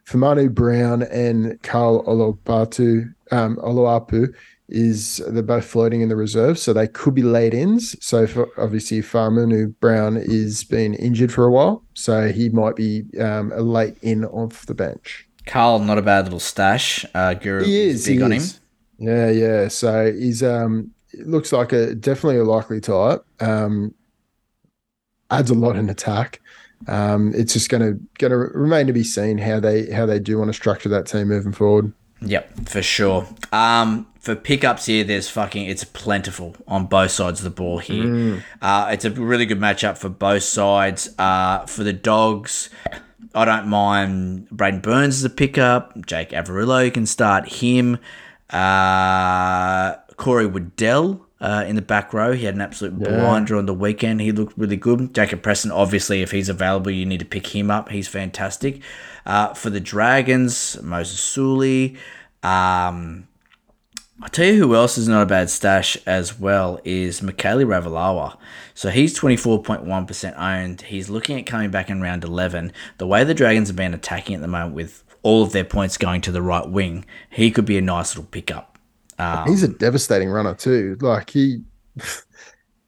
[0.03, 4.31] for Manu Brown and Carl Olopatu um Oloapu
[4.71, 8.49] is they're both floating in the reserve so they could be late ins so for,
[8.57, 13.61] obviously Farmanu Brown is been injured for a while so he might be um, a
[13.61, 17.05] late in off the bench Carl, not a bad little stash.
[17.13, 18.57] Uh, Guru he is big he on is.
[18.99, 19.07] him.
[19.07, 19.67] Yeah, yeah.
[19.67, 20.91] So he's um
[21.25, 23.25] looks like a definitely a likely type.
[23.39, 23.93] Um
[25.29, 26.41] adds a lot in attack.
[26.87, 30.49] Um it's just gonna gonna remain to be seen how they how they do want
[30.49, 31.91] to structure that team moving forward.
[32.21, 33.27] Yep, for sure.
[33.51, 38.43] Um, for pickups here, there's fucking it's plentiful on both sides of the ball here.
[38.61, 41.09] Uh, it's a really good matchup for both sides.
[41.17, 42.69] Uh, for the dogs,
[43.33, 46.05] I don't mind Braidon Burns as a pickup.
[46.05, 47.97] Jake Averillo, you can start him.
[48.51, 52.33] Uh, Corey Waddell uh, in the back row.
[52.33, 54.21] He had an absolute blinder on the weekend.
[54.21, 55.15] He looked really good.
[55.15, 57.89] Jacob Preston, obviously, if he's available, you need to pick him up.
[57.89, 58.81] He's fantastic.
[59.25, 61.97] Uh, for the Dragons, Moses Suli.
[62.43, 63.27] Um,
[64.21, 68.37] I'll tell you who else is not a bad stash as well is Mikaele Ravalawa.
[68.75, 70.81] So he's 24.1% owned.
[70.81, 72.71] He's looking at coming back in round 11.
[72.99, 75.97] The way the Dragons have been attacking at the moment with all of their points
[75.97, 78.77] going to the right wing, he could be a nice little pickup.
[79.17, 80.97] Um, He's a devastating runner too.
[81.01, 81.61] Like he,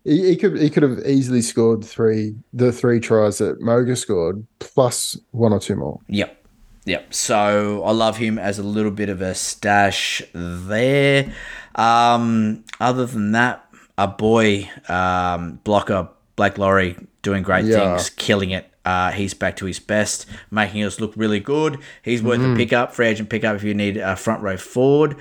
[0.03, 4.45] he, he could he could have easily scored three the three tries that Moga scored
[4.59, 5.99] plus one or two more.
[6.07, 6.39] Yep.
[6.85, 7.13] Yep.
[7.13, 11.33] So I love him as a little bit of a stash there.
[11.75, 13.65] Um, other than that,
[13.97, 17.95] a boy, um, blocker, Blake Lawrie, doing great Yeah.
[17.95, 18.69] things, killing it.
[18.85, 21.77] Uh, he's back to his best, making us look really good.
[22.01, 25.15] He's worth a pickup, free agent pickup if you need a front row forward.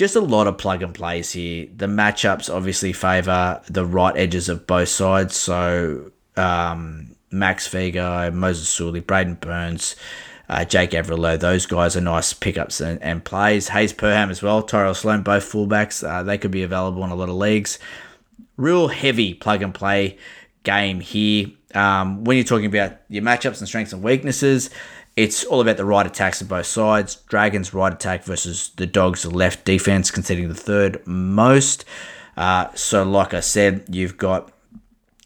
[0.00, 1.68] Just a lot of plug and plays here.
[1.76, 5.36] The matchups obviously favour the right edges of both sides.
[5.36, 9.96] So um, Max Feagai, Moses Suli, Braidon Burns,
[10.48, 13.68] uh, Jake Averillo, those guys are nice pickups and, and plays.
[13.68, 16.02] Hayze Perham as well, Tyrell Sloan, both fullbacks.
[16.02, 17.78] Uh, they could be available in a lot of leagues.
[18.56, 20.16] Real heavy plug and play
[20.62, 21.48] game here.
[21.74, 24.70] Um, when you're talking about your matchups and strengths and weaknesses,
[25.20, 27.16] it's all about the right attacks of both sides.
[27.16, 31.84] Dragons' right attack versus the Dogs' left defense, conceding the third most.
[32.38, 34.50] Uh, so, like I said, you've got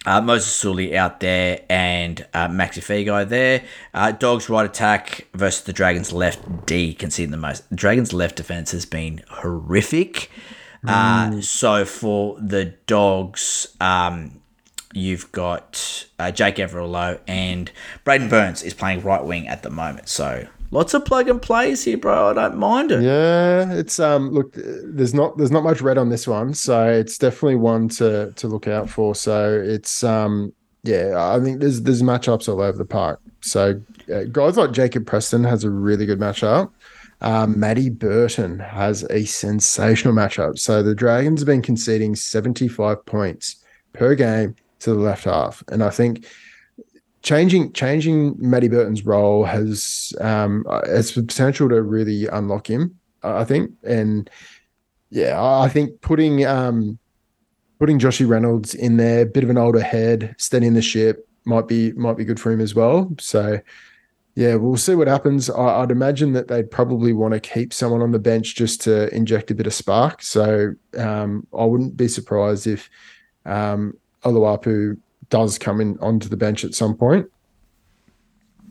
[0.05, 3.62] uh, Moses Suli out there and uh, Maxi Figo there.
[3.95, 7.71] Uh, Dogs right attack versus the Dragons left D conceding the most.
[7.71, 10.29] The Dragons left defense has been horrific.
[10.87, 14.43] Uh, so for the Dogs, um,
[14.95, 17.71] you've got uh, Jake Averillo and
[18.05, 20.09] Braidon Burns is playing right wing at the moment.
[20.09, 22.31] So lots of plug and plays here, bro.
[22.31, 23.03] I don't mind it.
[23.03, 27.19] Yeah, it's um look, there's not there's not much red on this one, so it's
[27.19, 29.15] definitely one to to look out for.
[29.15, 30.53] So it's um
[30.83, 33.21] yeah, I think there's there's matchups all over the park.
[33.41, 33.81] So
[34.12, 36.71] uh, guys like Jacob Preston has a really good matchup.
[37.21, 40.59] Um, Maddie Burton has a sensational matchup.
[40.59, 43.65] So the Dragons have been conceding 75 points
[43.95, 46.27] per game to the left half, and I think
[47.23, 52.98] changing changing Matty Burton's role has um has potential to really unlock him.
[53.23, 54.31] I think, and
[55.11, 56.98] yeah, I think putting um
[57.78, 61.66] putting Joshy Reynolds in there, a bit of an older head, steadying the ship might
[61.66, 63.15] be might be good for him as well.
[63.19, 63.61] So.
[64.36, 65.48] Yeah, we'll see what happens.
[65.48, 69.09] I, I'd imagine that they'd probably want to keep someone on the bench just to
[69.15, 70.23] inject a bit of spark.
[70.23, 72.90] So um, I wouldn't be surprised if
[73.47, 74.99] um, Oloapu
[75.31, 77.27] does come in onto the bench at some point.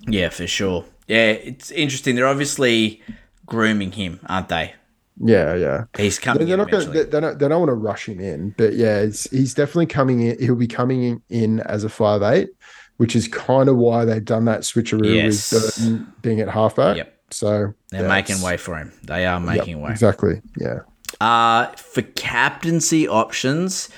[0.08, 0.86] Yeah, for sure.
[1.08, 2.16] Yeah, it's interesting.
[2.16, 3.02] They're obviously
[3.46, 4.74] grooming him, aren't they?
[5.20, 5.84] Yeah, yeah.
[5.96, 8.20] He's coming They're in not gonna, they, they don't, they don't want to rush him
[8.20, 10.40] in, but yeah, it's, he's definitely coming in.
[10.40, 12.50] He'll be coming in, as a five eight,
[12.98, 15.52] which is kind of why they've done that switcheroo Yes.
[15.52, 16.98] with Burton being at halfback.
[16.98, 17.20] Yep.
[17.32, 18.92] So They're yeah, making way for him.
[19.04, 19.92] They are yep, making way.
[19.92, 20.42] Exactly.
[20.58, 20.80] Yeah.
[21.22, 23.90] Uh, for captaincy options,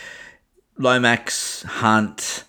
[0.78, 2.44] Lomax, Hunt,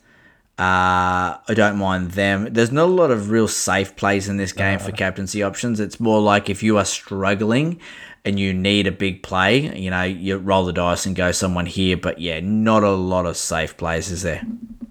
[0.59, 2.53] uh, I don't mind them.
[2.53, 5.81] There's not a lot of real safe plays in this game for captaincy options.
[5.81, 7.78] It's more like if you are struggling
[8.24, 11.66] and you need a big play, you know, you roll the dice and go someone
[11.66, 11.97] here.
[11.97, 14.43] But yeah, not a lot of safe plays, is there?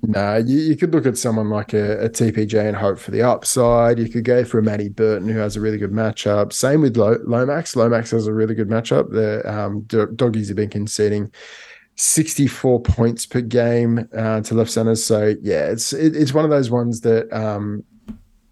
[0.03, 3.23] No, you, you could look at someone like a, a TPJ and hope for the
[3.23, 3.97] upside.
[3.97, 6.53] You could go for a Matty Burton who has a really good matchup.
[6.53, 7.75] Same with Lo- Lomax.
[7.75, 9.09] Lomax has a really good matchup.
[9.11, 9.81] The um,
[10.15, 11.31] doggies have been conceding
[11.95, 15.03] 64 points per game uh, to left centers.
[15.03, 17.83] So yeah, it's it, it's one of those ones that um,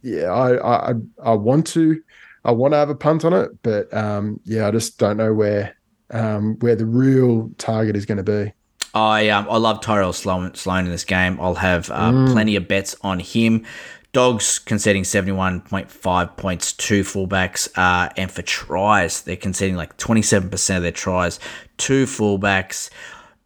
[0.01, 0.93] yeah, I, I
[1.23, 2.01] I want to
[2.45, 5.33] I want to have a punt on it, but um, yeah, I just don't know
[5.33, 5.75] where
[6.11, 8.53] um, where the real target is going to be.
[8.93, 11.39] I um, I love Tyrell Sloan, Sloan in this game.
[11.41, 13.65] I'll have uh, plenty of bets on him.
[14.11, 17.67] Dogs conceding 71.5 points to fullbacks.
[17.75, 21.39] Uh, and for tries, they're conceding like 27% of their tries
[21.77, 22.91] to fullbacks,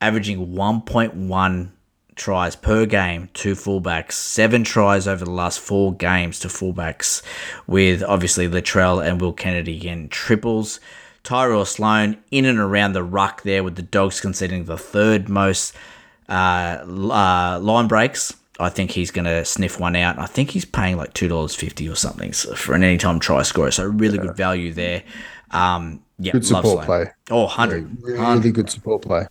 [0.01, 1.71] averaging 1.1
[2.15, 4.13] tries per game to fullbacks.
[4.13, 7.21] Seven tries over the last four games to fullbacks,
[7.67, 10.79] with obviously Latrell and Will Kennedy getting triples.
[11.23, 15.75] Tyrell Sloan in and around the ruck there, with the Dogs conceding the third most
[16.29, 18.33] uh, uh, line breaks.
[18.59, 20.17] I think he's going to sniff one out.
[20.17, 23.71] I think he's paying like two dollars fifty or something for an anytime try scorer.
[23.71, 25.03] So really good value there.
[25.51, 27.11] Um, yeah, Good support play.
[27.29, 28.01] Oh, 100.
[28.01, 29.27] Really good support play.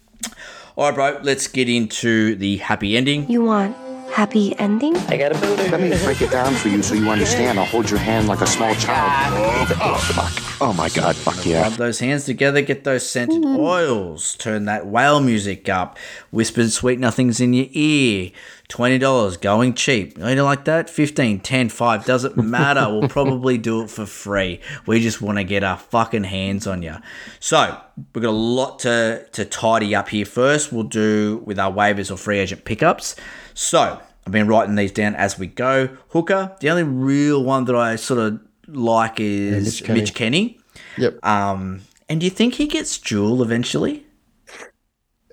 [0.77, 1.21] All right, bro.
[1.23, 3.31] Let's get into the happy ending.
[3.31, 3.77] You want
[4.17, 4.97] happy ending?
[5.09, 5.69] I got a builder.
[5.69, 7.59] Let me break it down for you so you understand.
[7.59, 9.69] I'll hold your hand like a small child.
[9.79, 10.63] Oh, fuck.
[10.63, 11.65] Oh my god, fuck yeah.
[11.65, 13.61] Rub those hands together, get those scented mm-hmm.
[13.61, 15.99] oils, turn that whale music up,
[16.31, 18.31] whispered sweet nothings in your ear.
[18.71, 20.19] $20 going cheap.
[20.19, 20.91] You don't like that?
[20.91, 22.89] 15, 10, 5, doesn't matter.
[22.89, 24.61] we'll probably do it for free.
[24.87, 26.97] We just want to get our fucking hands on you.
[27.39, 27.81] So,
[28.15, 30.73] we've got a lot to, to tidy up here first.
[30.73, 33.15] We'll do with our waivers or free agent pickups.
[33.55, 35.89] So, I've been writing these down as we go.
[36.09, 40.01] Hooker, the only real one that I sort of like is Mitch Kenny.
[40.01, 40.61] Mitch Kenny.
[40.99, 41.25] Yep.
[41.25, 44.07] Um, and do you think he gets Jewel eventually?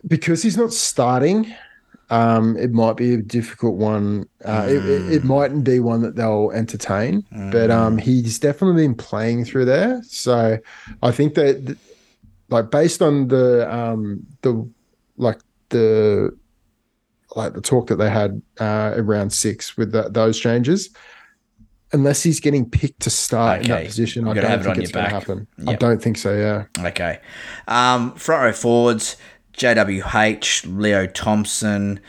[0.07, 1.53] because he's not starting,
[2.09, 4.27] um, it might be a difficult one.
[4.43, 8.95] Uh, it, it, it mightn't be one that they'll entertain, but um, he's definitely been
[8.95, 10.01] playing through there.
[10.03, 10.57] So
[11.01, 11.77] I think that,
[12.49, 14.69] like, based on the um, the
[15.17, 15.39] like
[15.69, 16.37] the
[17.35, 20.89] like the talk that they had uh, around six with the, those changes.
[21.91, 24.91] Unless he's getting picked to start in that position, I don't it think on it's
[24.91, 25.47] going to happen.
[25.67, 26.33] I don't think so.
[26.35, 26.87] Yeah.
[26.87, 27.19] Okay.
[27.67, 29.15] Um, front row forwards,
[29.53, 31.99] JWH, Leo Thompson.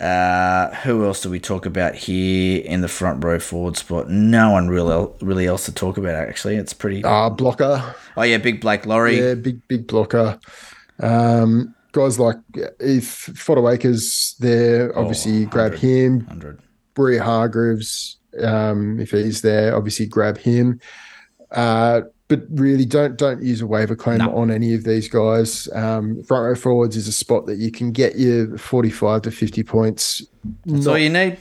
[0.00, 4.08] Uh, who else do we talk about here in the front row forward spot?
[4.08, 6.14] No one really, really else to talk about.
[6.14, 7.04] Actually, it's pretty.
[7.04, 7.94] Uh, blocker.
[8.16, 9.18] Oh yeah, big Blake Lawrie.
[9.18, 10.38] Yeah, big big blocker.
[11.00, 12.36] Um, guys like
[12.78, 16.18] if Fodawaker's there, obviously grab him.
[16.26, 16.60] 100.
[16.94, 20.80] Bria Hargreaves, um, if he's there, obviously grab him.
[21.50, 24.34] Uh, but really, don't don't use a waiver claim No.
[24.36, 25.68] on any of these guys.
[25.72, 29.30] Um, front row forwards is a spot that you can get you forty five to
[29.30, 30.22] fifty points.
[30.64, 31.38] That's not, all you need.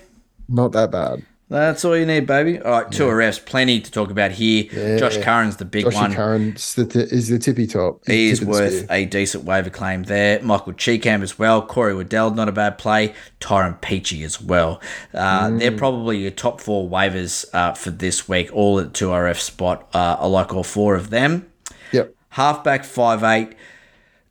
[0.48, 1.26] not that bad.
[1.48, 2.60] That's all you need, baby.
[2.60, 4.66] All right, two refs, plenty to talk about here.
[4.72, 4.98] Yeah.
[4.98, 6.14] Josh Curran's the big Joshy one.
[6.14, 8.02] Curran is the, is the tippy top.
[8.08, 10.42] He's He is tip of the worth a decent waiver claim there.
[10.42, 11.62] Michael Chee Kam as well.
[11.62, 13.14] Corey Waddell, not a bad play.
[13.40, 14.82] Tyrone Peachey as well.
[15.14, 19.88] Uh, They're probably your top four waivers uh, for this week, all at 2RF spot.
[19.94, 21.52] Uh, I like all four of them.
[21.92, 22.16] Yep.
[22.30, 23.56] Halfback, five eight.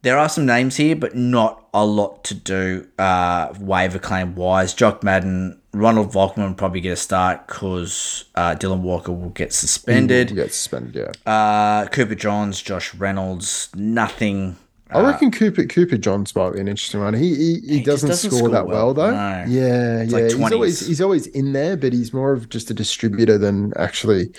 [0.02, 4.74] There are some names here, but not a lot to do uh, waiver claim wise.
[4.74, 9.52] Jock Madden, Ronald Volkman will probably get a start because uh, Dylan Walker will get
[9.52, 10.30] suspended.
[10.30, 10.94] He gets suspended.
[11.26, 11.30] Yeah.
[11.32, 14.56] Uh, Cooper Johns, Josh Reynolds, nothing.
[14.90, 17.14] I reckon Cooper Cooper Johns might be an interesting one.
[17.14, 19.10] He he, he just doesn't, doesn't score, score that well, well, though.
[19.10, 19.44] no.
[19.48, 20.18] Yeah, It's yeah.
[20.18, 23.72] like he's always he's always in there, but he's more of just a distributor than
[23.76, 24.32] actually.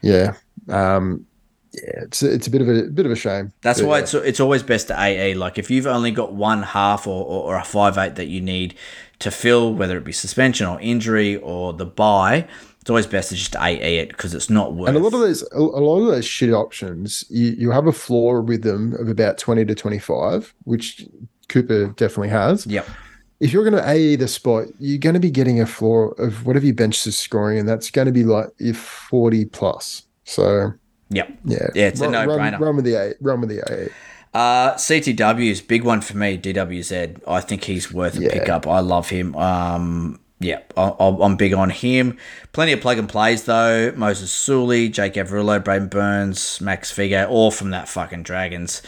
[0.00, 0.34] Yeah.
[0.68, 1.26] Um.
[1.72, 2.02] Yeah.
[2.02, 3.52] It's it's a bit of a bit of a shame.
[3.62, 4.02] That's But, why yeah.
[4.02, 5.36] it's it's always best to AA.
[5.36, 8.40] Like if you've only got one half or, or, or a five eight that you
[8.42, 8.74] need
[9.22, 12.46] to fill, whether it be suspension or injury or the buy,
[12.80, 14.88] it's always best to just AA it because it's not worth.
[14.88, 17.92] And a lot of those, a, lot of those shit options, you, you have a
[17.92, 21.06] floor with them of about twenty to twenty five, which
[21.48, 22.66] Cooper definitely has.
[22.66, 22.86] Yep.
[23.38, 26.46] If you're going to AE the spot, you're going to be getting a floor of
[26.46, 30.02] whatever your bench is scoring, and that's going to be like if forty plus.
[30.24, 30.72] So
[31.10, 31.38] Yep.
[31.44, 32.52] yeah, Yeah, it's a run, no-brainer.
[32.52, 33.88] Run, run with the A, run with the A.
[34.34, 36.38] Uh, CTW is big one for me.
[36.38, 37.20] DWZ.
[37.28, 38.32] I think he's worth a Yeah.
[38.32, 38.66] pickup.
[38.66, 39.34] I love him.
[39.36, 42.16] Um, yeah, I, I'm big on him.
[42.52, 43.92] Plenty of plug and plays though.
[43.94, 48.82] Moses Suli, Jake Averillo, Braidon Burns, Max Feagai, all from that fucking Dragons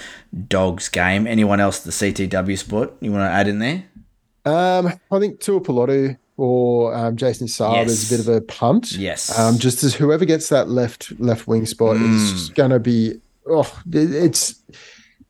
[0.48, 1.26] Dogs game.
[1.26, 3.84] Anyone else the CTW spot you want to add in there?
[4.46, 8.92] Um, I think Tuipulotu or um, Jason Saab is a bit of a punt.
[8.92, 9.38] Yes.
[9.38, 12.14] Um, just as whoever gets that left left wing spot Mm.
[12.16, 14.56] is going to be oh, it- it's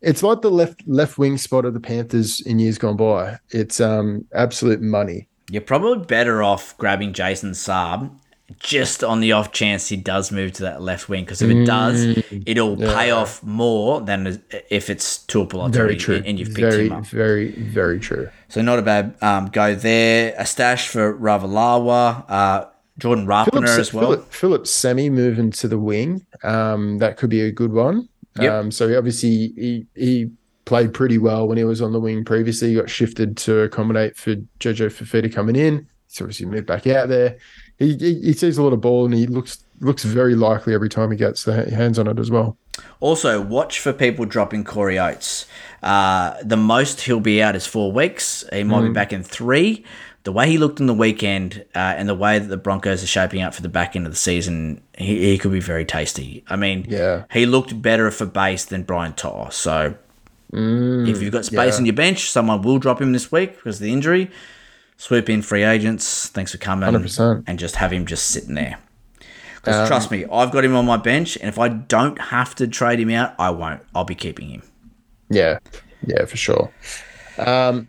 [0.05, 3.39] it's like the left left wing spot of the Panthers in years gone by.
[3.51, 5.29] It's um absolute money.
[5.51, 8.11] You're probably better off grabbing Jason Saab
[8.59, 11.65] just on the off chance he does move to that left wing because if it
[11.65, 16.23] does, it'll pay off more than if it's Tuipulotu Very true.
[16.25, 17.07] and you've picked very him up.
[17.07, 18.29] very very true.
[18.49, 20.35] So not a bad um, go there.
[20.37, 22.67] A stash for Ravalawa, uh,
[22.99, 24.05] Jordan Rapana as well.
[24.05, 26.25] Philip, Phillip Sami moving to the wing.
[26.43, 28.09] Um, that could be a good one.
[28.41, 28.53] Yep.
[28.53, 30.31] Um, so obviously he he
[30.65, 32.71] played pretty well when he was on the wing previously.
[32.71, 35.87] He got shifted to accommodate for Jojo Fifita coming in.
[36.09, 37.37] He's obviously moved back out there.
[37.79, 40.89] He, he he sees a lot of ball and he looks looks very likely every
[40.89, 42.57] time he gets the hands on it as well.
[43.01, 45.47] Also, watch for people dropping Corey Oates.
[45.83, 48.45] Uh, the most he'll be out is four weeks.
[48.53, 48.95] He might be Mm.
[48.95, 49.85] back in three.
[50.25, 53.07] The way he looked in the weekend uh, and the way that the Broncos are
[53.07, 56.43] shaping up for the back end of the season, he, he could be very tasty.
[56.49, 57.25] I mean, Yeah.
[57.31, 59.53] he looked better for base than Brian Tar.
[59.53, 59.95] So
[60.53, 61.79] if you've got space yeah.
[61.79, 64.31] on your bench, someone will drop him this week because of the injury.
[64.97, 66.29] Swoop in free agents.
[66.29, 66.89] Thanks for coming.
[66.89, 67.45] 100%.
[67.47, 68.79] And just have him just sitting there.
[69.57, 72.69] Because trust me, I've got him on my bench, and if I don't have to
[72.69, 73.81] trade him out, I won't.
[73.95, 74.63] I'll be keeping him.
[75.31, 75.59] Yeah,
[76.07, 76.71] yeah, for sure.
[77.39, 77.89] Um,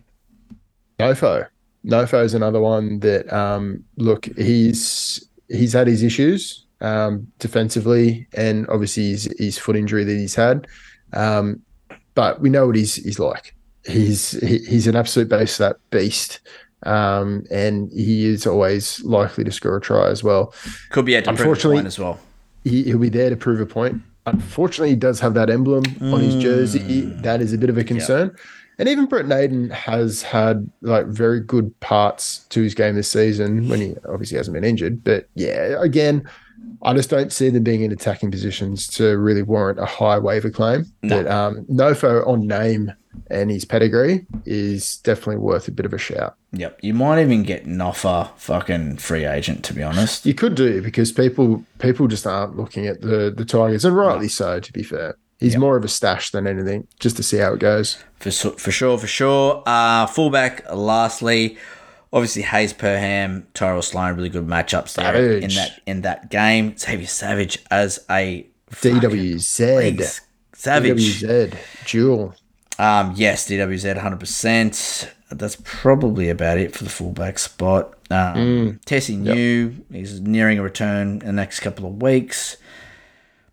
[0.98, 1.46] Nofo,
[1.86, 9.10] Nofo's another one that um, look he's he's had his issues um, defensively, and obviously
[9.10, 10.66] his, his foot injury that he's had.
[11.12, 11.62] Um,
[12.14, 13.54] but we know what he's he's like.
[13.86, 16.40] He's he, he's an absolute base that beast,
[16.82, 20.52] um, and he is always likely to score a try as well.
[20.90, 22.18] Could be able Unfortunately- point as well.
[22.64, 24.02] He, he'll be there to prove a point.
[24.26, 27.02] Unfortunately, he does have that emblem on his jersey.
[27.22, 28.34] That is a bit of a concern.
[28.78, 33.68] And even Brent Naden has had like very good parts to his game this season
[33.68, 35.02] when he obviously hasn't been injured.
[35.02, 36.28] But yeah, again,
[36.82, 40.50] I just don't see them being in attacking positions to really warrant a high waiver
[40.50, 40.86] claim.
[41.02, 41.22] No.
[41.22, 42.92] But um, Nofo on name
[43.30, 46.36] and his pedigree is definitely worth a bit of a shout.
[46.52, 46.80] Yep.
[46.82, 50.26] You might even get Noffa fucking free agent, to be honest.
[50.26, 54.28] You could do because people people just aren't looking at the the Tigers, and rightly
[54.28, 54.60] so.
[54.60, 57.60] To be fair, he's more of a stash than anything, just to see how it
[57.60, 58.02] goes.
[58.18, 59.62] For, for sure, for sure.
[59.66, 61.58] Uh, fullback, lastly,
[62.12, 66.76] obviously Hayze Perham, Tyrell Sloan, really good matchups there in that in that game.
[66.76, 70.20] Xavier Savage as a DWZ.
[70.52, 71.22] Savage.
[71.22, 72.34] DWZ, Jewel.
[72.78, 75.12] Um, yes, DWZ, hundred percent.
[75.30, 77.94] That's probably about it for the fullback spot.
[78.10, 82.56] Um, Tesi Niu is nearing a return in the next couple of weeks.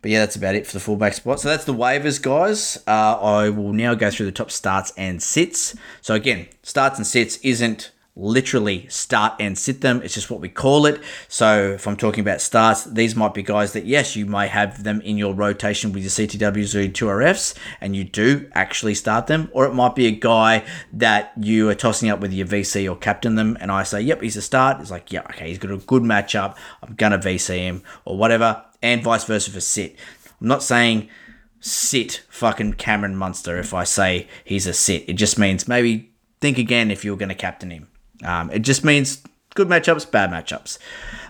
[0.03, 1.39] But yeah, that's about it for the fullback spot.
[1.39, 2.77] So that's the waivers, guys.
[2.85, 5.75] Uh, I will now go through the top starts and sits.
[6.01, 10.01] So again, starts and sits isn't literally start and sit them.
[10.03, 11.01] It's just what we call it.
[11.29, 14.83] So if I'm talking about starts, these might be guys that yes, you may have
[14.83, 19.49] them in your rotation with your CTWs or 2RFs, and you do actually start them.
[19.53, 22.97] Or it might be a guy that you are tossing up with your VC or
[22.97, 24.81] captain them, and I say, yep, he's a start.
[24.81, 26.57] It's like, yeah, okay, he's got a good matchup.
[26.81, 29.95] I'm gonna VC him or whatever, and vice versa for sit.
[30.39, 31.09] I'm not saying
[31.59, 35.07] sit fucking Cameron Munster if I say he's a sit.
[35.07, 36.11] It just means maybe
[36.41, 37.87] think again if you're going to captain him.
[38.23, 39.23] Um, it just means
[39.55, 40.77] good matchups, bad matchups.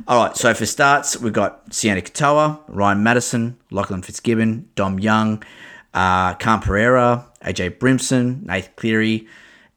[0.08, 5.44] All right, so for starts, we've got Sione Katoa, Ryan Matterson, Lachlan Fitzgibbon, Dom Young,
[5.94, 9.28] uh, Cam Pereira, AJ Brimson, Nathan Cleary,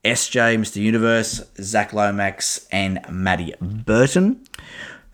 [0.04, 0.76] SJ, Mr.
[0.76, 4.44] Universe, Zach Lomax, and Maddie Burton.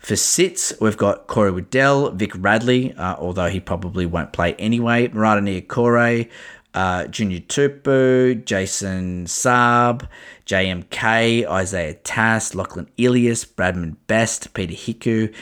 [0.03, 5.07] For sits, we've got Corey Waddell, Vic Radley, uh, although he probably won't play anyway,
[5.07, 6.29] Marata Niukore,
[6.73, 10.09] uh, Junior Tupou, Jason Saab,
[10.45, 15.33] JMK, Isaiah Tass, Lachlan Ilias, Bradman Best, Peter Hiku,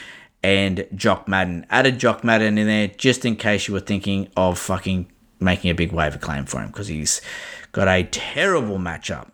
[0.44, 1.66] and Jock Madden.
[1.68, 5.10] Added Jock Madden in there just in case you were thinking of fucking
[5.40, 7.20] making a big waiver claim for him because he's
[7.72, 9.31] got a terrible matchup.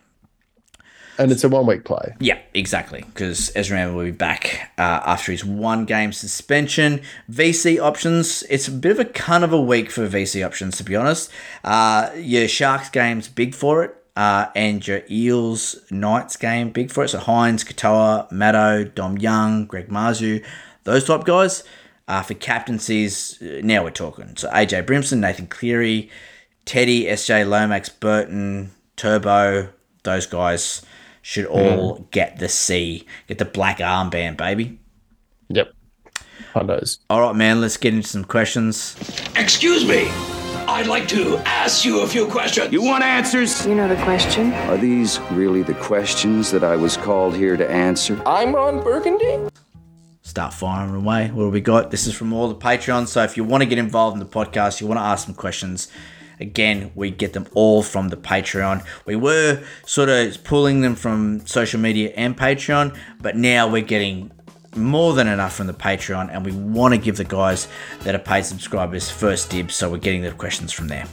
[1.19, 2.15] And it's a one week play.
[2.19, 3.01] Yeah, exactly.
[3.01, 7.01] Because Ezra will be back uh, after his one game suspension.
[7.29, 10.83] VC options, it's a bit of a cunt of a week for VC options, to
[10.85, 11.29] be honest.
[11.65, 13.95] Uh, your Sharks game's big for it.
[14.15, 17.09] Uh, and your Eels Knights game, big for it.
[17.09, 20.43] So Hynes, Katoa, Maddo, Dom Young, Greg Marzhew,
[20.83, 21.63] those type guys.
[22.07, 24.35] Uh, for captaincies, uh, now we're talking.
[24.35, 26.09] So AJ Brimson, Nathan Cleary,
[26.65, 29.69] Teddy, SJ Lomax, Burton, Turbo,
[30.03, 30.81] those guys
[31.21, 31.53] should hmm.
[31.53, 34.79] all get the C, get the black armband, baby.
[35.49, 35.73] Yep.
[36.53, 36.99] Hondos.
[37.09, 38.95] All right, man, let's get into some questions.
[39.35, 40.07] Excuse me.
[40.67, 42.71] I'd like to ask you a few questions.
[42.71, 43.65] You want answers?
[43.65, 44.53] You know the question.
[44.53, 48.21] Are these really the questions that I was called here to answer?
[48.25, 49.49] I'm Ron Burgundy.
[50.21, 51.31] Start firing away.
[51.31, 51.89] What do we got?
[51.89, 53.07] This is from all the Patreons.
[53.07, 55.33] So if you want to get involved in the podcast, you want to ask some
[55.33, 55.91] questions,
[56.39, 58.85] again, we get them all from the Patreon.
[59.05, 64.31] We were sort of pulling them from social media and Patreon, but now we're getting
[64.75, 67.67] more than enough from the Patreon, and we want to give the guys
[68.01, 71.05] that are paid subscribers first dibs, so we're getting the questions from there.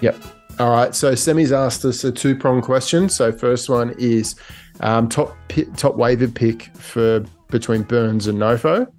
[0.00, 0.16] Yep.
[0.58, 0.94] All right.
[0.94, 3.08] So Semi's asked us a two prong question.
[3.08, 4.34] So first one is
[4.80, 8.90] um, top pi- top waiver pick for between Burns and Nofo.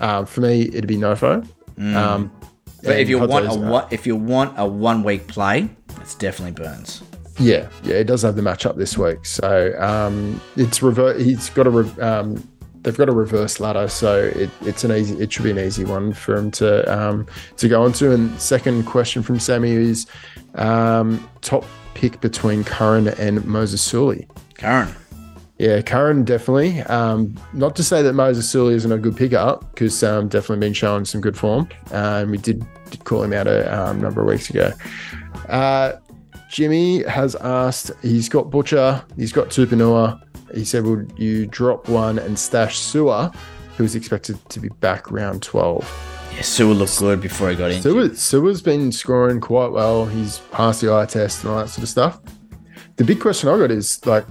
[0.00, 1.46] Um, for me, it'd be Nofo.
[1.94, 2.30] Um,
[2.82, 5.68] But if you want a one, if you want a one week play,
[6.00, 7.02] it's definitely Burns.
[7.38, 9.24] Yeah, yeah, it does have the matchup this week.
[9.24, 11.20] So um, it's revert.
[11.20, 11.70] He's got a.
[11.70, 12.46] Re- um,
[12.82, 15.14] they've got a reverse ladder, so it, it's an easy.
[15.20, 17.26] It should be an easy one for him to um,
[17.56, 18.12] to go into.
[18.12, 20.06] And second question from Sammy is
[20.56, 24.26] um, top pick between Curran and Moses Suli.
[24.54, 24.94] Curran.
[25.60, 26.80] Yeah, Curran definitely.
[26.84, 30.72] Um, not to say that Moses Suli isn't a good pickup because um, definitely been
[30.72, 31.68] showing some good form.
[31.92, 34.72] And we did, did call him out a um, number of weeks ago.
[35.50, 35.96] Uh,
[36.50, 40.22] Jimmy has asked, he's got Butcher, he's got Tupouniua.
[40.54, 43.30] He said, Would you drop one and stash Sewer,
[43.76, 46.30] who's expected to be back round 12?
[46.36, 47.82] Yeah, Sewell looked good before he got in.
[47.82, 50.06] Sewer, Sewer's been scoring quite well.
[50.06, 52.18] He's passed the eye test and all that sort of stuff.
[52.96, 54.24] The big question I got is like,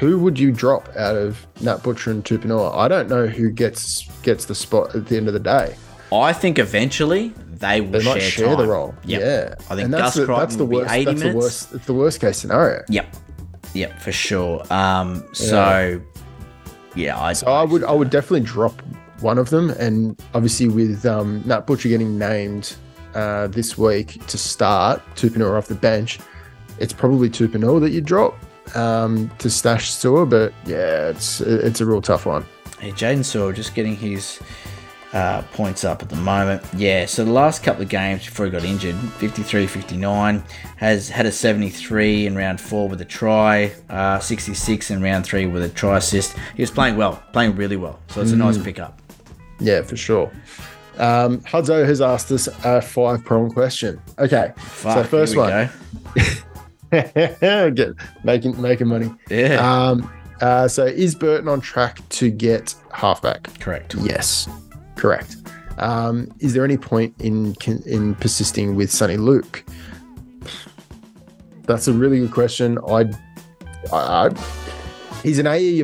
[0.00, 2.74] who would you drop out of Nat Butcher and Tupouniua?
[2.74, 5.76] I don't know who gets gets the spot at the end of the day.
[6.12, 8.94] I think eventually they will They share, share the role.
[9.04, 9.20] Yep.
[9.20, 10.90] Yeah, I think and that's Gus the, Crichton that's the will worst.
[10.92, 11.32] be 80 that's minutes.
[11.34, 11.72] the worst.
[11.74, 12.82] It's the worst case scenario.
[12.88, 13.16] Yep.
[13.74, 14.72] Yep, for sure.
[14.72, 16.00] Um, so
[16.94, 18.80] yeah, I, So I would I would definitely drop
[19.20, 22.76] one of them, and obviously with um, Nat Butcher getting named
[23.14, 26.18] uh, this week to start Tupouniua off the bench,
[26.78, 28.36] it's probably Tupouniua that you drop
[28.74, 30.26] um, to stash Sewer.
[30.26, 32.44] But yeah, it's it's a real tough one.
[32.80, 34.40] Hey, Jaden Sewell just getting his
[35.12, 36.62] uh, points up at the moment.
[36.76, 40.42] Yeah, so the last couple of games before he got injured 53 59,
[40.76, 45.46] has had a 73 in round four with a try, uh, 66 in round three
[45.46, 46.36] with a try assist.
[46.56, 48.00] He was playing well, playing really well.
[48.08, 48.64] So it's a nice Mm.
[48.64, 49.00] pickup.
[49.60, 50.32] Yeah, for sure.
[50.98, 54.00] Um, Hudzo has asked us a five prong question.
[54.18, 55.70] Okay, Fuck, so first one.
[57.74, 59.10] get making making money.
[59.30, 59.56] Yeah.
[59.56, 60.10] Um,
[60.40, 63.48] uh, so is Burton on track to get halfback?
[63.60, 63.94] Correct.
[63.94, 64.48] Yes,
[64.96, 65.36] correct.
[65.78, 67.54] Um, is there any point in
[67.86, 69.64] in persisting with Sonny Luke?
[71.66, 72.78] That's a really good question.
[72.86, 73.10] I,
[73.92, 74.30] I,
[75.22, 75.82] he's an AE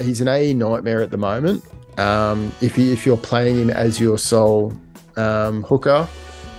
[0.00, 1.64] he's an AE nightmare at the moment.
[1.98, 4.72] Um, if you, if you're playing him as your sole
[5.16, 6.08] um, hooker,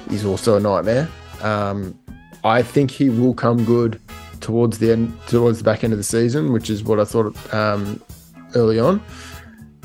[0.10, 1.08] he's also a nightmare.
[1.42, 1.98] Um,
[2.44, 4.00] I think he will come good
[4.40, 7.54] towards the end, towards the back end of the season, which is what I thought
[7.54, 8.02] um,
[8.56, 9.02] early on.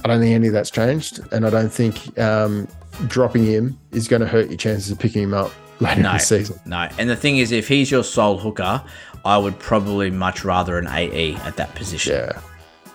[0.04, 2.66] I don't think any of that's changed, and I don't think um,
[3.06, 6.18] dropping him is going to hurt your chances of picking him up later in the
[6.18, 6.58] season.
[6.66, 6.88] no.
[6.98, 8.82] And the thing is, if he's your sole hooker,
[9.24, 12.14] I would probably much rather an AE at that position.
[12.14, 12.40] Yeah.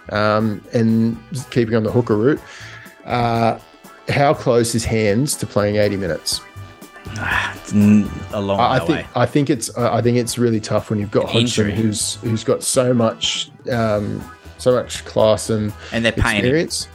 [0.09, 1.17] Um, and
[1.51, 2.41] keeping on the hooker route,
[3.05, 3.59] uh,
[4.09, 6.41] how close is Hands to playing 80 minutes?
[8.33, 9.07] A long I, I way think away.
[9.15, 11.39] I think it's I think it's really tough when you've got Hodgson,
[11.69, 11.71] Injury.
[11.75, 14.23] who's who's got so much um,
[14.57, 16.87] so much class and And they're paying experience.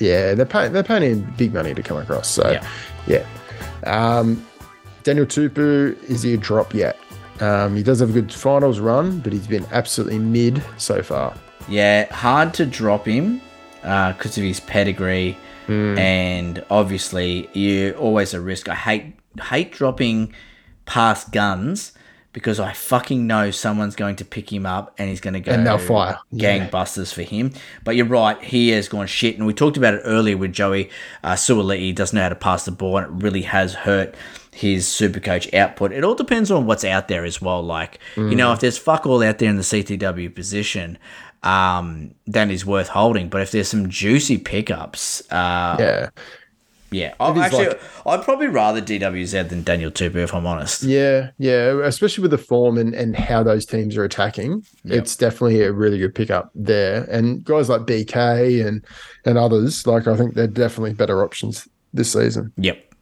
[0.00, 2.28] Yeah, they're paying they're paying big money to come across.
[2.28, 2.68] So Yeah.
[3.06, 3.26] yeah.
[4.18, 4.44] Um,
[5.02, 6.98] Daniel Tupou is he a drop yet?
[7.40, 11.34] Um, he does have a good finals run, but he's been absolutely mid so far.
[11.68, 13.40] Yeah, hard to drop him
[13.82, 15.36] because of his pedigree,
[15.66, 15.96] Hmm.
[15.98, 18.68] and obviously you always a risk.
[18.68, 20.34] I hate hate dropping
[20.86, 21.92] past guns
[22.32, 25.52] because I fucking know someone's going to pick him up and he's going to go
[25.52, 26.18] And they'll fire.
[26.32, 26.68] Yeah.
[26.68, 27.52] gangbusters for him.
[27.84, 30.90] But you're right, he has gone shit, and we talked about it earlier with Joey
[31.22, 31.78] uh, Suaalii.
[31.78, 34.16] He doesn't know how to pass the ball, and it really has hurt
[34.50, 35.92] his super coach output.
[35.92, 37.62] It all depends on what's out there as well.
[37.62, 40.98] Like you know, if there's fuck all out there in the CTW position.
[41.44, 46.08] Um, then is worth holding, but if there's some juicy pickups, uh, Yeah.
[46.94, 50.46] Yeah, I, If he's actually, like- I'd probably rather DWZ than Daniel Tupou if I'm
[50.46, 50.82] honest.
[50.84, 54.64] Yeah, yeah, especially with the form and, and how those teams are attacking.
[54.84, 57.04] It's definitely a really good pickup there.
[57.10, 58.84] And guys like BK and
[59.24, 62.52] and others, like I think they're definitely better options this season.
[62.58, 62.94] Yep.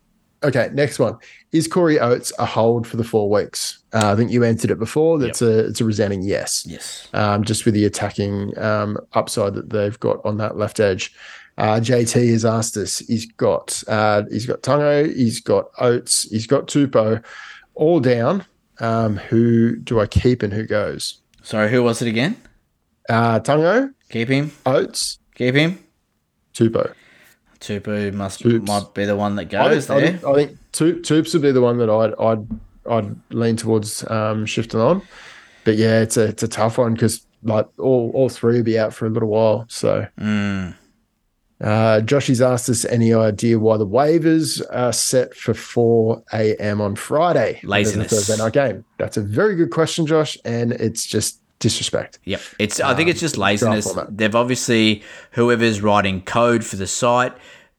[0.44, 1.16] Okay, next one.
[1.52, 3.78] Is Corey Oates a hold for the four weeks?
[3.92, 5.18] Uh, I think you answered it before.
[5.18, 6.64] That's a it's a resounding yes.
[6.66, 7.08] Yes.
[7.12, 11.14] Um, just with the attacking um, upside that they've got on that left edge.
[11.58, 12.98] Uh, JT has asked us.
[12.98, 17.22] He's got uh, he's got Tungo, he's got Oates, he's got Tupo,
[17.74, 18.44] all down.
[18.80, 21.20] Um, who do I keep and who goes?
[21.42, 22.36] Sorry, who was it again?
[23.08, 24.52] Uh, Tungo, Keep him.
[24.66, 25.78] Oates, Keep him.
[26.54, 26.92] Tupo.
[27.60, 28.66] Tupu must Toops.
[28.66, 30.12] might be the one that I goes think, I there.
[30.18, 32.46] think, I think Toops would be the one that I'd I'd
[32.90, 35.02] I'd lean towards um, shifting on.
[35.64, 38.78] But yeah, it's a it's a tough one because like all all three will be
[38.78, 39.66] out for a little while.
[39.68, 40.74] So Mm.
[41.62, 46.80] Uh, Joshy's asked us any idea why the waivers are set for four a.m.
[46.80, 47.60] on Friday.
[47.62, 48.10] when there's a Laziness.
[48.26, 48.84] Thursday night game.
[48.98, 52.18] That's a very good question, Josh, and it's just disrespect.
[52.24, 52.40] Yep.
[52.58, 53.96] It's I think it's just laziness.
[54.08, 55.02] They've obviously
[55.32, 57.32] whoever's writing code for the site,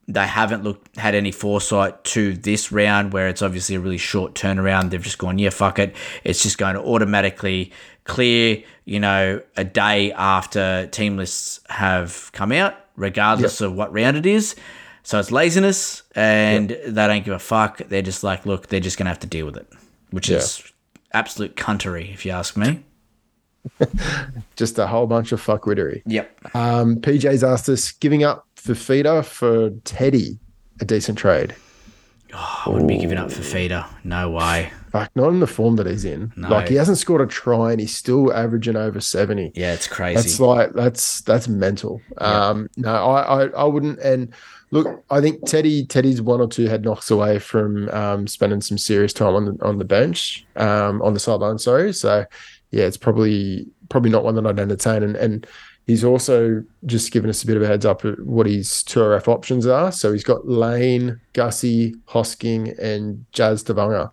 [0.08, 4.34] they haven't looked had any foresight to this round where it's obviously a really short
[4.36, 4.90] turnaround.
[4.90, 5.96] They've just gone, yeah, fuck it.
[6.24, 7.72] It's just going to automatically
[8.04, 14.18] clear, you know, a day after team lists have come out, regardless of what round
[14.18, 14.56] it is.
[15.04, 17.80] So it's laziness and they don't give a fuck.
[17.90, 19.68] They're just like, look, they're just gonna have to deal with it.
[20.12, 20.64] Which is
[21.12, 22.84] absolute cuntery, if you ask me.
[24.56, 26.02] Just a whole bunch of fuckwittery.
[26.06, 26.56] Yep.
[26.56, 30.40] Um, PJ's asked us giving up for feeder for Teddy
[30.82, 31.56] a decent trade.
[32.34, 33.86] I wouldn't be giving up for feeder.
[34.04, 34.72] No way.
[34.94, 36.32] Fuck, not in the form that he's in.
[36.36, 36.50] No.
[36.50, 39.52] Like he hasn't scored a try and he's still averaging over seventy.
[39.56, 40.18] Yeah, it's crazy.
[40.18, 42.00] That's like that's that's mental.
[42.20, 43.98] Um, no, I, I I wouldn't.
[44.02, 44.32] And
[44.70, 48.78] look, I think Teddy Teddy's one or two had knocks away from um, spending some
[48.78, 51.58] serious time on the on the bench, um, on the sideline.
[51.58, 52.24] Sorry, so
[52.70, 55.02] yeah, it's probably probably not one that I'd entertain.
[55.02, 55.48] And and
[55.86, 59.14] He's also just given us a bit of a heads up at what his tour
[59.14, 59.92] F options are.
[59.92, 64.10] So he's got Lane, Gussie, Hosking, and Jazz Tevaga.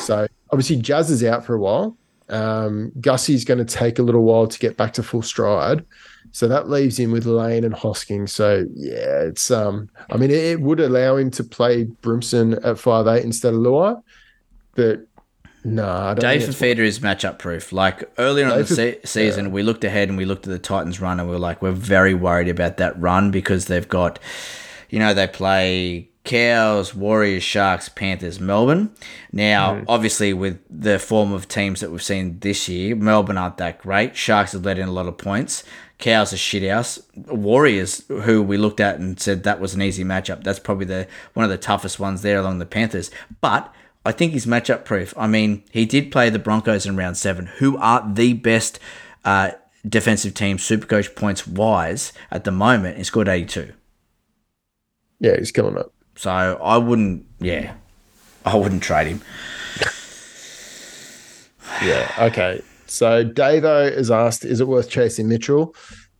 [0.00, 1.96] So obviously Jazz is out for a while.
[2.28, 5.84] Um, Gussie's going to take a little while to get back to full stride.
[6.32, 8.28] So that leaves him with Lane and Hosking.
[8.28, 12.78] So yeah, it's um I mean it, it would allow him to play Brimson at
[12.78, 14.00] five eight instead of Luai,
[14.74, 15.07] but
[15.68, 17.72] no, I don't Dave Fifita is matchup proof.
[17.72, 20.58] Like earlier on in the se- season, we looked ahead and we looked at the
[20.58, 24.18] Titans run and we were like, we're very worried about that run because they've got,
[24.90, 28.92] you know, they play Cows, Warriors, Sharks, Panthers, Melbourne.
[29.32, 29.84] Now, mm-hmm.
[29.88, 34.14] obviously, with the form of teams that we've seen this year, Melbourne aren't that great.
[34.14, 35.64] Sharks have let in a lot of points.
[35.98, 37.00] Cows are shit house.
[37.16, 41.08] Warriors, who we looked at and said that was an easy matchup, that's probably the
[41.34, 43.10] one of the toughest ones there along the Panthers.
[43.40, 43.74] But
[44.08, 45.12] I think he's matchup proof.
[45.18, 48.80] I mean, he did play the Broncos in round seven, who are the best
[49.22, 49.50] uh,
[49.86, 52.96] defensive team, supercoach points wise at the moment.
[52.96, 53.74] He scored 82.
[55.20, 55.84] yeah, he's killing it.
[56.16, 57.74] So I wouldn't, yeah,
[58.46, 59.22] I wouldn't trade him.
[61.82, 62.10] Yeah.
[62.18, 62.62] Okay.
[62.86, 65.74] So Davo is asked, is it worth chasing Mitchell?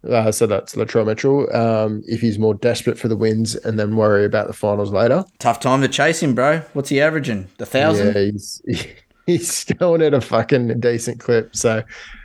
[0.08, 1.54] Uh, so that's Latrell Mitchell.
[1.54, 5.24] Um, if he's more desperate for the wins and then worry about the finals later.
[5.38, 6.62] Tough time to chase him, bro.
[6.72, 7.48] What's he averaging?
[7.58, 8.14] The thousand?
[8.14, 8.62] Yeah, he's
[9.26, 11.54] he's going at a fucking decent clip.
[11.56, 11.82] So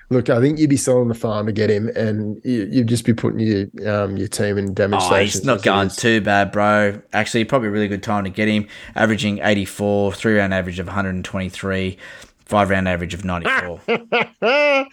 [0.10, 3.06] look, I think you'd be selling the farm to get him, and you, you'd just
[3.06, 5.96] be putting your um your team in damage Oh, he's not going is.
[5.96, 7.02] too bad, bro.
[7.12, 8.68] Actually, probably a really good time to get him.
[8.96, 11.98] Averaging 84, three round average of 123,
[12.46, 13.82] five round average of 94.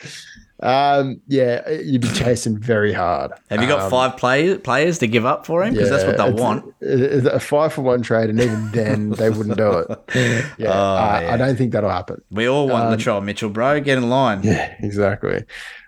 [0.62, 3.32] Um, yeah, you'd be chasing very hard.
[3.48, 5.72] Have you got Um, five play, players to give up for him?
[5.72, 6.74] Because that's what they want.
[6.80, 9.98] it's a five for one trade, and even then they wouldn't do it.
[10.58, 11.34] Yeah, Oh, I, yeah.
[11.34, 12.20] I don't think that'll happen.
[12.30, 13.80] We all want Um, Latrell Mitchell, bro.
[13.80, 14.40] Get in line.
[14.42, 15.44] Yeah, exactly.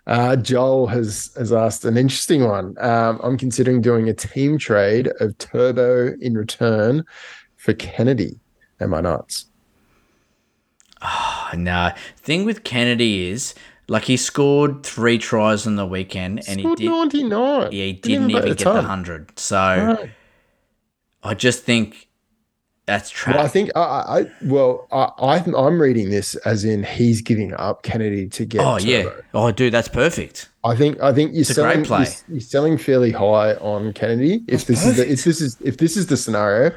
[0.07, 2.75] Uh, Joel has has asked an interesting one.
[2.81, 7.05] Um, I'm considering doing a team trade of Turbo in return
[7.57, 8.41] for Kennedy.
[8.81, 9.47] Am I nuts?
[11.55, 11.93] No.
[12.17, 13.55] Thing with Kennedy is,
[13.89, 16.89] like, he scored three tries on the weekend, and he Scored did.
[16.91, 17.63] 99.
[17.63, 19.39] Yeah, he Didn't didn't even the get the hundred.
[19.39, 19.57] So
[20.01, 20.11] Right.
[21.23, 22.09] I just think
[22.87, 23.37] that's trash.
[23.37, 27.23] Well, I think I, I I- well I, I'm I'm reading this as in he's
[27.23, 28.61] giving up Kennedy to get.
[28.61, 29.09] oh yeah.
[29.35, 30.49] Oh, dude, that's perfect.
[30.65, 31.85] I think I think you're It's selling.
[31.85, 34.43] You're, you're selling fairly high on Kennedy.
[34.49, 36.75] If this is the, if this is if this is the scenario,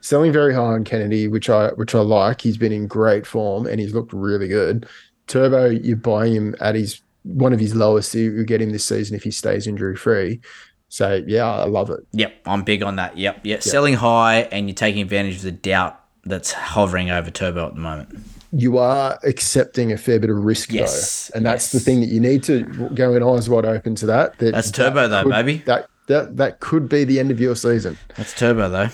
[0.00, 2.40] selling very high on Kennedy, which I which I like.
[2.40, 4.86] He's been in great form and he's looked really good.
[5.28, 8.84] Turbo, you're buying him at his one of his lowest you you get him this
[8.86, 10.40] season if he stays injury free.
[10.88, 12.00] So yeah, I love it.
[12.12, 13.16] Yep, I'm big on that.
[13.18, 13.62] Yep, yep.
[13.62, 17.80] Selling high, and you're taking advantage of the doubt that's hovering over Turbo at the
[17.80, 18.18] moment.
[18.50, 22.06] You are accepting a fair bit of risk Yes, though, and that's the thing that
[22.06, 22.62] you need to
[22.94, 24.38] go in eyes wide open to that.
[24.38, 25.58] that That's that Turbo though, could- baby.
[25.66, 27.98] That that that could be the end of your season.
[28.16, 28.88] That's Turbo though.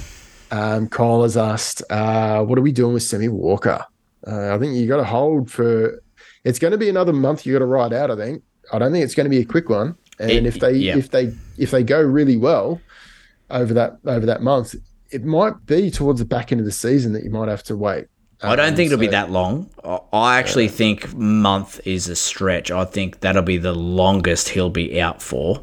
[0.50, 3.84] Um, Kyle has asked, uh, what are we doing with Semi Walker?
[4.26, 6.00] Uh, I think you got to hold for.
[6.44, 7.46] It's going to be another month.
[7.46, 8.10] You got to ride out.
[8.10, 8.42] I think.
[8.72, 9.96] I don't think it's going to be a quick one.
[10.18, 10.96] And It- if they yeah.
[10.96, 12.80] if they if they go really well
[13.50, 14.74] over that over that month,
[15.10, 17.76] it might be towards the back end of the season that you might have to
[17.76, 18.06] wait.
[18.42, 19.70] I don't Um, think it'll be that long.
[19.84, 22.70] I- I actually think month is a stretch.
[22.70, 25.62] I think that'll be the longest he'll be out for.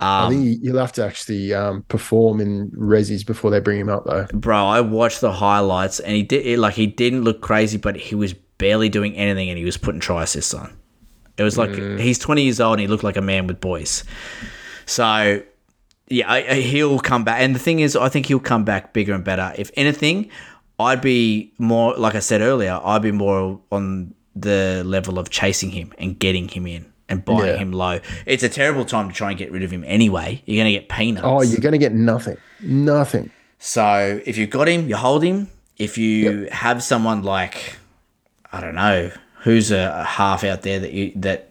[0.00, 3.80] I Um, think you- you'll have to actually um, perform in resis before they bring
[3.80, 4.26] him up, though.
[4.32, 8.14] bro, I watched the highlights and he did like he didn't look crazy, but he
[8.14, 10.72] was barely doing anything and he was putting try assists on.
[11.36, 11.98] It was like Mm.
[11.98, 14.04] he's 20 years old and he looked like a man with boys.
[14.86, 15.42] So
[16.08, 17.40] yeah, I, I- he'll come back.
[17.40, 19.52] And the thing is, I think he'll come back bigger and better.
[19.56, 20.30] If anything,
[20.78, 22.78] I'd be more like I said earlier.
[22.84, 27.46] I'd be more on the level of chasing him and getting him in and buying
[27.46, 27.56] Yeah.
[27.56, 28.00] him low.
[28.26, 30.42] It's a terrible time to try and get rid of him anyway.
[30.46, 31.24] You're going to get peanuts.
[31.26, 32.36] Oh, you're going to get nothing.
[32.60, 33.30] Nothing.
[33.58, 35.48] So if you've got him, you hold him.
[35.78, 37.76] If you have someone like,
[38.52, 39.10] I don't know,
[39.40, 41.48] who's a, a half out there that you that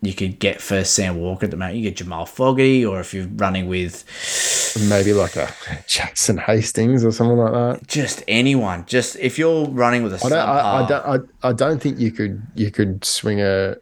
[0.00, 3.14] you could get for Sam Walker at the moment, you get Jamal Fogarty, or if
[3.14, 4.02] you're running with
[4.88, 5.52] Maybe like a
[5.86, 7.86] Jackson Hastings or something like that.
[7.86, 10.38] just anyone, just if you're running with a I don't.
[10.38, 11.06] I, I don't.
[11.44, 12.42] I, I don't think you could.
[12.54, 13.76] You could swing a.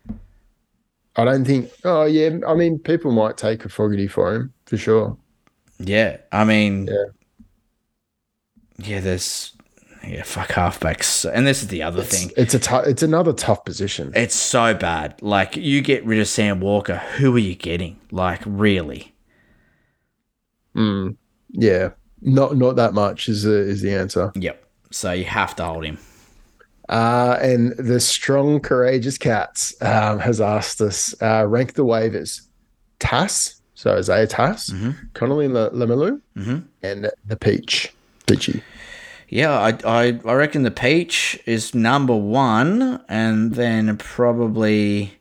[1.16, 1.70] I don't think.
[1.84, 2.38] Oh yeah.
[2.46, 5.16] I mean, people might take a Fogarty for him for sure.
[5.78, 7.04] yeah, I mean, Yeah.
[8.78, 9.52] yeah, there's
[10.06, 12.30] yeah, fuck halfbacks, and this is the other thing.
[12.36, 12.58] It's a.
[12.58, 14.12] T- it's another tough position.
[14.14, 15.20] It's so bad.
[15.22, 17.98] Like you get rid of Sam Walker, who are you getting?
[18.10, 19.14] Like really?
[20.74, 21.16] Mm,
[21.50, 21.90] yeah.
[22.22, 24.32] Not not that much is the, is the answer.
[24.34, 24.64] Yep.
[24.90, 25.98] So you have to hold him.
[26.88, 32.42] Uh, and the strong, courageous cats um, has asked us uh, rank the waivers.
[32.98, 34.90] Tass, so Isaiah Tass, Mm-hmm.
[35.14, 36.20] Connelly Lemuelu,
[36.82, 37.94] and the Peach,
[38.26, 38.60] Peachey.
[39.32, 45.14] Yeah, I, I, I reckon the peach is number one, and then probably.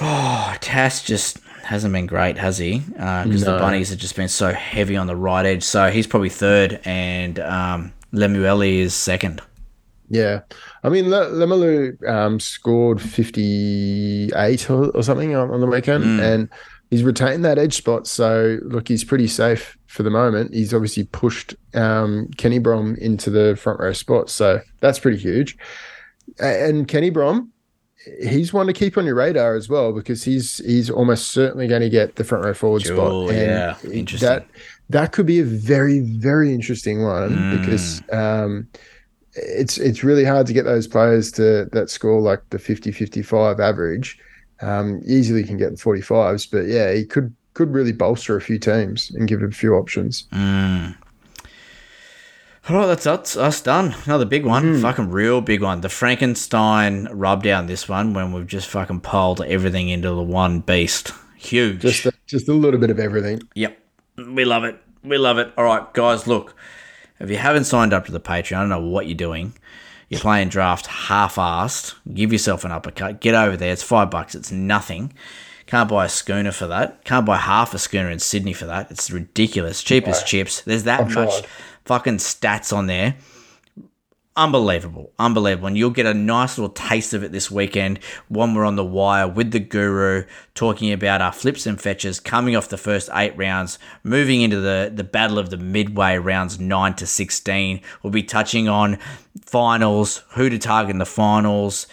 [0.00, 2.80] Oh, Tass just hasn't been great, has he?
[2.80, 3.58] Because the No.
[3.58, 5.62] bunnies have just been so heavy on the right edge.
[5.62, 9.40] So he's probably third, and um, Lemuelu is second.
[10.10, 10.42] Yeah,
[10.84, 16.20] I mean Le- Lemuelu um, scored fifty eight or, or something on, on the weekend,
[16.20, 16.48] and
[16.90, 18.06] he's retained that edge spot.
[18.06, 20.52] So look, he's pretty safe for the moment.
[20.52, 25.56] He's obviously pushed um, Kenny Brom into the front row spot, so that's pretty huge.
[26.38, 27.50] And Kenny Brom,
[28.20, 31.80] he's one to keep on your radar as well because he's he's almost certainly going
[31.80, 33.30] to get the front row forward Sure, spot.
[33.30, 34.28] And yeah, interesting.
[34.28, 34.46] That
[34.90, 38.68] that could be a very very interesting one because um,
[39.32, 43.60] it's it's really hard to get those players to that score like the 50 55
[43.60, 44.18] average.
[44.60, 48.58] Um, easily can get the 45s, but yeah, he could could really bolster a few
[48.58, 50.28] teams and give it a few options.
[52.68, 53.94] All right, that's us, us done.
[54.06, 54.80] Another big one, Hmm.
[54.82, 55.80] fucking real big one.
[55.82, 60.60] The Frankenstein rub down this one when we've just fucking piled everything into the one
[60.60, 61.12] beast.
[61.36, 61.80] Huge.
[61.80, 63.40] Just a, just a little bit of everything.
[63.54, 63.78] Yep.
[64.32, 64.76] We love it.
[65.04, 65.52] We love it.
[65.56, 66.54] All right, guys, look.
[67.20, 69.54] If you haven't signed up to the Patreon, I don't know what you're doing.
[70.08, 71.94] You're playing draft half-assed.
[72.12, 73.20] Give yourself an uppercut.
[73.20, 73.72] Get over there.
[73.72, 74.34] It's five bucks.
[74.34, 75.12] It's nothing.
[75.66, 77.04] Can't buy a schooner for that.
[77.04, 78.90] Can't buy half a schooner in Sydney for that.
[78.90, 79.82] It's ridiculous.
[79.82, 80.60] Cheapest chips.
[80.60, 81.46] There's that I've much tried.
[81.84, 83.16] fucking stats on there.
[84.36, 85.10] Unbelievable.
[85.18, 85.68] Unbelievable.
[85.68, 87.98] And you'll get a nice little taste of it this weekend
[88.28, 90.24] when we're on the wire with the guru
[90.54, 94.92] talking about our flips and fetches coming off the first eight rounds, moving into the,
[94.94, 97.80] the battle of the midway rounds nine to 16.
[98.02, 98.98] We'll be touching on
[99.46, 101.86] finals, who to target in the finals,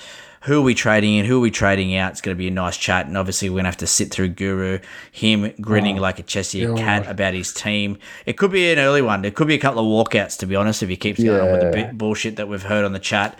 [0.45, 2.11] who are we trading in, who are we trading out.
[2.11, 3.05] It's going to be a nice chat.
[3.07, 4.79] And obviously, we're going to have to sit through Guru,
[5.11, 7.97] him grinning like a Cheshire cat about his team.
[8.25, 9.23] It could be an early one.
[9.25, 11.51] It could be a couple of walkouts, to be honest, if he keeps going on
[11.51, 13.37] with the bit bullshit that we've heard on the chat.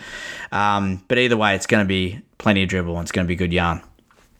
[0.52, 3.28] Um, but either way, it's going to be plenty of dribble and it's going to
[3.28, 3.82] be good yarn.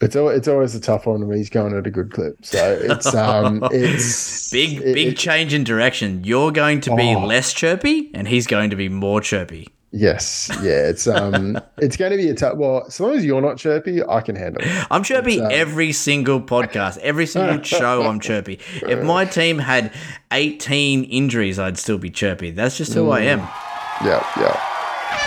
[0.00, 2.44] It's al- it's always a tough one when he's going at a good clip.
[2.44, 6.24] So it's um it's Big, it- big it- change in direction.
[6.24, 7.24] You're going to be Oh.
[7.24, 9.68] less chirpy and he's going to be more chirpy.
[9.96, 12.56] Yes, yeah, it's um, it's going to be a tough.
[12.56, 14.86] Well, as long as you're not chirpy, I can handle it.
[14.90, 18.02] I'm chirpy uh, every single podcast, every single show.
[18.02, 18.58] I'm chirpy.
[18.82, 19.92] If my team had
[20.32, 22.50] 18 injuries, I'd still be chirpy.
[22.50, 23.38] That's just who I am.
[24.04, 24.60] Yeah, yeah.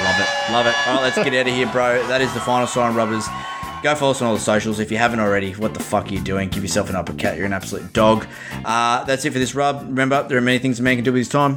[0.04, 0.88] Love it, love it.
[0.88, 2.06] All right, let's get out of here, bro.
[2.08, 3.26] That is the final sign, rubbers.
[3.84, 4.82] Go follow us on all the socials.
[4.82, 6.50] If you haven't already, what the fuck are you doing?
[6.50, 7.38] Give yourself an uppercut.
[7.38, 8.28] You're an absolute dog.
[8.66, 9.84] Uh, that's it for this rub.
[9.84, 11.56] Remember, there are many things a man can do with his time.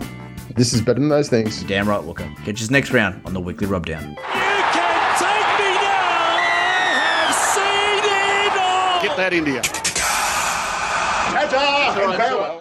[0.60, 1.62] This is better than those things.
[1.62, 2.30] Damn right, Walker.
[2.44, 4.14] Catch us next round on the weekly rub down.
[9.00, 9.62] Get that India.
[11.32, 12.59] Ta-ta and farewell.